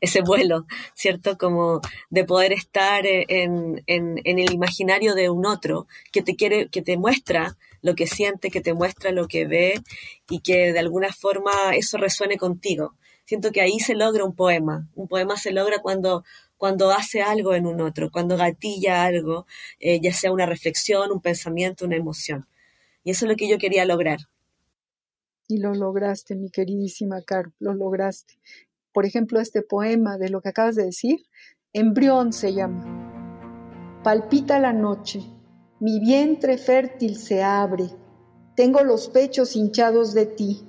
ese 0.00 0.20
vuelo, 0.22 0.66
¿cierto? 0.94 1.38
Como 1.38 1.80
de 2.10 2.24
poder 2.24 2.52
estar 2.52 3.06
en, 3.06 3.82
en, 3.86 4.20
en, 4.24 4.38
el 4.38 4.52
imaginario 4.52 5.14
de 5.14 5.30
un 5.30 5.46
otro 5.46 5.86
que 6.12 6.22
te 6.22 6.36
quiere, 6.36 6.68
que 6.68 6.82
te 6.82 6.96
muestra 6.96 7.56
lo 7.82 7.94
que 7.94 8.06
siente, 8.06 8.50
que 8.50 8.60
te 8.60 8.74
muestra 8.74 9.10
lo 9.10 9.26
que 9.26 9.46
ve 9.46 9.80
y 10.28 10.40
que 10.40 10.72
de 10.72 10.78
alguna 10.78 11.12
forma 11.12 11.52
eso 11.74 11.98
resuene 11.98 12.38
contigo. 12.38 12.94
Siento 13.24 13.50
que 13.50 13.60
ahí 13.60 13.78
se 13.78 13.94
logra 13.94 14.24
un 14.24 14.34
poema. 14.34 14.88
Un 14.94 15.08
poema 15.08 15.36
se 15.36 15.52
logra 15.52 15.78
cuando, 15.80 16.24
cuando 16.56 16.90
hace 16.90 17.22
algo 17.22 17.54
en 17.54 17.66
un 17.66 17.80
otro, 17.80 18.10
cuando 18.10 18.36
gatilla 18.36 19.04
algo, 19.04 19.46
eh, 19.80 20.00
ya 20.00 20.12
sea 20.12 20.32
una 20.32 20.46
reflexión, 20.46 21.10
un 21.12 21.20
pensamiento, 21.20 21.84
una 21.84 21.96
emoción. 21.96 22.46
Y 23.04 23.10
eso 23.10 23.24
es 23.24 23.30
lo 23.30 23.36
que 23.36 23.48
yo 23.48 23.58
quería 23.58 23.84
lograr. 23.84 24.20
Y 25.48 25.58
lo 25.58 25.74
lograste, 25.74 26.34
mi 26.34 26.50
queridísima 26.50 27.20
Caro, 27.22 27.52
lo 27.58 27.74
lograste. 27.74 28.34
Por 28.92 29.06
ejemplo, 29.06 29.40
este 29.40 29.62
poema 29.62 30.18
de 30.18 30.28
lo 30.28 30.40
que 30.40 30.50
acabas 30.50 30.76
de 30.76 30.84
decir, 30.84 31.24
Embrión 31.72 32.32
se 32.32 32.52
llama. 32.52 34.00
Palpita 34.02 34.58
la 34.58 34.72
noche, 34.72 35.20
mi 35.80 36.00
vientre 36.00 36.58
fértil 36.58 37.16
se 37.16 37.42
abre, 37.42 37.86
tengo 38.54 38.82
los 38.82 39.08
pechos 39.08 39.56
hinchados 39.56 40.12
de 40.12 40.26
ti, 40.26 40.60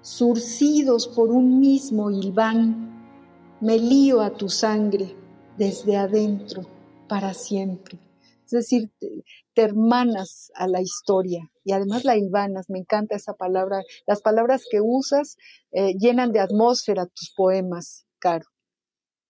surcidos 0.00 1.08
por 1.08 1.30
un 1.30 1.60
mismo 1.60 2.10
hilván, 2.10 3.56
me 3.60 3.78
lío 3.78 4.20
a 4.20 4.30
tu 4.30 4.48
sangre 4.48 5.14
desde 5.58 5.96
adentro 5.96 6.62
para 7.08 7.34
siempre. 7.34 8.05
Es 8.46 8.52
decir, 8.52 8.90
te, 8.98 9.62
hermanas 9.62 10.50
a 10.54 10.68
la 10.68 10.80
historia 10.80 11.50
y 11.64 11.72
además 11.72 12.04
la 12.04 12.16
hilvanas, 12.16 12.70
me 12.70 12.78
encanta 12.78 13.16
esa 13.16 13.34
palabra. 13.34 13.82
Las 14.06 14.22
palabras 14.22 14.64
que 14.70 14.80
usas 14.80 15.36
eh, 15.72 15.94
llenan 15.98 16.32
de 16.32 16.40
atmósfera 16.40 17.06
tus 17.06 17.32
poemas, 17.36 18.06
Caro 18.18 18.46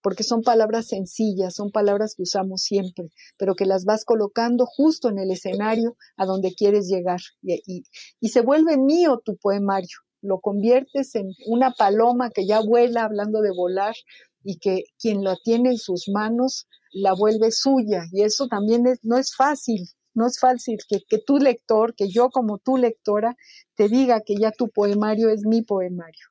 porque 0.07 0.23
son 0.23 0.43
palabras 0.43 0.87
sencillas, 0.87 1.57
son 1.57 1.73
palabras 1.73 2.15
que 2.15 2.23
usamos 2.23 2.63
siempre, 2.63 3.11
pero 3.37 3.57
que 3.57 3.67
las 3.67 3.85
vas 3.85 4.05
colocando 4.05 4.65
justo 4.65 5.09
en 5.09 5.19
el 5.19 5.33
escenario 5.33 5.97
a 6.17 6.27
donde 6.27 6.55
quieres 6.55 6.87
llegar. 6.87 7.19
Y, 7.43 7.83
y, 8.21 8.29
se 8.29 8.41
vuelve 8.41 8.79
mío 8.79 9.21
tu 9.25 9.37
poemario, 9.37 9.99
lo 10.23 10.39
conviertes 10.39 11.17
en 11.17 11.33
una 11.49 11.73
paloma 11.73 12.31
que 12.31 12.47
ya 12.47 12.61
vuela 12.61 13.03
hablando 13.03 13.41
de 13.41 13.51
volar 13.51 13.97
y 14.45 14.59
que 14.59 14.85
quien 14.97 15.25
lo 15.25 15.37
tiene 15.43 15.71
en 15.71 15.79
sus 15.79 16.09
manos 16.09 16.69
la 16.97 17.13
vuelve 17.15 17.51
suya. 17.51 18.05
Y 18.13 18.23
eso 18.23 18.49
también 18.49 18.85
no 19.03 19.19
es 19.19 19.35
fácil, 19.35 19.89
no 20.15 20.27
es 20.27 20.39
fácil 20.39 20.79
que, 20.89 21.01
que 21.07 21.19
tu 21.19 21.39
lector, 21.39 21.95
que 21.95 22.09
yo 22.09 22.31
como 22.31 22.59
tu 22.59 22.77
lectora, 22.77 23.37
te 23.75 23.89
diga 23.89 24.23
que 24.25 24.37
ya 24.37 24.51
tu 24.51 24.69
poemario 24.69 25.29
es 25.29 25.43
mi 25.45 25.63
poemario. 25.63 26.27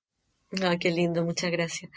Ah, 0.63 0.77
qué 0.79 0.91
lindo, 0.91 1.23
muchas 1.23 1.51
gracias. 1.51 1.91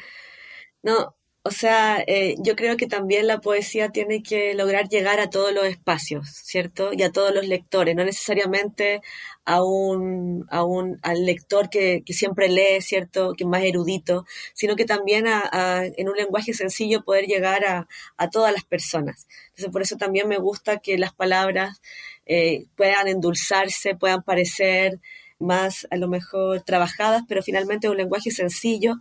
No, 0.82 1.16
o 1.48 1.50
sea, 1.50 2.04
eh, 2.06 2.34
yo 2.40 2.54
creo 2.56 2.76
que 2.76 2.86
también 2.86 3.26
la 3.26 3.40
poesía 3.40 3.88
tiene 3.88 4.22
que 4.22 4.52
lograr 4.54 4.88
llegar 4.88 5.18
a 5.18 5.30
todos 5.30 5.52
los 5.54 5.64
espacios, 5.64 6.28
¿cierto? 6.28 6.92
Y 6.92 7.02
a 7.02 7.10
todos 7.10 7.34
los 7.34 7.46
lectores, 7.46 7.96
no 7.96 8.04
necesariamente 8.04 9.00
a 9.46 9.62
un, 9.64 10.46
a 10.50 10.62
un 10.62 10.98
al 11.02 11.24
lector 11.24 11.70
que, 11.70 12.02
que 12.04 12.12
siempre 12.12 12.50
lee, 12.50 12.82
¿cierto? 12.82 13.32
Que 13.34 13.44
es 13.44 13.48
más 13.48 13.62
erudito, 13.64 14.26
sino 14.52 14.76
que 14.76 14.84
también 14.84 15.26
a, 15.26 15.84
en 15.84 16.08
un 16.10 16.16
lenguaje 16.16 16.52
sencillo 16.52 17.02
poder 17.02 17.24
llegar 17.24 17.64
a, 17.64 17.88
a, 18.18 18.28
todas 18.28 18.52
las 18.52 18.64
personas. 18.64 19.26
Entonces, 19.48 19.72
por 19.72 19.80
eso 19.80 19.96
también 19.96 20.28
me 20.28 20.36
gusta 20.36 20.78
que 20.80 20.98
las 20.98 21.14
palabras 21.14 21.80
eh, 22.26 22.66
puedan 22.76 23.08
endulzarse, 23.08 23.94
puedan 23.94 24.22
parecer 24.22 25.00
más 25.38 25.86
a 25.90 25.96
lo 25.96 26.08
mejor 26.08 26.62
trabajadas, 26.62 27.22
pero 27.26 27.42
finalmente 27.42 27.88
un 27.88 27.96
lenguaje 27.96 28.30
sencillo 28.30 28.96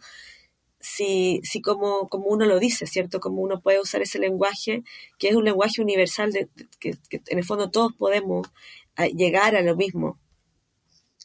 si, 0.79 1.41
si 1.43 1.61
como, 1.61 2.07
como 2.09 2.27
uno 2.27 2.45
lo 2.45 2.59
dice, 2.59 2.85
¿cierto? 2.85 3.19
Como 3.19 3.41
uno 3.41 3.61
puede 3.61 3.81
usar 3.81 4.01
ese 4.01 4.19
lenguaje, 4.19 4.83
que 5.17 5.29
es 5.29 5.35
un 5.35 5.45
lenguaje 5.45 5.81
universal, 5.81 6.31
de, 6.31 6.49
que, 6.79 6.97
en 7.09 7.37
el 7.37 7.43
fondo 7.43 7.69
todos 7.71 7.93
podemos 7.93 8.47
ah, 8.95 9.07
llegar 9.07 9.55
a 9.55 9.61
lo 9.61 9.75
mismo. 9.75 10.19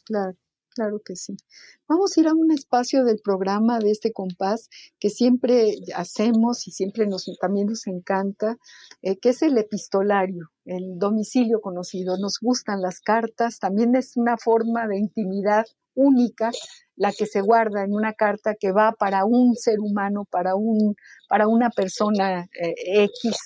Claro, 0.05 0.35
claro 0.69 1.01
que 1.05 1.15
sí. 1.15 1.37
Vamos 1.87 2.17
a 2.17 2.21
ir 2.21 2.27
a 2.27 2.33
un 2.33 2.51
espacio 2.51 3.03
del 3.03 3.19
programa 3.23 3.77
de 3.79 3.91
este 3.91 4.11
compás 4.11 4.69
que 4.99 5.09
siempre 5.09 5.75
hacemos 5.95 6.67
y 6.67 6.71
siempre 6.71 7.05
nos, 7.05 7.25
también 7.39 7.67
nos 7.67 7.87
encanta, 7.87 8.57
eh, 9.01 9.17
que 9.17 9.29
es 9.29 9.41
el 9.43 9.57
epistolario, 9.57 10.49
el 10.65 10.97
domicilio 10.97 11.61
conocido. 11.61 12.17
Nos 12.17 12.39
gustan 12.41 12.81
las 12.81 12.99
cartas, 13.01 13.59
también 13.59 13.95
es 13.95 14.17
una 14.17 14.37
forma 14.37 14.87
de 14.87 14.97
intimidad 14.97 15.65
única 15.95 16.51
la 16.95 17.11
que 17.11 17.25
se 17.25 17.41
guarda 17.41 17.83
en 17.83 17.93
una 17.93 18.13
carta 18.13 18.55
que 18.55 18.71
va 18.71 18.91
para 18.91 19.25
un 19.25 19.55
ser 19.55 19.79
humano, 19.79 20.25
para, 20.29 20.55
un, 20.55 20.95
para 21.27 21.47
una 21.47 21.69
persona 21.69 22.47
eh, 22.59 23.03
X 23.05 23.37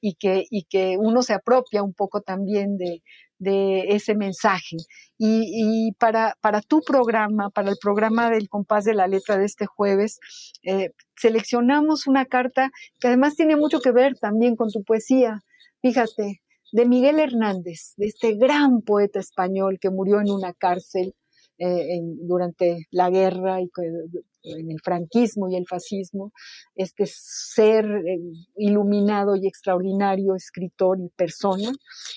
y 0.00 0.14
que, 0.14 0.44
y 0.50 0.64
que 0.64 0.96
uno 0.98 1.22
se 1.22 1.34
apropia 1.34 1.82
un 1.82 1.94
poco 1.94 2.20
también 2.20 2.76
de, 2.76 3.02
ese 3.46 4.14
mensaje. 4.14 4.78
Y, 5.18 5.92
para, 5.98 6.34
para, 6.40 6.62
tu 6.62 6.80
programa, 6.80 7.50
para 7.50 7.70
el 7.70 7.76
programa 7.78 8.30
del 8.30 8.48
compás 8.48 8.84
de 8.84 8.94
la 8.94 9.06
letra 9.06 9.36
de 9.36 9.44
este 9.44 9.66
jueves, 9.66 10.18
eh, 10.62 10.92
seleccionamos 11.16 12.06
una 12.06 12.24
carta 12.24 12.70
que 13.00 13.08
además 13.08 13.34
tiene 13.36 13.56
mucho 13.56 13.80
que 13.80 13.92
ver 13.92 14.18
también 14.18 14.56
con 14.56 14.70
tu 14.70 14.82
poesía. 14.82 15.42
Fíjate, 15.82 16.40
de 16.72 16.86
Miguel 16.86 17.18
Hernández, 17.18 17.92
de 17.98 18.06
este 18.06 18.34
gran 18.34 18.80
poeta 18.80 19.20
español 19.20 19.78
que 19.78 19.90
murió 19.90 20.20
en 20.20 20.30
una 20.30 20.54
cárcel 20.54 21.14
eh, 21.58 22.00
durante 22.22 22.86
la 22.90 23.10
guerra 23.10 23.60
y 23.60 23.70
en 24.42 24.70
el 24.70 24.80
franquismo 24.82 25.48
y 25.48 25.56
el 25.56 25.66
fascismo, 25.66 26.32
este 26.74 27.04
ser 27.06 27.84
eh, 27.84 28.18
iluminado 28.56 29.36
y 29.36 29.46
extraordinario 29.46 30.34
escritor 30.34 30.98
y 31.00 31.08
persona. 31.10 31.70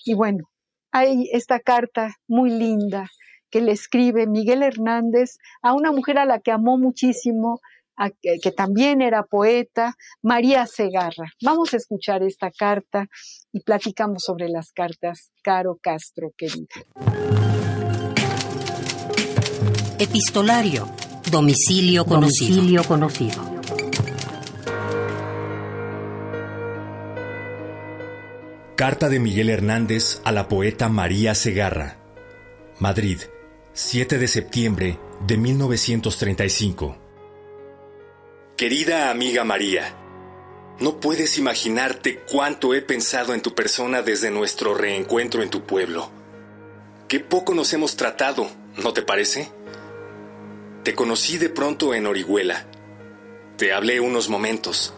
Y 0.05 0.13
bueno, 0.13 0.49
hay 0.91 1.29
esta 1.31 1.59
carta 1.59 2.15
muy 2.27 2.49
linda 2.49 3.07
que 3.49 3.61
le 3.61 3.71
escribe 3.71 4.27
Miguel 4.27 4.63
Hernández 4.63 5.37
a 5.61 5.73
una 5.73 5.91
mujer 5.91 6.17
a 6.17 6.25
la 6.25 6.39
que 6.39 6.51
amó 6.51 6.77
muchísimo, 6.77 7.61
que, 8.21 8.39
que, 8.39 8.51
también 8.51 9.01
era 9.01 9.23
poeta, 9.23 9.95
María 10.21 10.67
Segarra. 10.67 11.31
Vamos 11.41 11.73
a 11.73 11.77
escuchar 11.77 12.21
esta 12.23 12.51
carta 12.51 13.07
y 13.51 13.61
platicamos 13.61 14.23
sobre 14.23 14.49
las 14.49 14.71
cartas, 14.71 15.31
Caro 15.41 15.79
Castro, 15.81 16.31
querida. 16.37 16.67
Epistolario. 19.99 20.87
Domicilio 21.31 22.05
conocido. 22.05 22.83
conocido. 22.83 23.57
Carta 28.75 29.09
de 29.09 29.19
Miguel 29.19 29.49
Hernández 29.49 30.21
a 30.23 30.31
la 30.31 30.47
poeta 30.47 30.87
María 30.87 31.33
Segarra. 31.33 31.97
Madrid, 32.77 33.21
7 33.73 34.19
de 34.19 34.27
septiembre 34.27 34.99
de 35.25 35.37
1935. 35.37 36.95
Querida 38.55 39.09
amiga 39.09 39.43
María, 39.43 39.95
no 40.79 40.99
puedes 40.99 41.39
imaginarte 41.39 42.19
cuánto 42.31 42.75
he 42.75 42.83
pensado 42.83 43.33
en 43.33 43.41
tu 43.41 43.55
persona 43.55 44.03
desde 44.03 44.29
nuestro 44.29 44.75
reencuentro 44.75 45.41
en 45.41 45.49
tu 45.49 45.63
pueblo. 45.63 46.11
Qué 47.07 47.19
poco 47.19 47.55
nos 47.55 47.73
hemos 47.73 47.95
tratado, 47.95 48.47
¿no 48.75 48.93
te 48.93 49.01
parece? 49.01 49.56
Te 50.87 50.95
conocí 50.95 51.37
de 51.37 51.49
pronto 51.49 51.93
en 51.93 52.07
Orihuela. 52.07 52.65
Te 53.57 53.73
hablé 53.73 53.99
unos 53.99 54.29
momentos. 54.29 54.93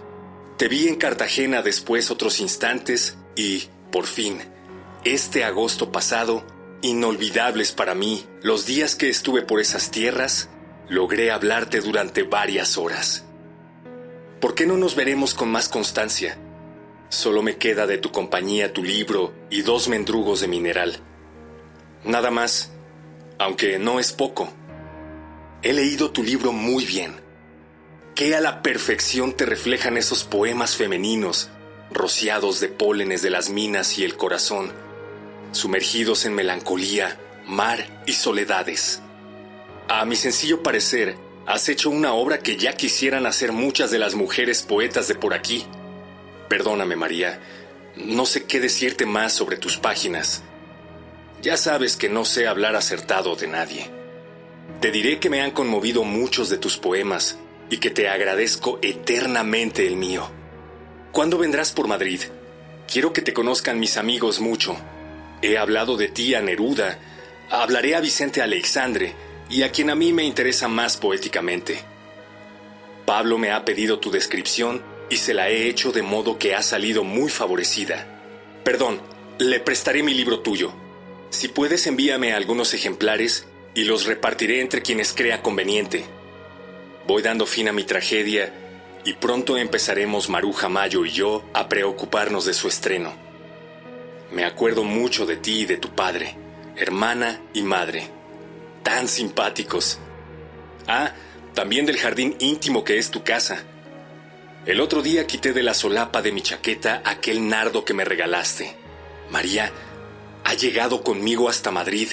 Te 0.55 0.67
vi 0.67 0.87
en 0.87 0.97
Cartagena 0.97 1.63
después 1.63 2.11
otros 2.11 2.41
instantes 2.41 3.17
y, 3.35 3.69
por 3.91 4.05
fin, 4.05 4.37
este 5.03 5.43
agosto 5.43 5.91
pasado, 5.91 6.45
inolvidables 6.83 7.71
para 7.71 7.95
mí, 7.95 8.23
los 8.43 8.67
días 8.67 8.95
que 8.95 9.09
estuve 9.09 9.41
por 9.41 9.59
esas 9.59 9.89
tierras, 9.89 10.51
logré 10.89 11.31
hablarte 11.31 11.81
durante 11.81 12.21
varias 12.21 12.77
horas. 12.77 13.25
¿Por 14.39 14.53
qué 14.53 14.67
no 14.67 14.77
nos 14.77 14.95
veremos 14.95 15.33
con 15.33 15.49
más 15.49 15.69
constancia? 15.69 16.37
Solo 17.09 17.41
me 17.41 17.57
queda 17.57 17.87
de 17.87 17.97
tu 17.97 18.11
compañía 18.11 18.73
tu 18.73 18.83
libro 18.83 19.33
y 19.49 19.63
dos 19.63 19.87
mendrugos 19.87 20.41
de 20.41 20.49
mineral. 20.49 20.97
Nada 22.03 22.29
más, 22.29 22.73
aunque 23.39 23.79
no 23.79 23.99
es 23.99 24.13
poco. 24.13 24.53
He 25.61 25.73
leído 25.73 26.11
tu 26.11 26.23
libro 26.23 26.53
muy 26.53 26.85
bien. 26.85 27.19
Qué 28.15 28.33
a 28.33 28.39
la 28.39 28.61
perfección 28.61 29.33
te 29.33 29.45
reflejan 29.45 29.97
esos 29.97 30.23
poemas 30.23 30.77
femeninos, 30.77 31.49
rociados 31.91 32.61
de 32.61 32.69
pólenes 32.69 33.21
de 33.21 33.29
las 33.29 33.49
minas 33.49 33.97
y 33.99 34.05
el 34.05 34.15
corazón, 34.15 34.71
sumergidos 35.51 36.23
en 36.23 36.33
melancolía, 36.33 37.19
mar 37.45 38.03
y 38.05 38.13
soledades. 38.13 39.01
A 39.89 40.05
mi 40.05 40.15
sencillo 40.15 40.63
parecer, 40.63 41.17
has 41.45 41.67
hecho 41.67 41.89
una 41.89 42.13
obra 42.13 42.39
que 42.39 42.55
ya 42.55 42.71
quisieran 42.71 43.25
hacer 43.25 43.51
muchas 43.51 43.91
de 43.91 43.99
las 43.99 44.15
mujeres 44.15 44.63
poetas 44.63 45.09
de 45.09 45.15
por 45.15 45.33
aquí. 45.33 45.65
Perdóname, 46.47 46.95
María, 46.95 47.41
no 47.97 48.25
sé 48.25 48.45
qué 48.45 48.61
decirte 48.61 49.05
más 49.05 49.33
sobre 49.33 49.57
tus 49.57 49.75
páginas. 49.75 50.41
Ya 51.41 51.57
sabes 51.57 51.97
que 51.97 52.07
no 52.07 52.23
sé 52.23 52.47
hablar 52.47 52.77
acertado 52.77 53.35
de 53.35 53.47
nadie. 53.47 53.98
Te 54.79 54.91
diré 54.91 55.19
que 55.19 55.29
me 55.29 55.41
han 55.41 55.51
conmovido 55.51 56.03
muchos 56.03 56.49
de 56.49 56.57
tus 56.57 56.77
poemas, 56.77 57.37
y 57.69 57.77
que 57.77 57.89
te 57.89 58.09
agradezco 58.09 58.79
eternamente 58.81 59.85
el 59.85 59.95
mío. 59.95 60.29
¿Cuándo 61.11 61.37
vendrás 61.37 61.71
por 61.71 61.87
Madrid? 61.87 62.21
Quiero 62.91 63.13
que 63.13 63.21
te 63.21 63.33
conozcan 63.33 63.79
mis 63.79 63.97
amigos 63.97 64.39
mucho. 64.39 64.75
He 65.41 65.57
hablado 65.57 65.95
de 65.95 66.07
ti 66.07 66.33
a 66.33 66.41
Neruda, 66.41 66.99
hablaré 67.49 67.95
a 67.95 68.01
Vicente 68.01 68.41
Alexandre 68.41 69.13
y 69.49 69.61
a 69.63 69.71
quien 69.71 69.89
a 69.89 69.95
mí 69.95 70.13
me 70.13 70.23
interesa 70.23 70.67
más 70.67 70.97
poéticamente. 70.97 71.79
Pablo 73.05 73.37
me 73.37 73.51
ha 73.51 73.65
pedido 73.65 73.99
tu 73.99 74.11
descripción 74.11 74.83
y 75.09 75.17
se 75.17 75.33
la 75.33 75.49
he 75.49 75.67
hecho 75.67 75.91
de 75.91 76.03
modo 76.03 76.37
que 76.37 76.55
ha 76.55 76.61
salido 76.61 77.03
muy 77.03 77.29
favorecida. 77.29 78.05
Perdón, 78.63 79.01
le 79.39 79.59
prestaré 79.59 80.03
mi 80.03 80.13
libro 80.13 80.39
tuyo. 80.41 80.73
Si 81.29 81.47
puedes 81.47 81.87
envíame 81.87 82.33
algunos 82.33 82.73
ejemplares 82.73 83.47
y 83.79 83.85
los 83.85 84.07
repartiré 84.07 84.59
entre 84.59 84.81
quienes 84.81 85.13
crea 85.13 85.41
conveniente. 85.41 86.03
Voy 87.07 87.21
dando 87.21 87.45
fin 87.45 87.69
a 87.69 87.71
mi 87.71 87.85
tragedia 87.85 88.53
y 89.05 89.13
pronto 89.13 89.57
empezaremos 89.57 90.27
Maruja 90.27 90.67
Mayo 90.67 91.05
y 91.05 91.11
yo 91.11 91.45
a 91.53 91.69
preocuparnos 91.69 92.43
de 92.43 92.53
su 92.53 92.67
estreno. 92.67 93.13
Me 94.33 94.43
acuerdo 94.43 94.83
mucho 94.83 95.25
de 95.25 95.37
ti 95.37 95.61
y 95.61 95.65
de 95.65 95.77
tu 95.77 95.95
padre, 95.95 96.35
hermana 96.75 97.39
y 97.53 97.61
madre. 97.61 98.09
Tan 98.83 99.07
simpáticos. 99.07 99.97
Ah, 100.85 101.13
también 101.53 101.85
del 101.85 101.99
jardín 101.99 102.35
íntimo 102.39 102.83
que 102.83 102.97
es 102.97 103.11
tu 103.11 103.23
casa. 103.23 103.63
El 104.65 104.81
otro 104.81 105.01
día 105.01 105.25
quité 105.25 105.53
de 105.53 105.63
la 105.63 105.73
solapa 105.73 106.21
de 106.21 106.33
mi 106.33 106.41
chaqueta 106.41 107.01
aquel 107.05 107.47
nardo 107.47 107.85
que 107.85 107.93
me 107.93 108.03
regalaste. 108.03 108.75
María, 109.31 109.71
ha 110.43 110.53
llegado 110.53 111.01
conmigo 111.01 111.47
hasta 111.47 111.71
Madrid. 111.71 112.09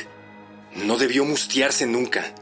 No 0.85 0.99
debió 0.99 1.25
mustiarse 1.25 1.87
nunca. 1.87 2.35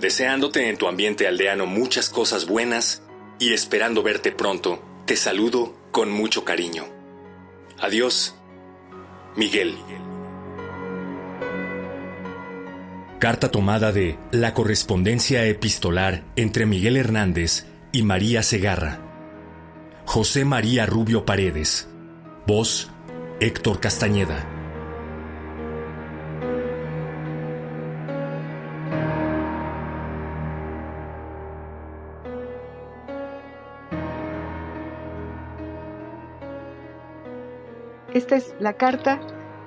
Deseándote 0.00 0.68
en 0.68 0.78
tu 0.78 0.88
ambiente 0.88 1.28
aldeano 1.28 1.66
muchas 1.66 2.08
cosas 2.08 2.46
buenas 2.46 3.02
y 3.38 3.52
esperando 3.52 4.02
verte 4.02 4.32
pronto, 4.32 4.82
te 5.04 5.16
saludo 5.16 5.74
con 5.90 6.10
mucho 6.10 6.44
cariño. 6.44 6.86
Adiós, 7.80 8.34
Miguel. 9.36 9.76
Carta 13.18 13.50
tomada 13.50 13.92
de 13.92 14.18
La 14.32 14.54
correspondencia 14.54 15.44
epistolar 15.46 16.24
entre 16.34 16.66
Miguel 16.66 16.96
Hernández 16.96 17.66
y 17.92 18.02
María 18.02 18.42
Segarra. 18.42 19.00
José 20.06 20.44
María 20.44 20.86
Rubio 20.86 21.24
Paredes. 21.24 21.88
Voz 22.46 22.90
Héctor 23.40 23.78
Castañeda. 23.78 24.51
Esta 38.14 38.36
es 38.36 38.54
la 38.60 38.74
carta 38.74 39.18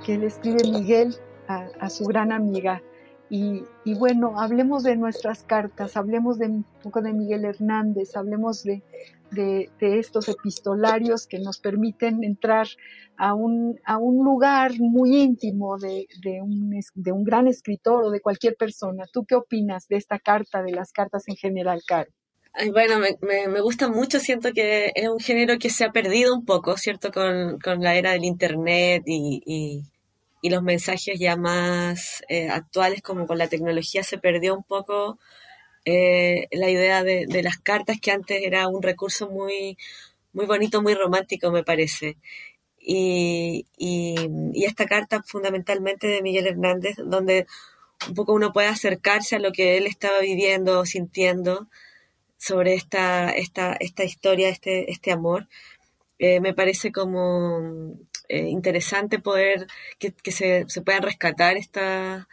que 0.06 0.20
le 0.20 0.28
escribe 0.28 0.70
Miguel 0.70 1.16
a, 1.48 1.90
su 1.90 2.06
gran 2.06 2.32
amiga. 2.32 2.84
Y, 3.28 3.64
bueno, 3.98 4.40
hablemos 4.40 4.84
de 4.84 4.96
nuestras 4.96 5.44
cartas, 5.44 5.98
hablemos 5.98 6.38
de 6.38 6.46
un 6.48 6.66
poco 6.84 7.02
de 7.02 7.12
Miguel 7.12 7.44
Hernández, 7.44 8.16
hablemos 8.16 8.64
de, 8.64 8.84
estos 9.80 10.30
epistolarios 10.30 11.26
que 11.26 11.40
nos 11.40 11.58
permiten 11.58 12.24
entrar 12.24 12.68
a 13.18 13.34
un, 13.34 13.80
lugar 14.24 14.74
muy 14.80 15.18
íntimo 15.18 15.80
de, 15.80 16.08
un, 16.44 16.80
de 16.94 17.12
un 17.12 17.24
gran 17.24 17.48
escritor 17.48 18.04
o 18.04 18.12
de 18.12 18.22
cualquier 18.22 18.56
persona. 18.58 19.06
¿Tú 19.12 19.26
qué 19.26 19.34
opinas 19.34 19.88
de 19.88 19.98
esta 19.98 20.20
carta, 20.20 20.62
de 20.62 20.72
las 20.72 20.92
cartas 20.92 21.28
en 21.30 21.36
general, 21.36 21.82
Caro? 21.88 22.12
Bueno, 22.72 23.00
me, 23.22 23.62
gusta 23.62 23.90
mucho, 23.90 24.20
siento 24.20 24.54
que 24.54 24.92
es 24.96 25.08
un 25.10 25.20
género 25.20 25.58
que 25.60 25.70
se 25.70 25.86
ha 25.86 25.92
perdido 25.92 26.34
un 26.34 26.46
poco, 26.46 26.78
¿cierto? 26.78 27.12
Con, 27.12 27.60
con 27.60 27.82
la 27.82 27.96
era 27.96 28.12
del 28.12 28.24
Internet 28.24 29.04
y, 29.06 29.42
y, 29.46 29.84
y 30.42 30.50
los 30.50 30.64
mensajes 30.64 31.20
ya 31.20 31.36
más 31.38 32.24
eh, 32.30 32.50
actuales 32.50 33.02
como 33.02 33.28
con 33.28 33.38
la 33.38 33.50
tecnología 33.50 34.04
se 34.04 34.18
perdió 34.20 34.56
un 34.56 34.64
poco 34.64 35.20
eh, 35.86 36.48
la 36.52 36.70
idea 36.70 37.04
de, 37.04 37.26
de, 37.28 37.44
las 37.44 37.58
cartas 37.58 38.00
que 38.02 38.12
antes 38.12 38.42
era 38.44 38.68
un 38.68 38.82
recurso 38.82 39.30
muy, 39.30 39.78
bonito, 40.34 40.82
muy 40.82 40.96
romántico, 40.96 41.52
me 41.52 41.64
parece. 41.64 42.18
Y, 42.80 43.66
y, 43.78 44.16
y 44.54 44.66
esta 44.66 44.86
carta 44.86 45.24
fundamentalmente 45.24 46.08
de 46.08 46.22
Miguel 46.22 46.48
Hernández, 46.48 46.96
donde 46.98 47.48
un 48.08 48.16
poco 48.16 48.34
uno 48.34 48.54
puede 48.54 48.68
acercarse 48.68 49.36
a 49.38 49.40
lo 49.40 49.52
que 49.52 49.78
él 49.78 49.88
estaba 49.88 50.20
viviendo, 50.20 50.86
sintiendo, 50.86 51.68
sobre 52.46 52.76
esta, 52.76 53.32
esta, 53.32 53.76
esta 53.80 54.04
historia, 54.04 54.50
este, 54.50 54.92
este 54.92 55.12
amor. 55.12 55.48
Eh, 56.20 56.40
me 56.42 56.54
parece 56.54 56.92
como 56.92 57.98
eh, 58.30 58.50
interesante 58.50 59.18
poder 59.20 59.66
que, 59.98 60.14
se, 60.32 60.66
se, 60.68 60.82
puedan 60.84 61.02
rescatar 61.02 61.58
estas 61.58 62.28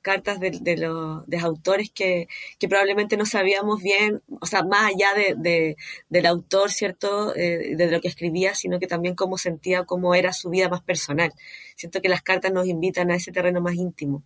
cartas 0.00 0.40
de, 0.40 0.76
los 0.76 1.24
de 1.28 1.38
autores 1.38 1.92
que, 1.94 2.26
que, 2.58 2.68
probablemente 2.68 3.16
no 3.16 3.24
sabíamos 3.24 3.80
bien, 3.80 4.20
o 4.40 4.46
sea, 4.46 4.64
más 4.64 4.92
allá 4.92 5.10
de, 5.14 5.76
del 6.08 6.26
autor, 6.26 6.72
¿cierto?, 6.72 7.32
eh, 7.36 7.76
de 7.76 7.88
lo 7.88 8.00
que 8.00 8.08
escribía, 8.08 8.56
sino 8.56 8.80
que 8.80 8.88
también 8.88 9.14
cómo 9.14 9.38
sentía, 9.38 9.84
cómo 9.84 10.16
era 10.16 10.32
su 10.32 10.50
vida 10.50 10.68
más 10.68 10.82
personal. 10.82 11.32
Siento 11.76 12.02
que 12.02 12.08
las 12.08 12.22
cartas 12.22 12.52
nos 12.52 12.66
invitan 12.66 13.12
a 13.12 13.14
ese 13.14 13.30
terreno 13.30 13.60
más 13.60 13.74
íntimo. 13.74 14.24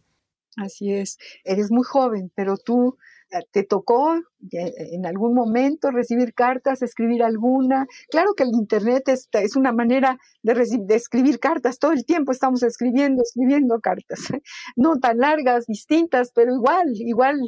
Así 0.56 0.94
es, 0.94 1.18
eres 1.44 1.70
muy 1.70 1.84
joven, 1.84 2.32
pero 2.34 2.56
tú 2.56 2.96
te 3.50 3.64
tocó 3.64 4.14
eh, 4.52 4.72
en 4.92 5.06
algún 5.06 5.34
momento 5.34 5.90
recibir 5.90 6.32
cartas, 6.34 6.82
escribir 6.82 7.22
alguna. 7.22 7.86
Claro 8.08 8.34
que 8.34 8.44
el 8.44 8.50
Internet 8.50 9.08
es, 9.08 9.28
es 9.32 9.56
una 9.56 9.72
manera 9.72 10.18
de, 10.42 10.54
de, 10.54 10.94
escribir 10.94 11.40
cartas, 11.40 11.78
todo 11.78 11.92
el 11.92 12.04
tiempo 12.04 12.32
estamos 12.32 12.62
escribiendo, 12.62 13.22
escribiendo 13.22 13.80
cartas, 13.80 14.20
no 14.76 14.96
tan 14.98 15.18
largas, 15.18 15.66
distintas, 15.66 16.30
pero 16.32 16.54
igual, 16.54 16.92
igual, 16.94 17.40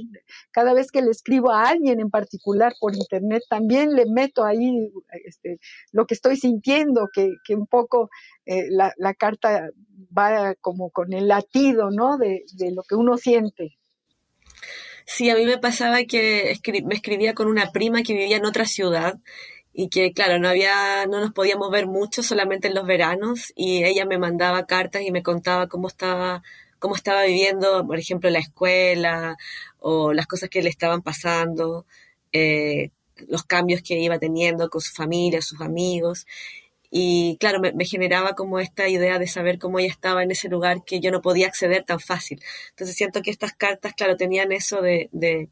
cada 0.51 0.75
vez 0.75 0.91
que 0.91 1.03
le 1.03 1.11
escribo 1.11 1.53
a 1.53 1.69
alguien 1.69 2.01
en 2.01 2.11
particular 2.11 2.75
por 2.81 2.97
Internet, 2.97 3.43
también 3.49 3.95
le 3.95 4.07
meto 4.07 4.45
ahí 4.45 4.91
este, 5.25 5.61
lo 5.93 6.07
que 6.07 6.15
estoy 6.15 6.37
sintiendo, 6.37 7.09
que, 7.13 7.35
que 7.45 7.55
un 7.55 7.67
poco 7.67 8.11
eh, 8.47 8.67
la, 8.71 8.93
la, 8.97 9.15
carta 9.15 9.69
va 10.17 10.55
como 10.57 10.91
con 10.91 11.13
el 11.13 11.29
latido, 11.29 11.91
¿no? 11.91 12.19
De, 12.19 12.45
de 12.55 12.73
lo 12.73 12.83
que 12.83 12.95
uno 12.95 13.17
siente. 13.17 13.79
Sí, 15.11 15.31
a 15.31 15.37
mí 15.37 15.47
me 15.47 15.57
pasaba 15.59 16.05
que 16.05 16.55
me 16.85 16.95
escribía 16.95 17.35
con 17.35 17.49
una 17.49 17.73
prima 17.73 18.03
que 18.03 18.13
vivía 18.13 18.37
en 18.37 18.45
otra 18.45 18.67
ciudad 18.67 19.19
y 19.73 19.89
que 19.89 20.13
claro, 20.13 20.39
no 20.39 20.49
había, 20.49 21.07
no 21.07 21.21
nos 21.21 21.33
podíamos 21.33 21.71
ver 21.71 21.87
mucho, 21.87 22.23
solamente 22.23 22.69
en 22.69 22.75
los 22.75 22.87
veranos, 22.87 23.53
y 23.57 23.85
ella 23.85 24.05
me 24.07 24.19
mandaba 24.19 24.67
cartas 24.67 25.03
y 25.03 25.11
me 25.11 25.23
contaba 25.23 25.67
cómo 25.69 25.89
estaba, 25.89 26.43
cómo 26.79 26.95
estaba 26.95 27.25
viviendo, 27.25 27.87
por 27.87 27.99
ejemplo, 27.99 28.29
la 28.31 28.41
escuela, 28.41 29.37
o 29.79 30.13
las 30.13 30.27
cosas 30.27 30.51
que 30.51 30.63
le 30.63 30.69
estaban 30.69 31.03
pasando, 31.03 31.87
eh, 32.33 32.91
los 33.29 33.45
cambios 33.45 33.83
que 33.83 33.99
iba 33.99 34.19
teniendo 34.19 34.69
con 34.69 34.81
su 34.83 34.93
familia, 34.93 35.41
sus 35.43 35.61
amigos. 35.63 36.27
Y 36.91 37.37
claro, 37.39 37.61
me, 37.61 37.85
generaba 37.85 38.33
como 38.33 38.61
esta 38.61 38.89
idea 38.89 39.19
de 39.19 39.27
saber 39.27 39.59
cómo 39.59 39.79
ella 39.79 39.89
estaba 39.89 40.23
en 40.23 40.31
ese 40.31 40.49
lugar 40.49 40.85
que 40.85 41.01
yo 41.01 41.11
no 41.11 41.21
podía 41.21 41.47
acceder 41.47 41.85
tan 41.85 42.01
fácil. 42.01 42.41
Entonces 42.71 42.97
siento 42.97 43.21
que 43.21 43.31
estas 43.31 43.53
cartas, 43.53 43.93
claro, 43.95 44.17
tenían 44.17 44.53
eso 44.53 44.81
de, 44.81 45.11
de, 45.13 45.49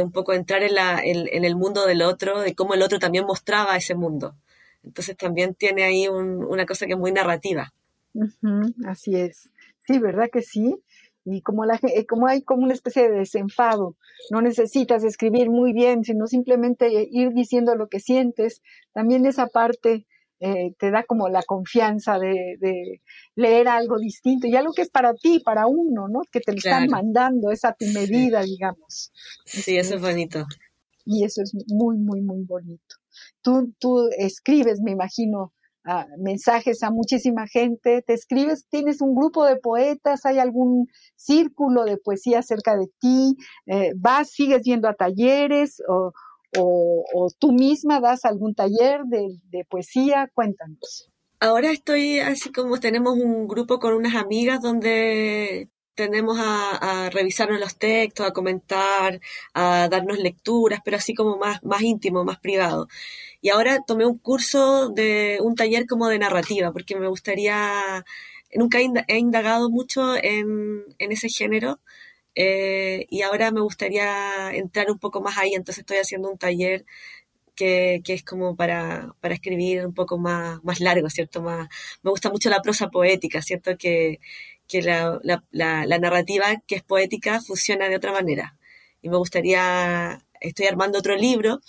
un 0.00 0.10
poco 0.10 0.32
entrar 0.32 0.62
en, 0.62 0.74
la, 0.74 1.00
en, 1.02 1.44
el 1.44 1.54
mundo 1.54 1.86
del 1.86 2.02
otro, 2.02 2.40
de 2.40 2.54
cómo 2.54 2.74
el 2.74 2.82
otro 2.82 2.98
también 2.98 3.26
mostraba 3.26 3.76
ese 3.76 3.94
mundo. 3.94 4.34
Entonces 4.82 5.16
también 5.16 5.54
tiene 5.54 5.84
ahí 5.84 6.08
una 6.08 6.66
cosa 6.66 6.86
que 6.86 6.94
es 6.94 6.98
muy 6.98 7.12
narrativa. 7.12 7.72
así 8.86 9.14
es. 9.14 9.50
Sí, 9.86 9.98
¿verdad 9.98 10.28
que 10.32 10.42
sí? 10.42 10.76
y 11.24 11.40
como, 11.42 11.64
la, 11.64 11.78
eh, 11.82 12.06
como 12.06 12.26
hay 12.26 12.42
como 12.42 12.64
una 12.64 12.74
especie 12.74 13.08
de 13.08 13.18
desenfado, 13.18 13.96
no 14.30 14.42
necesitas 14.42 15.04
escribir 15.04 15.50
muy 15.50 15.72
bien, 15.72 16.04
sino 16.04 16.26
simplemente 16.26 17.08
ir 17.10 17.32
diciendo 17.32 17.76
lo 17.76 17.88
que 17.88 18.00
sientes, 18.00 18.62
también 18.92 19.26
esa 19.26 19.46
parte 19.46 20.06
eh, 20.44 20.74
te 20.76 20.90
da 20.90 21.04
como 21.04 21.28
la 21.28 21.42
confianza 21.44 22.18
de, 22.18 23.00
leer 23.36 23.68
algo 23.68 23.98
distinto 23.98 24.48
y 24.48 24.56
algo 24.56 24.72
que 24.72 24.82
es 24.82 24.90
para 24.90 25.14
ti, 25.14 25.38
para 25.38 25.68
uno, 25.68 26.08
¿no? 26.08 26.22
Que 26.32 26.40
te 26.40 26.50
lo 26.50 26.58
están 26.58 26.88
mandando, 26.88 27.52
es 27.52 27.64
a 27.64 27.72
tu 27.72 27.86
medida, 27.86 28.42
digamos. 28.42 29.12
Sí, 29.44 29.76
eso 29.76 29.94
es 29.94 30.00
bonito. 30.00 30.44
Y 31.04 31.24
eso 31.24 31.42
es 31.42 31.52
muy, 31.68 31.96
muy, 31.98 32.22
muy 32.22 32.42
bonito. 32.42 32.96
Tú, 33.40 33.72
tú 33.78 34.08
escribes, 34.18 34.80
me 34.80 34.90
imagino, 34.90 35.52
mensajes 36.18 36.82
a 36.82 36.90
muchísima 36.90 37.46
gente, 37.46 38.02
te 38.02 38.14
escribes, 38.14 38.66
tienes 38.68 39.00
un 39.00 39.14
grupo 39.14 39.44
de 39.44 39.56
poetas, 39.56 40.24
hay 40.24 40.38
algún 40.38 40.86
círculo 41.16 41.84
de 41.84 41.98
poesía 41.98 42.42
cerca 42.42 42.76
de 42.76 42.88
ti, 43.00 43.36
eh, 43.66 43.92
vas, 43.96 44.30
sigues 44.30 44.62
yendo 44.62 44.88
a 44.88 44.94
talleres 44.94 45.82
o, 45.88 46.12
o, 46.58 47.28
tú 47.38 47.52
misma 47.52 48.00
das 48.00 48.24
algún 48.24 48.54
taller 48.54 49.02
de, 49.04 49.64
poesía, 49.68 50.30
cuéntanos. 50.34 51.08
Ahora 51.40 51.70
estoy 51.70 52.20
así 52.20 52.52
como 52.52 52.78
tenemos 52.78 53.14
un 53.14 53.48
grupo 53.48 53.78
con 53.78 53.94
unas 53.94 54.14
amigas 54.14 54.60
donde 54.60 55.68
tendemos 55.94 56.38
a, 56.40 57.10
revisarnos 57.10 57.60
los 57.60 57.76
textos, 57.78 58.26
a 58.26 58.32
comentar, 58.32 59.20
a 59.54 59.88
darnos 59.90 60.18
lecturas, 60.18 60.80
pero 60.84 60.96
así 60.96 61.14
como 61.14 61.36
más, 61.36 61.62
más 61.62 61.82
íntimo, 61.82 62.24
más 62.24 62.38
privado. 62.38 62.88
Y 63.40 63.50
ahora 63.50 63.80
tomé 63.86 64.06
un 64.06 64.18
curso 64.18 64.88
de 64.90 65.38
un 65.42 65.54
taller 65.56 65.86
como 65.86 66.08
de 66.08 66.18
narrativa, 66.18 66.72
porque 66.72 66.96
me 66.96 67.08
gustaría, 67.08 68.04
nunca 68.54 68.78
he 68.80 69.18
indagado 69.18 69.68
mucho 69.70 70.14
en, 70.16 70.84
ese 70.98 71.28
género, 71.28 71.80
eh, 72.34 73.06
y 73.10 73.22
ahora 73.22 73.50
me 73.50 73.60
gustaría 73.60 74.52
entrar 74.54 74.90
un 74.90 74.98
poco 74.98 75.20
más 75.20 75.38
ahí, 75.38 75.54
entonces 75.54 75.80
estoy 75.80 75.98
haciendo 75.98 76.30
un 76.30 76.38
taller 76.38 76.84
que, 77.54 78.02
es 78.06 78.24
como 78.24 78.56
para, 78.56 79.14
para, 79.20 79.34
escribir 79.34 79.86
un 79.86 79.94
poco 79.94 80.18
más, 80.18 80.62
más 80.64 80.80
largo, 80.80 81.08
¿cierto? 81.10 81.42
Más, 81.42 81.68
me 82.02 82.10
gusta 82.10 82.30
mucho 82.30 82.50
la 82.50 82.62
prosa 82.62 82.88
poética, 82.90 83.42
¿cierto? 83.42 83.76
Que, 83.78 84.20
que 84.68 84.82
la, 84.82 85.20
la, 85.50 85.98
narrativa 85.98 86.46
que 86.66 86.76
es 86.76 86.82
poética 86.82 87.40
funciona 87.40 87.88
de 87.88 87.96
otra 87.96 88.12
manera. 88.12 88.56
Y 89.02 89.08
me 89.10 89.16
gustaría, 89.18 90.20
estoy 90.40 90.66
armando 90.66 90.98
otro 90.98 91.16
libro 91.16 91.60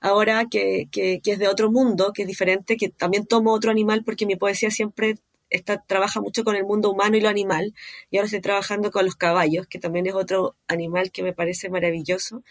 ahora 0.00 0.46
que, 0.50 0.88
que, 0.90 1.20
es 1.24 1.38
de 1.38 1.48
otro 1.48 1.70
mundo, 1.70 2.12
que 2.12 2.22
es 2.22 2.28
diferente, 2.28 2.76
que 2.76 2.88
también 2.90 3.26
tomo 3.26 3.52
otro 3.52 3.70
animal 3.70 4.04
porque 4.04 4.26
mi 4.26 4.36
poesía 4.36 4.70
siempre 4.70 5.16
está, 5.52 5.82
trabaja 5.86 6.20
mucho 6.20 6.44
con 6.44 6.56
el 6.56 6.64
mundo 6.64 6.90
humano 6.90 7.16
y 7.16 7.20
lo 7.20 7.28
animal, 7.28 7.74
y 8.10 8.16
ahora 8.16 8.26
estoy 8.26 8.40
trabajando 8.40 8.90
con 8.90 9.04
los 9.04 9.16
caballos, 9.16 9.66
que 9.66 9.78
también 9.78 10.06
es 10.06 10.14
otro 10.14 10.56
animal 10.68 11.10
que 11.12 11.22
me 11.22 11.32
parece 11.32 11.70
maravilloso, 11.70 12.42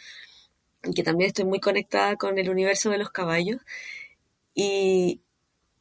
y 0.84 0.94
que 0.94 1.04
también 1.04 1.28
estoy 1.28 1.46
muy 1.46 1.60
conectada 1.60 2.16
con 2.16 2.38
el 2.40 2.50
universo 2.50 2.90
de 2.90 2.98
los 2.98 3.12
caballos. 3.12 3.62
Y, 4.54 5.22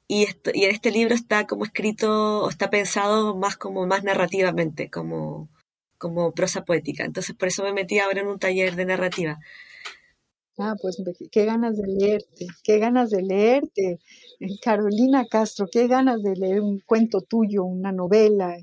y, 0.09 0.27
y 0.55 0.65
en 0.65 0.71
este 0.71 0.91
libro 0.91 1.15
está 1.15 1.47
como 1.47 1.65
escrito, 1.65 2.49
está 2.49 2.71
pensado 2.71 3.35
más 3.37 3.57
como 3.57 3.87
más 3.87 4.05
narrativamente, 4.05 4.91
como, 4.91 5.49
como 5.99 6.33
prosa 6.33 6.65
poética. 6.65 7.05
Entonces 7.05 7.35
por 7.37 7.49
eso 7.49 7.63
me 7.63 7.73
metí 7.73 7.99
ahora 7.99 8.21
en 8.21 8.29
un 8.29 8.39
taller 8.39 8.77
de 8.77 8.85
narrativa. 8.85 9.39
Ah, 10.59 10.75
pues 10.81 11.03
qué 11.33 11.47
ganas 11.47 11.79
de 11.79 11.87
leerte, 11.87 12.47
qué 12.63 12.79
ganas 12.79 13.11
de 13.11 13.23
leerte. 13.23 13.99
Eh, 14.41 14.59
Carolina 14.61 15.27
Castro, 15.27 15.69
qué 15.71 15.87
ganas 15.87 16.23
de 16.23 16.35
leer 16.35 16.61
un 16.63 16.81
cuento 16.81 17.21
tuyo, 17.21 17.65
una 17.65 17.93
novela. 17.93 18.57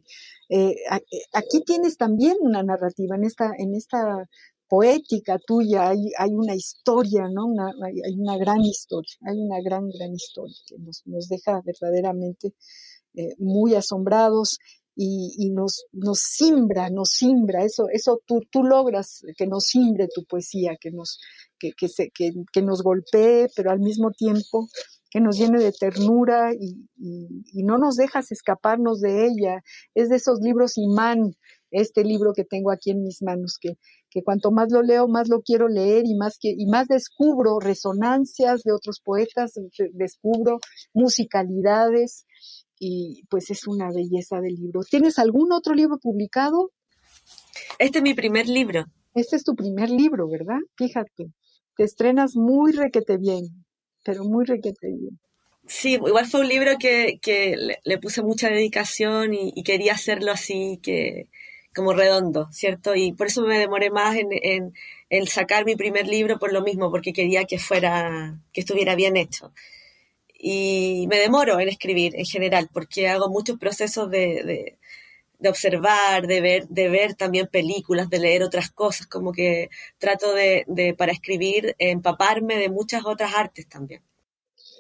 Eh, 0.49 0.71
eh, 0.71 1.21
aquí 1.34 1.61
tienes 1.65 1.97
también 1.97 2.38
una 2.41 2.63
narrativa 2.63 3.15
en 3.15 3.23
esta, 3.23 3.51
en 3.57 3.75
esta 3.75 4.28
poética 4.67 5.38
tuya, 5.39 5.89
hay, 5.89 6.11
hay 6.17 6.32
una 6.32 6.55
historia, 6.55 7.30
¿no? 7.30 7.45
Una, 7.45 7.71
hay, 7.86 8.15
una 8.17 8.38
gran 8.38 8.61
historia, 8.61 9.13
hay 9.21 9.39
una 9.39 9.61
gran, 9.61 9.89
gran 9.89 10.13
historia 10.13 10.57
que 10.67 10.78
nos, 10.80 11.03
nos 11.05 11.30
deja 11.30 11.61
verdaderamente 11.63 12.53
muy 13.39 13.73
asombrados 13.73 14.59
y, 14.95 15.49
nos, 15.51 15.86
nos 15.91 16.19
simbra, 16.19 16.89
nos 16.89 17.11
simbra, 17.11 17.63
eso, 17.63 17.88
eso 17.91 18.19
tú, 18.25 18.41
tú 18.51 18.63
logras 18.63 19.21
que 19.38 19.47
nos 19.47 19.65
simbre 19.65 20.07
tu 20.13 20.23
poesía, 20.25 20.75
que 20.80 20.91
nos, 20.91 21.19
que, 21.59 21.88
se, 21.88 22.09
que, 22.09 22.32
que 22.51 22.61
nos 22.61 22.82
golpee, 22.82 23.47
pero 23.55 23.71
al 23.71 23.80
mismo 23.80 24.11
tiempo 24.11 24.67
que 25.10 25.22
nos 25.22 25.38
llene 25.38 25.60
de 25.60 25.72
ternura 25.72 26.53
y, 26.53 26.88
y, 26.97 27.43
y, 27.53 27.64
no 27.64 27.78
nos 27.78 27.95
dejas 27.95 28.32
escaparnos 28.32 28.99
de 28.99 29.26
ella. 29.26 29.62
Es 29.95 30.10
de 30.10 30.18
esos 30.18 30.39
libros 30.41 30.78
imán, 30.78 31.34
este 31.72 32.03
libro 32.03 32.34
que 32.34 32.43
tengo 32.43 32.72
aquí 32.72 32.91
en 32.91 33.03
mis 33.03 33.22
manos, 33.22 33.58
que, 33.60 33.78
que 34.10 34.24
cuanto 34.24 34.51
más 34.51 34.72
lo 34.72 34.82
leo, 34.82 35.08
más 35.08 35.30
lo 35.30 35.41
quiero 35.41 35.68
leer 35.68 36.03
y 36.05 36.16
más, 36.16 36.38
que, 36.39 36.53
y 36.58 36.66
más 36.68 36.88
descubro 36.88 37.60
resonancias 37.60 38.64
de 38.64 38.72
otros 38.72 39.01
poetas, 39.03 39.53
descubro 39.93 40.60
musicalidades 40.93 42.26
y 42.80 43.24
pues 43.30 43.49
es 43.49 43.68
una 43.68 43.91
belleza 43.91 44.39
del 44.39 44.55
libro. 44.55 44.82
¿Tienes 44.89 45.20
algún 45.20 45.51
otro 45.51 45.74
libro 45.74 45.97
publicado? 45.99 46.72
Este 47.80 47.99
es 47.99 48.03
mi 48.03 48.14
primer 48.14 48.47
libro. 48.47 48.86
Este 49.14 49.36
es 49.36 49.43
tu 49.43 49.55
primer 49.55 49.89
libro, 49.89 50.30
¿verdad? 50.30 50.60
Fíjate, 50.78 51.32
te 51.76 51.84
estrenas 51.84 52.36
muy 52.36 52.72
requete 52.72 53.18
bien, 53.18 53.66
pero 54.08 54.24
muy 54.24 54.45
requete 54.45 54.88
bien. 54.88 55.20
Sí, 55.68 55.95
igual 55.95 56.26
fue 56.26 56.39
un 56.39 56.47
libro 56.47 56.78
que, 56.80 57.20
le, 57.84 57.97
puse 57.97 58.22
mucha 58.24 58.47
dedicación 58.47 59.34
y, 59.34 59.64
quería 59.64 59.93
hacerlo 59.93 60.32
así, 60.32 60.80
que, 60.82 61.28
como 61.76 61.91
redondo, 61.91 62.47
¿cierto? 62.53 62.95
Y 62.95 63.12
por 63.12 63.28
eso 63.28 63.41
me 63.41 63.60
demoré 63.60 63.89
más 63.89 64.16
en, 64.16 64.72
en, 65.10 65.28
sacar 65.28 65.66
mi 65.66 65.76
primer 65.76 66.08
libro 66.08 66.39
por 66.39 66.53
lo 66.53 66.62
mismo, 66.62 66.89
porque 66.89 67.12
quería 67.12 67.43
que 67.43 67.60
fuera, 67.60 68.39
que 68.53 68.62
estuviera 68.62 68.95
bien 68.95 69.18
hecho. 69.18 69.51
Y 70.39 71.05
me 71.10 71.18
demoro 71.18 71.60
en 71.60 71.68
escribir 71.68 72.16
en 72.16 72.26
general, 72.26 72.70
porque 72.72 73.10
hago 73.10 73.28
muchos 73.28 73.58
procesos 73.60 74.10
de, 74.10 74.43
de, 74.45 74.78
observar, 75.45 76.25
de 76.25 76.41
ver, 76.41 76.67
de 76.67 76.89
ver 76.89 77.15
también 77.15 77.47
películas, 77.47 78.09
de 78.09 78.19
leer 78.19 78.43
otras 78.43 78.71
cosas, 78.71 79.07
como 79.07 79.31
que 79.31 79.69
trato 79.97 80.33
de, 80.33 80.63
de 80.67 80.93
para 80.93 81.11
escribir, 81.11 81.75
empaparme 81.77 82.57
de 82.57 82.69
muchas 82.69 83.05
otras 83.05 83.33
artes 83.35 83.67
también. 83.67 84.01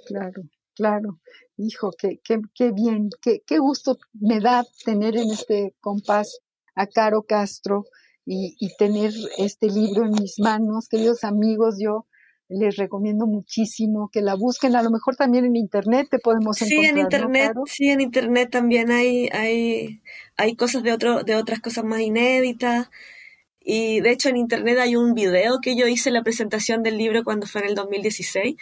Claro, 0.07 0.43
claro. 0.75 1.19
Hijo, 1.57 1.91
qué, 1.97 2.19
qué, 2.23 2.39
qué 2.53 2.71
bien, 2.71 3.09
qué, 3.21 3.41
qué 3.45 3.59
gusto 3.59 3.97
me 4.13 4.39
da 4.39 4.63
tener 4.85 5.17
en 5.17 5.31
este 5.31 5.75
compás 5.79 6.39
a 6.75 6.87
Caro 6.87 7.23
Castro 7.23 7.85
y, 8.29 8.75
tener 8.77 9.13
este 9.37 9.67
libro 9.67 10.03
en 10.03 10.11
mis 10.11 10.37
manos. 10.39 10.89
Queridos 10.89 11.23
amigos, 11.23 11.77
yo 11.79 12.06
les 12.49 12.77
recomiendo 12.77 13.27
muchísimo 13.27 14.09
que 14.11 14.21
la 14.21 14.35
busquen. 14.35 14.75
A 14.75 14.83
lo 14.83 14.89
mejor 14.89 15.15
también 15.15 15.45
en 15.45 15.55
internet 15.55 16.07
te 16.09 16.19
podemos 16.19 16.61
encontrar. 16.61 16.83
Sí, 16.83 16.89
en 16.89 16.97
internet, 16.97 17.53
sí, 17.65 17.89
en 17.89 18.01
internet 18.01 18.49
también 18.51 18.91
hay, 18.91 19.29
hay, 19.33 20.01
hay 20.37 20.55
cosas 20.55 20.83
de 20.83 20.93
otro, 20.93 21.23
de 21.23 21.35
otras 21.35 21.59
cosas 21.59 21.83
más 21.83 22.01
inéditas. 22.01 22.89
Y 23.59 23.99
de 23.99 24.11
hecho 24.11 24.29
en 24.29 24.37
internet 24.37 24.79
hay 24.79 24.95
un 24.95 25.13
video 25.13 25.59
que 25.61 25.75
yo 25.75 25.87
hice 25.87 26.09
la 26.09 26.23
presentación 26.23 26.83
del 26.83 26.97
libro 26.97 27.23
cuando 27.23 27.47
fue 27.47 27.61
en 27.61 27.67
el 27.67 27.75
2016, 27.75 28.55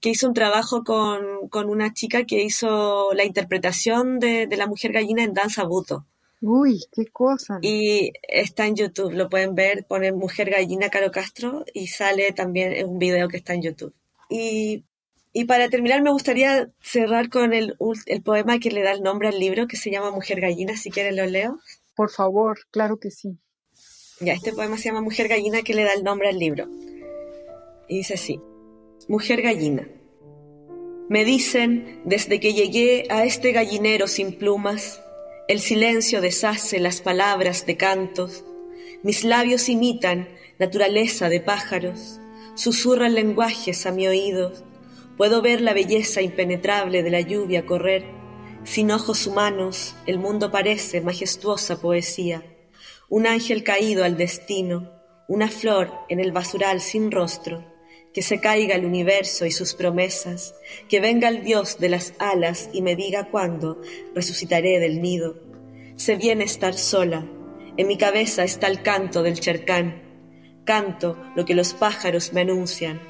que 0.00 0.08
hizo 0.08 0.26
un 0.26 0.34
trabajo 0.34 0.82
con, 0.82 1.48
con 1.50 1.68
una 1.68 1.92
chica 1.92 2.24
que 2.24 2.42
hizo 2.42 3.12
la 3.12 3.24
interpretación 3.24 4.18
de, 4.18 4.46
de 4.46 4.56
la 4.56 4.66
mujer 4.66 4.92
gallina 4.92 5.24
en 5.24 5.34
danza 5.34 5.64
buto. 5.64 6.06
Uy, 6.40 6.80
qué 6.92 7.06
cosa. 7.06 7.58
Y 7.60 8.12
está 8.22 8.66
en 8.66 8.76
YouTube, 8.76 9.12
lo 9.12 9.28
pueden 9.28 9.54
ver, 9.54 9.84
ponen 9.86 10.16
Mujer 10.16 10.50
Gallina 10.50 10.88
Caro 10.88 11.10
Castro 11.10 11.64
y 11.74 11.88
sale 11.88 12.32
también 12.32 12.86
un 12.88 12.98
video 12.98 13.28
que 13.28 13.36
está 13.36 13.52
en 13.54 13.62
YouTube. 13.62 13.94
Y, 14.30 14.84
y 15.32 15.44
para 15.44 15.68
terminar 15.68 16.02
me 16.02 16.12
gustaría 16.12 16.70
cerrar 16.80 17.28
con 17.28 17.52
el, 17.52 17.76
el 18.06 18.22
poema 18.22 18.58
que 18.58 18.70
le 18.70 18.82
da 18.82 18.92
el 18.92 19.02
nombre 19.02 19.28
al 19.28 19.38
libro, 19.38 19.66
que 19.66 19.76
se 19.76 19.90
llama 19.90 20.12
Mujer 20.12 20.40
Gallina, 20.40 20.76
si 20.76 20.90
quieren 20.90 21.16
lo 21.16 21.26
leo. 21.26 21.58
Por 21.94 22.10
favor, 22.10 22.58
claro 22.70 22.98
que 22.98 23.10
sí. 23.10 23.38
Ya, 24.20 24.32
este 24.32 24.52
poema 24.52 24.78
se 24.78 24.84
llama 24.84 25.02
Mujer 25.02 25.28
Gallina, 25.28 25.62
que 25.62 25.74
le 25.74 25.84
da 25.84 25.92
el 25.92 26.04
nombre 26.04 26.28
al 26.28 26.38
libro. 26.38 26.68
Y 27.88 27.98
dice 27.98 28.14
así, 28.14 28.40
Mujer 29.08 29.42
Gallina. 29.42 29.88
Me 31.08 31.24
dicen, 31.24 32.00
desde 32.04 32.38
que 32.38 32.54
llegué 32.54 33.06
a 33.10 33.24
este 33.24 33.52
gallinero 33.52 34.06
sin 34.06 34.38
plumas, 34.38 35.02
el 35.50 35.58
silencio 35.58 36.20
deshace 36.20 36.78
las 36.78 37.00
palabras 37.00 37.66
de 37.66 37.76
cantos, 37.76 38.44
mis 39.02 39.24
labios 39.24 39.68
imitan 39.68 40.28
naturaleza 40.60 41.28
de 41.28 41.40
pájaros, 41.40 42.20
susurran 42.54 43.16
lenguajes 43.16 43.84
a 43.84 43.90
mi 43.90 44.06
oído, 44.06 44.52
puedo 45.16 45.42
ver 45.42 45.60
la 45.60 45.74
belleza 45.74 46.22
impenetrable 46.22 47.02
de 47.02 47.10
la 47.10 47.20
lluvia 47.20 47.66
correr, 47.66 48.04
sin 48.62 48.92
ojos 48.92 49.26
humanos 49.26 49.96
el 50.06 50.20
mundo 50.20 50.52
parece 50.52 51.00
majestuosa 51.00 51.80
poesía, 51.80 52.44
un 53.08 53.26
ángel 53.26 53.64
caído 53.64 54.04
al 54.04 54.16
destino, 54.16 54.92
una 55.26 55.48
flor 55.48 55.90
en 56.08 56.20
el 56.20 56.30
basural 56.30 56.80
sin 56.80 57.10
rostro, 57.10 57.64
que 58.12 58.22
se 58.22 58.40
caiga 58.40 58.74
el 58.74 58.84
universo 58.84 59.46
y 59.46 59.50
sus 59.50 59.74
promesas, 59.74 60.54
que 60.88 61.00
venga 61.00 61.28
el 61.28 61.42
Dios 61.42 61.78
de 61.78 61.88
las 61.88 62.14
alas 62.18 62.70
y 62.72 62.82
me 62.82 62.96
diga 62.96 63.30
cuándo 63.30 63.80
resucitaré 64.14 64.78
del 64.80 65.00
nido. 65.00 65.36
Sé 65.96 66.16
bien 66.16 66.42
estar 66.42 66.74
sola, 66.74 67.26
en 67.76 67.86
mi 67.86 67.96
cabeza 67.96 68.42
está 68.42 68.66
el 68.66 68.82
canto 68.82 69.22
del 69.22 69.38
chercán, 69.38 70.02
canto 70.64 71.16
lo 71.36 71.44
que 71.44 71.54
los 71.54 71.74
pájaros 71.74 72.32
me 72.32 72.40
anuncian, 72.40 73.00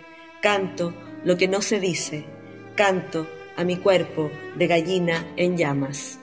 canto 0.43 0.95
lo 1.25 1.37
que 1.37 1.49
no 1.49 1.63
se 1.63 1.81
dice, 1.81 2.25
canto 2.77 3.27
a 3.57 3.65
mi 3.65 3.77
cuerpo 3.77 4.31
de 4.57 4.67
gallina 4.67 5.33
en 5.37 5.57
llamas. 5.57 6.19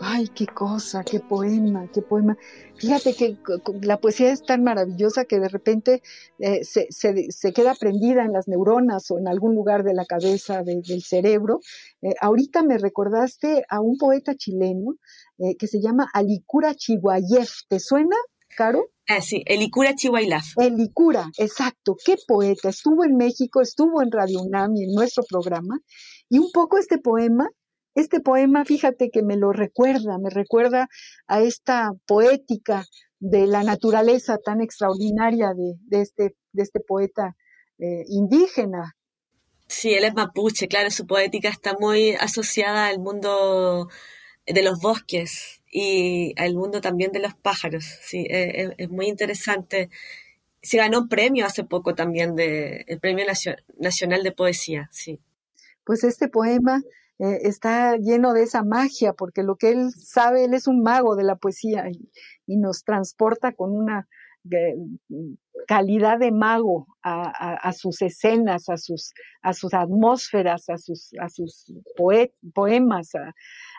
Ay, 0.00 0.28
qué 0.28 0.46
cosa, 0.46 1.04
qué 1.04 1.20
poema, 1.20 1.88
qué 1.92 2.02
poema. 2.02 2.36
Fíjate 2.76 3.14
que 3.14 3.36
la 3.82 3.98
poesía 3.98 4.32
es 4.32 4.42
tan 4.42 4.64
maravillosa 4.64 5.24
que 5.24 5.38
de 5.38 5.48
repente 5.48 6.02
eh, 6.38 6.64
se, 6.64 6.88
se, 6.90 7.52
queda 7.52 7.74
prendida 7.74 8.24
en 8.24 8.32
las 8.32 8.48
neuronas 8.48 9.10
o 9.10 9.18
en 9.18 9.28
algún 9.28 9.54
lugar 9.54 9.84
de 9.84 9.94
la 9.94 10.04
cabeza, 10.04 10.62
del 10.62 11.02
cerebro. 11.02 11.60
Eh, 12.02 12.14
ahorita 12.20 12.62
me 12.62 12.78
recordaste 12.78 13.64
a 13.68 13.80
un 13.80 13.96
poeta 13.96 14.34
chileno 14.34 14.96
eh, 15.38 15.56
que 15.56 15.66
se 15.66 15.80
llama 15.80 16.08
Alicura 16.12 16.74
Chihuayev. 16.74 17.48
¿Te 17.68 17.78
suena, 17.78 18.16
Caro? 18.56 18.90
Ah, 19.08 19.20
sí, 19.20 19.42
Elicura 19.46 19.94
Chihuailaf. 19.94 20.56
Elicura, 20.56 21.30
exacto. 21.38 21.96
Qué 22.04 22.16
poeta. 22.26 22.70
Estuvo 22.70 23.04
en 23.04 23.16
México, 23.16 23.60
estuvo 23.60 24.02
en 24.02 24.10
Radio 24.10 24.42
UNAM 24.42 24.74
y 24.76 24.84
en 24.84 24.94
nuestro 24.94 25.24
programa. 25.28 25.78
Y 26.28 26.38
un 26.38 26.50
poco 26.52 26.78
este 26.78 26.98
poema 26.98 27.48
Este 27.94 28.20
poema, 28.20 28.64
fíjate 28.64 29.10
que 29.10 29.22
me 29.22 29.36
lo 29.36 29.52
recuerda, 29.52 30.18
me 30.18 30.30
recuerda 30.30 30.88
a 31.26 31.40
esta 31.40 31.92
poética 32.06 32.84
de 33.20 33.46
la 33.46 33.62
naturaleza 33.62 34.38
tan 34.44 34.60
extraordinaria 34.60 35.52
de, 35.54 36.00
este, 36.00 36.34
de 36.52 36.62
este 36.62 36.80
poeta 36.80 37.36
eh, 37.78 38.04
indígena. 38.08 38.96
Sí, 39.66 39.94
él 39.94 40.04
es 40.04 40.14
mapuche, 40.14 40.68
claro, 40.68 40.90
su 40.90 41.06
poética 41.06 41.48
está 41.48 41.74
muy 41.78 42.12
asociada 42.12 42.88
al 42.88 42.98
mundo 42.98 43.88
de 44.46 44.62
los 44.62 44.80
bosques 44.80 45.62
y 45.70 46.34
al 46.36 46.54
mundo 46.54 46.80
también 46.80 47.12
de 47.12 47.20
los 47.20 47.34
pájaros. 47.34 47.84
Sí, 48.02 48.26
e, 48.28 48.62
e, 48.62 48.74
es, 48.76 48.90
muy 48.90 49.06
interesante. 49.06 49.88
Se 50.62 50.76
ganó 50.76 51.00
un 51.00 51.08
premio 51.08 51.46
hace 51.46 51.64
poco 51.64 51.94
también, 51.94 52.34
de, 52.36 52.84
el 52.88 53.00
Premio 53.00 53.24
Nacional 53.78 54.22
de 54.22 54.32
Poesía, 54.32 54.88
sí. 54.92 55.20
Pues 55.84 56.04
este 56.04 56.28
poema 56.28 56.82
eh, 57.18 57.38
está 57.42 57.96
lleno 57.96 58.32
de 58.32 58.42
esa 58.42 58.64
magia, 58.64 59.12
porque 59.12 59.42
lo 59.42 59.56
que 59.56 59.70
él 59.70 59.90
sabe, 59.92 60.44
él 60.44 60.54
es 60.54 60.66
un 60.66 60.82
mago 60.82 61.14
de 61.14 61.24
la 61.24 61.36
poesía 61.36 61.84
y, 61.88 62.56
nos 62.56 62.84
transporta 62.84 63.52
con 63.52 63.70
una 63.70 64.08
eh, 64.50 64.74
calidad 65.66 66.18
de 66.18 66.32
mago 66.32 66.86
a, 67.02 67.72
sus 67.72 68.02
escenas, 68.02 68.68
a 68.68 68.76
sus, 68.76 69.12
atmósferas, 69.72 70.68
a 70.68 70.76
sus, 70.78 71.14
poemas, 72.54 73.10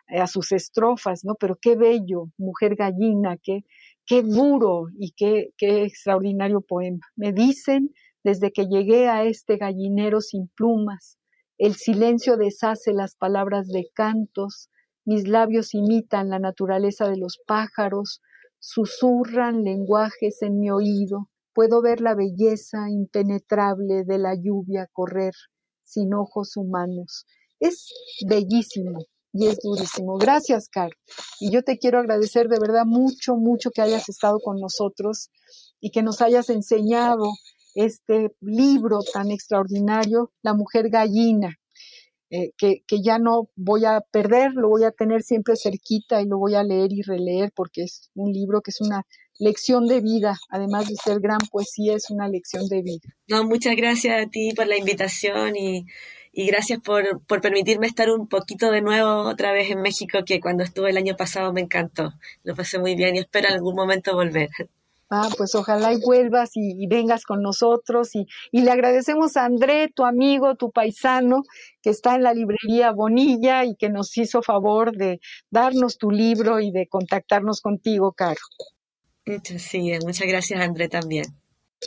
a, 0.08 0.28
sus 0.28 0.52
estrofas, 0.52 1.26
¿no? 1.26 1.36
Pero 1.36 1.58
qué 1.62 1.76
bello, 1.76 2.30
mujer 2.38 2.76
gallina, 2.76 3.38
qué, 3.44 3.64
duro 4.24 4.88
y 4.98 5.12
qué 5.12 5.52
extraordinario 5.58 6.62
poema. 6.62 7.06
Me 7.16 7.34
dicen 7.34 7.92
desde 8.24 8.52
que 8.52 8.66
llegué 8.66 9.08
a 9.08 9.24
este 9.24 9.58
gallinero 9.58 10.20
sin 10.22 10.48
plumas, 10.48 11.20
el 11.58 11.76
silencio 11.76 12.38
deshace 12.38 12.94
las 12.94 13.16
palabras 13.16 13.68
de 13.68 13.90
cantos, 13.94 14.70
mis 15.06 15.28
labios 15.28 15.74
imitan 15.74 16.30
la 16.30 16.40
naturaleza 16.40 17.08
de 17.08 17.18
los 17.18 17.40
pájaros, 17.46 18.22
susurran 18.60 19.64
lenguajes 19.64 20.42
en 20.42 20.60
mi 20.60 20.72
oído, 20.72 21.30
puedo 21.54 21.82
ver 21.82 22.02
la 22.02 22.16
belleza 22.16 22.90
impenetrable 22.90 24.04
de 24.04 24.18
la 24.18 24.36
lluvia 24.36 24.88
correr 24.92 25.34
sin 25.84 26.14
ojos 26.14 26.58
humanos. 26.58 27.26
Es 27.60 27.88
bellísimo, 28.28 29.06
y 29.36 29.48
es 29.48 29.60
durísimo. 29.62 30.18
Gracias, 30.18 30.70
Car. 30.70 30.92
Y 31.42 31.52
yo 31.52 31.62
te 31.62 31.78
quiero 31.78 32.00
agradecer 32.00 32.48
de 32.48 32.58
verdad 32.58 32.86
mucho, 32.86 33.36
mucho 33.36 33.70
que 33.70 33.82
hayas 33.82 34.08
estado 34.08 34.40
con 34.40 34.60
nosotros 34.62 35.30
y 35.82 35.92
que 35.92 36.04
nos 36.04 36.22
hayas 36.22 36.50
enseñado 36.50 37.26
este 37.76 38.32
libro 38.42 39.00
tan 39.14 39.32
extraordinario, 39.32 40.32
La 40.42 40.54
mujer 40.54 40.90
gallina, 40.90 41.56
eh, 42.32 42.52
que, 42.58 42.82
que, 42.88 43.02
ya 43.04 43.20
no 43.20 43.50
voy 43.56 43.86
a 43.86 44.02
perder, 44.12 44.54
lo 44.54 44.70
voy 44.70 44.84
a 44.84 44.92
tener 44.92 45.22
siempre 45.22 45.56
cerquita 45.56 46.22
y 46.22 46.26
lo 46.26 46.40
voy 46.40 46.56
a 46.56 46.64
leer 46.64 46.92
y 46.92 47.04
releer 47.04 47.52
porque 47.56 47.84
es 47.84 48.10
un 48.16 48.32
libro 48.32 48.62
que 48.62 48.72
es 48.72 48.82
una 48.82 49.04
lección 49.38 49.86
de 49.86 50.02
vida, 50.02 50.36
además 50.50 50.90
de 50.90 50.96
ser 50.96 51.20
gran 51.20 51.40
poesía, 51.52 51.96
es 51.96 52.10
una 52.10 52.28
lección 52.28 52.68
de 52.68 52.82
vida. 52.82 53.14
No, 53.28 53.44
muchas 53.44 53.76
gracias 53.76 54.26
a 54.26 54.30
ti 54.30 54.54
por 54.56 54.66
la 54.66 54.78
invitación 54.78 55.56
y 55.56 55.86
y 56.38 56.48
gracias 56.48 56.82
por, 56.82 57.22
por, 57.26 57.40
permitirme 57.40 57.88
estar 57.88 58.12
un 58.12 58.28
poquito 58.28 58.70
de 58.70 58.82
nuevo 58.82 59.22
otra 59.22 59.54
vez 59.54 59.72
en 59.72 59.82
México, 59.82 60.20
que 60.26 60.42
cuando 60.42 60.66
estuve 60.66 60.90
el 60.90 60.98
año 60.98 61.16
pasado 61.16 61.54
me 61.54 61.62
encantó. 61.62 62.12
Lo 62.44 62.56
pasé 62.56 62.78
muy 62.78 62.94
bien 62.96 63.16
y 63.16 63.20
espero 63.20 63.48
en 63.48 63.54
algún 63.54 63.74
momento 63.74 64.14
volver. 64.14 64.50
Ah, 65.10 65.30
pues 65.38 65.54
ojalá 65.54 65.94
y 65.94 66.02
vuelvas 66.02 66.52
y, 66.56 66.88
vengas 66.88 67.26
con 67.26 67.42
nosotros 67.42 68.16
y, 68.16 68.26
y, 68.52 68.62
le 68.62 68.72
agradecemos 68.72 69.38
a 69.38 69.46
André, 69.46 69.90
tu 69.94 70.04
amigo, 70.04 70.56
tu 70.56 70.72
paisano, 70.72 71.44
que 71.82 71.92
está 71.92 72.16
en 72.16 72.24
la 72.24 72.34
librería 72.34 72.92
Bonilla 72.92 73.66
y 73.66 73.76
que 73.76 73.90
nos 73.90 74.18
hizo 74.18 74.42
favor 74.42 74.98
de 74.98 75.20
darnos 75.52 75.98
tu 75.98 76.10
libro 76.10 76.60
y 76.60 76.72
de 76.72 76.88
contactarnos 76.88 77.62
contigo, 77.62 78.14
Caro. 78.14 78.42
Sí, 79.58 79.92
muchas 80.04 80.28
gracias 80.28 80.60
André 80.60 80.88
también. 80.90 81.26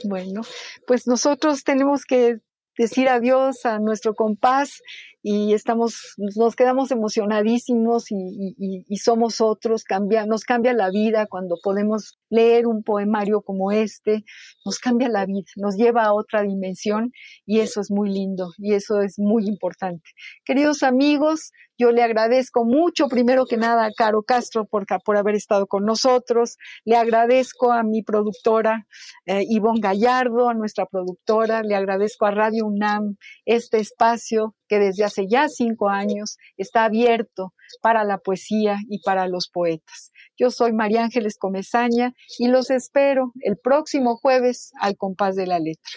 Bueno, 0.04 0.42
pues 0.86 1.06
nosotros 1.06 1.64
tenemos 1.64 2.04
que 2.04 2.38
decir 2.76 3.08
adiós 3.08 3.66
a 3.66 3.78
nuestro 3.78 4.14
compás 4.14 4.82
y 5.22 5.52
estamos, 5.52 6.14
nos 6.16 6.54
quedamos 6.54 6.90
emocionadísimos 6.90 8.06
y, 8.10 8.96
somos 8.96 9.40
otros, 9.40 9.84
cambia, 9.84 10.26
nos 10.26 10.44
cambia 10.44 10.72
la 10.72 10.90
vida 10.90 11.26
cuando 11.26 11.56
podemos 11.62 12.17
leer 12.30 12.66
un 12.66 12.82
poemario 12.82 13.42
como 13.42 13.72
este, 13.72 14.24
nos 14.64 14.78
cambia 14.78 15.08
la 15.08 15.26
vida, 15.26 15.50
nos 15.56 15.76
lleva 15.76 16.04
a 16.04 16.14
otra 16.14 16.42
dimensión 16.42 17.10
y 17.46 17.60
eso 17.60 17.80
es 17.80 17.90
muy 17.90 18.10
lindo 18.10 18.50
y 18.58 18.74
eso 18.74 19.00
es 19.00 19.18
muy 19.18 19.46
importante. 19.46 20.10
Queridos 20.44 20.82
amigos, 20.82 21.52
yo 21.80 21.92
le 21.92 22.02
agradezco 22.02 22.64
mucho, 22.64 23.06
primero 23.06 23.46
que 23.46 23.56
nada, 23.56 23.86
a 23.86 23.92
Caro 23.92 24.24
Castro 24.24 24.66
por, 24.66 24.84
por 25.04 25.16
haber 25.16 25.36
estado 25.36 25.68
con 25.68 25.84
nosotros. 25.84 26.56
Le 26.84 26.96
agradezco 26.96 27.70
a 27.70 27.84
mi 27.84 28.02
productora 28.02 28.84
eh, 29.26 29.44
Ivonne 29.48 29.80
Gallardo, 29.80 30.48
a 30.48 30.54
nuestra 30.54 30.86
productora. 30.86 31.62
Le 31.62 31.76
agradezco 31.76 32.26
a 32.26 32.32
Radio 32.32 32.66
UNAM 32.66 33.16
este 33.44 33.78
espacio 33.78 34.56
que 34.66 34.80
desde 34.80 35.04
hace 35.04 35.28
ya 35.28 35.48
cinco 35.48 35.88
años 35.88 36.36
está 36.56 36.84
abierto 36.84 37.54
para 37.80 38.04
la 38.04 38.18
poesía 38.18 38.78
y 38.88 39.00
para 39.02 39.26
los 39.26 39.48
poetas. 39.48 40.12
Yo 40.36 40.50
soy 40.50 40.72
María 40.72 41.02
Ángeles 41.02 41.36
Comezaña 41.38 42.14
y 42.38 42.48
los 42.48 42.70
espero 42.70 43.32
el 43.40 43.56
próximo 43.56 44.16
jueves 44.16 44.72
al 44.80 44.96
compás 44.96 45.36
de 45.36 45.46
la 45.46 45.58
letra. 45.58 45.92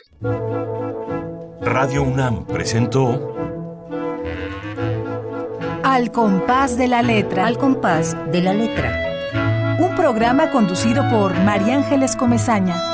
Radio 1.61 2.03
UNAM 2.03 2.47
presentó 2.47 3.35
al 5.83 6.11
compás 6.11 6.77
de 6.77 6.87
la 6.87 7.01
letra. 7.01 7.45
Al 7.45 7.57
compás 7.57 8.15
de 8.31 8.41
la 8.41 8.53
letra. 8.53 9.77
Un 9.79 9.95
programa 9.95 10.51
conducido 10.51 11.03
por 11.09 11.33
María 11.43 11.75
Ángeles 11.75 12.15
Comezaña. 12.15 12.90